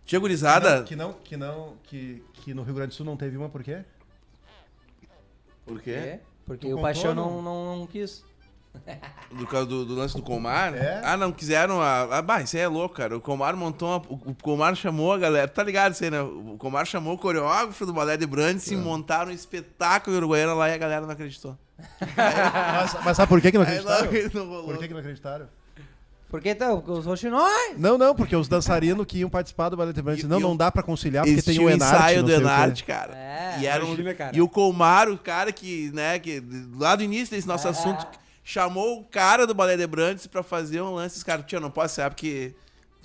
[0.07, 0.85] Tinha gurizada.
[0.85, 3.62] Que não, que não, que, que no Rio Grande do Sul não teve uma, por
[3.62, 3.81] quê?
[5.66, 5.91] Por quê?
[5.91, 8.24] É, Porque Tu o Paixão não, não, não quis.
[9.33, 10.74] Do causa do, do lance do Comar?
[10.74, 11.01] É?
[11.03, 11.81] Ah, não, quiseram.
[11.81, 13.16] A, ah, bah, isso aí é louco, cara.
[13.16, 15.49] O Comar montou uma, o, o Comar chamou a galera.
[15.49, 16.20] Tá ligado isso aí, né?
[16.20, 20.55] O Comar chamou o coreógrafo do Balé de Brandes e montaram um espetáculo em Uruguaiana
[20.55, 21.57] lá e a galera não acreditou.
[22.16, 24.11] Mas, mas sabe por que, que não Aí acreditaram?
[24.33, 24.65] não, não.
[24.65, 25.47] Por que, que não acreditaram?
[26.28, 27.78] Porque então, os roxinóis.
[27.78, 30.57] Não, não, porque os dançarinos que iam participar do Ballet de E- não, e não
[30.57, 32.32] dá pra conciliar, porque tem o o Enarte, ensaio do.
[32.32, 33.16] Enarte, cara.
[33.16, 34.36] É, e, era um- imagina, cara.
[34.36, 36.43] e o Colmar, o cara que, né, que
[36.77, 37.70] lá do início desse nosso É.
[37.70, 38.05] assunto,
[38.43, 41.16] chamou o cara do Balé de Brandes pra fazer um lance.
[41.16, 42.55] Os caras, tio, não posso ser porque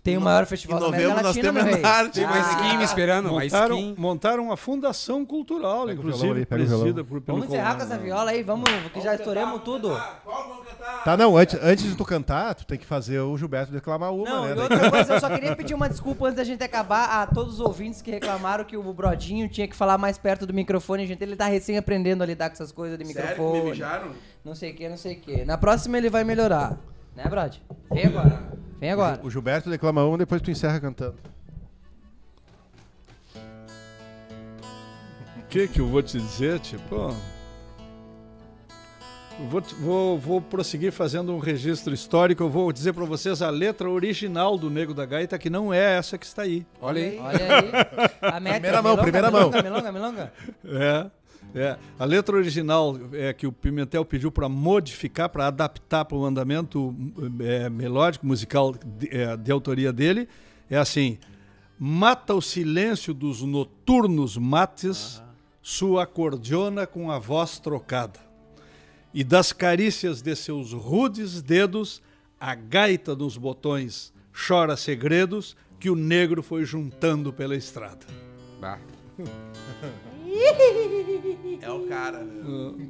[0.03, 2.11] Tem o maior festival em da América novembro nós Latina, temos.
[2.11, 2.39] Tem uma Ah.
[2.41, 3.95] skin me esperando, Montaram, skin.
[3.99, 8.31] montaram uma fundação cultural, Pega inclusive, ali, presidida por, pelo Vamos encerrar com essa viola
[8.31, 9.89] aí, vamos, que já estouramos tudo.
[9.89, 11.03] Vamos cantar?
[11.03, 14.27] Tá, não, antes, antes de tu cantar, tu tem que fazer o Gilberto declamar uma,
[14.27, 14.55] Não, né?
[14.55, 17.53] e outra coisa, eu só queria pedir uma desculpa antes da gente acabar a todos
[17.55, 21.05] os ouvintes que reclamaram que o Brodinho tinha que falar mais perto do microfone.
[21.05, 23.63] Gente, ele tá recém aprendendo a lidar com essas coisas de Sério que me microfone.
[23.65, 24.11] beijaram?
[24.43, 25.45] não sei o que, não sei o que.
[25.45, 26.75] Na próxima ele vai melhorar.
[27.15, 27.57] Né, Brod?
[27.91, 28.41] Vem agora.
[28.81, 29.19] Vem agora.
[29.23, 31.15] O Gilberto declama uma, depois tu encerra cantando.
[35.37, 37.15] O que que eu vou te dizer, tipo...
[39.49, 42.41] Vou, vou, vou prosseguir fazendo um registro histórico.
[42.43, 45.97] Eu vou dizer para vocês a letra original do Nego da Gaita, que não é
[45.97, 46.65] essa que está aí.
[46.81, 47.19] Olha aí.
[47.19, 47.71] Olha aí.
[48.33, 49.63] A meta, Primeira mão, milonga, primeira milonga, mão.
[49.63, 50.33] Milonga, milonga.
[50.65, 51.09] É,
[51.53, 51.77] é.
[51.99, 56.95] A letra original é que o Pimentel pediu para modificar, para adaptar para o andamento
[57.41, 60.29] é, melódico, musical de, é, de autoria dele.
[60.69, 61.17] É assim:
[61.77, 65.21] mata o silêncio dos noturnos mates,
[65.61, 68.19] sua acordeona com a voz trocada.
[69.13, 72.01] E das carícias de seus rudes dedos,
[72.39, 78.05] a gaita nos botões chora segredos que o negro foi juntando pela estrada.
[78.59, 78.79] Bah.
[81.61, 82.23] É o cara.
[82.23, 82.85] né?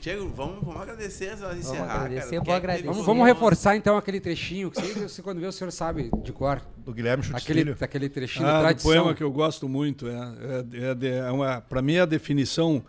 [0.00, 2.44] Diego, vamos, vamos agradecer antes de encerrar, agradecer, cara.
[2.44, 2.86] vou é agradecer.
[2.86, 6.32] Vamos, vamos reforçar então aquele trechinho, que sempre, você, quando vê o senhor sabe de
[6.32, 6.60] cor.
[6.78, 8.90] Do Guilherme Chutes Aquele, aquele trechinho Ah, tradição.
[8.90, 10.08] poema que eu gosto muito.
[10.08, 12.82] É, é, é, é uma, para mim, é a definição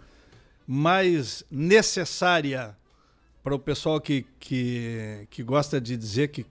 [0.65, 2.75] mais necessária
[3.43, 6.45] para o pessoal que, que, que gosta de dizer que,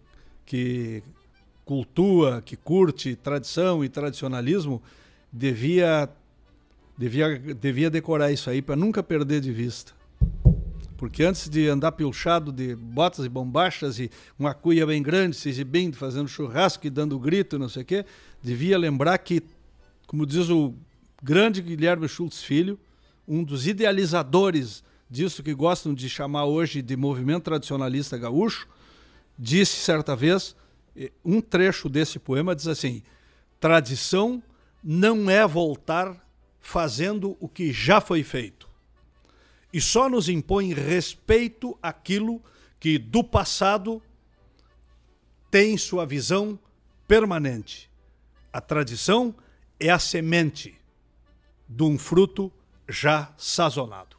[0.44, 1.02] que
[1.64, 4.82] cultua, que curte tradição e tradicionalismo,
[5.32, 6.08] devia,
[7.00, 9.92] devia, devia decorar isso aí para nunca perder de vista.
[10.98, 15.48] Porque antes de andar pilchado de botas e bombachas e uma cuia bem grande, se
[15.48, 18.04] exibindo, fazendo churrasco e dando grito, não sei o quê,
[18.42, 19.42] devia lembrar que,
[20.06, 20.74] como diz o
[21.22, 22.78] grande Guilherme Schultz Filho,
[23.26, 28.68] um dos idealizadores disso que gostam de chamar hoje de movimento tradicionalista gaúcho,
[29.38, 30.54] disse certa vez,
[30.94, 33.02] eh, um trecho desse poema diz assim:
[33.58, 34.42] tradição
[34.84, 36.14] não é voltar
[36.60, 38.70] fazendo o que já foi feito
[39.72, 42.42] e só nos impõe respeito àquilo
[42.78, 44.02] que do passado
[45.50, 46.58] tem sua visão
[47.06, 47.90] permanente.
[48.52, 49.34] A tradição
[49.78, 50.76] é a semente
[51.68, 52.52] de um fruto
[52.88, 54.16] já sazonado.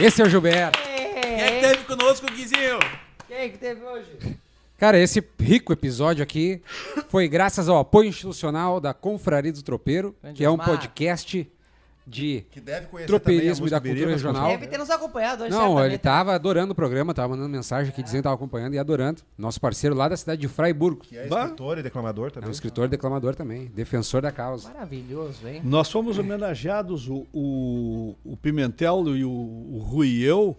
[0.00, 0.78] Esse é o Gilberto.
[0.78, 2.78] Quem é que teve conosco, Guizinho?
[3.26, 4.40] Quem que teve hoje?
[4.82, 6.60] Cara, esse rico episódio aqui
[7.08, 10.70] foi graças ao apoio institucional da Confraria do Tropeiro, Grande que é um Osmar.
[10.70, 11.48] podcast
[12.04, 14.48] de Que deve conhecer Tropeirismo também a e da música cultura Birivas, regional.
[14.48, 15.86] Deve ter nos acompanhado hoje, Não, certamente.
[15.86, 19.22] ele tava adorando o programa, tava mandando mensagem aqui dizendo que tava acompanhando e adorando.
[19.38, 21.02] Nosso parceiro lá da cidade de Freiburgo.
[21.04, 21.42] Que é Bah.
[21.44, 22.48] escritor e declamador É também.
[22.48, 24.66] um escritor e declamador também, defensor da causa.
[24.68, 25.60] Maravilhoso, hein?
[25.62, 30.58] Nós fomos homenageados, o, o, o Pimentel e o, o Rui e eu,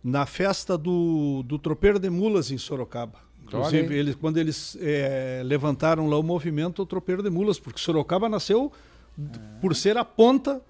[0.00, 3.24] na festa do, do Tropeiro de Mulas em Sorocaba.
[3.52, 4.00] Olha Inclusive, aí.
[4.00, 8.72] eles, quando eles eh, levantaram lá o movimento Tropeiro de Mulas, porque Sorocaba nasceu
[9.16, 10.60] d- por ser a ponta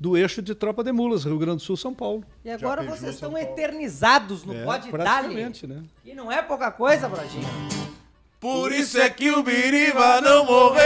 [0.00, 2.22] do eixo de Tropa de Mulas, Rio Grande do Sul, São Paulo.
[2.44, 5.04] E agora vocês estão eternizados no É, Pode Dali.
[5.04, 5.82] praticamente, né?
[6.04, 7.46] E não é pouca coisa, Brodinho.
[8.40, 10.78] Por isso é que o Biriva não morreu.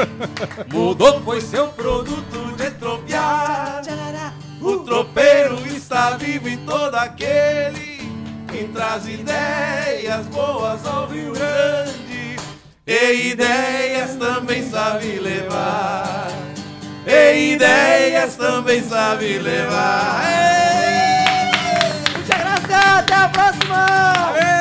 [0.72, 3.82] Mudou, foi seu produto de tropear.
[4.62, 7.95] O tropeiro está vivo em todo aquele
[8.48, 12.36] quem traz ideias boas ao Rio Grande
[12.86, 16.28] E ideias também sabe levar
[17.06, 20.76] E ideias também sabe levar Ei!
[22.14, 24.55] Muita até a próxima!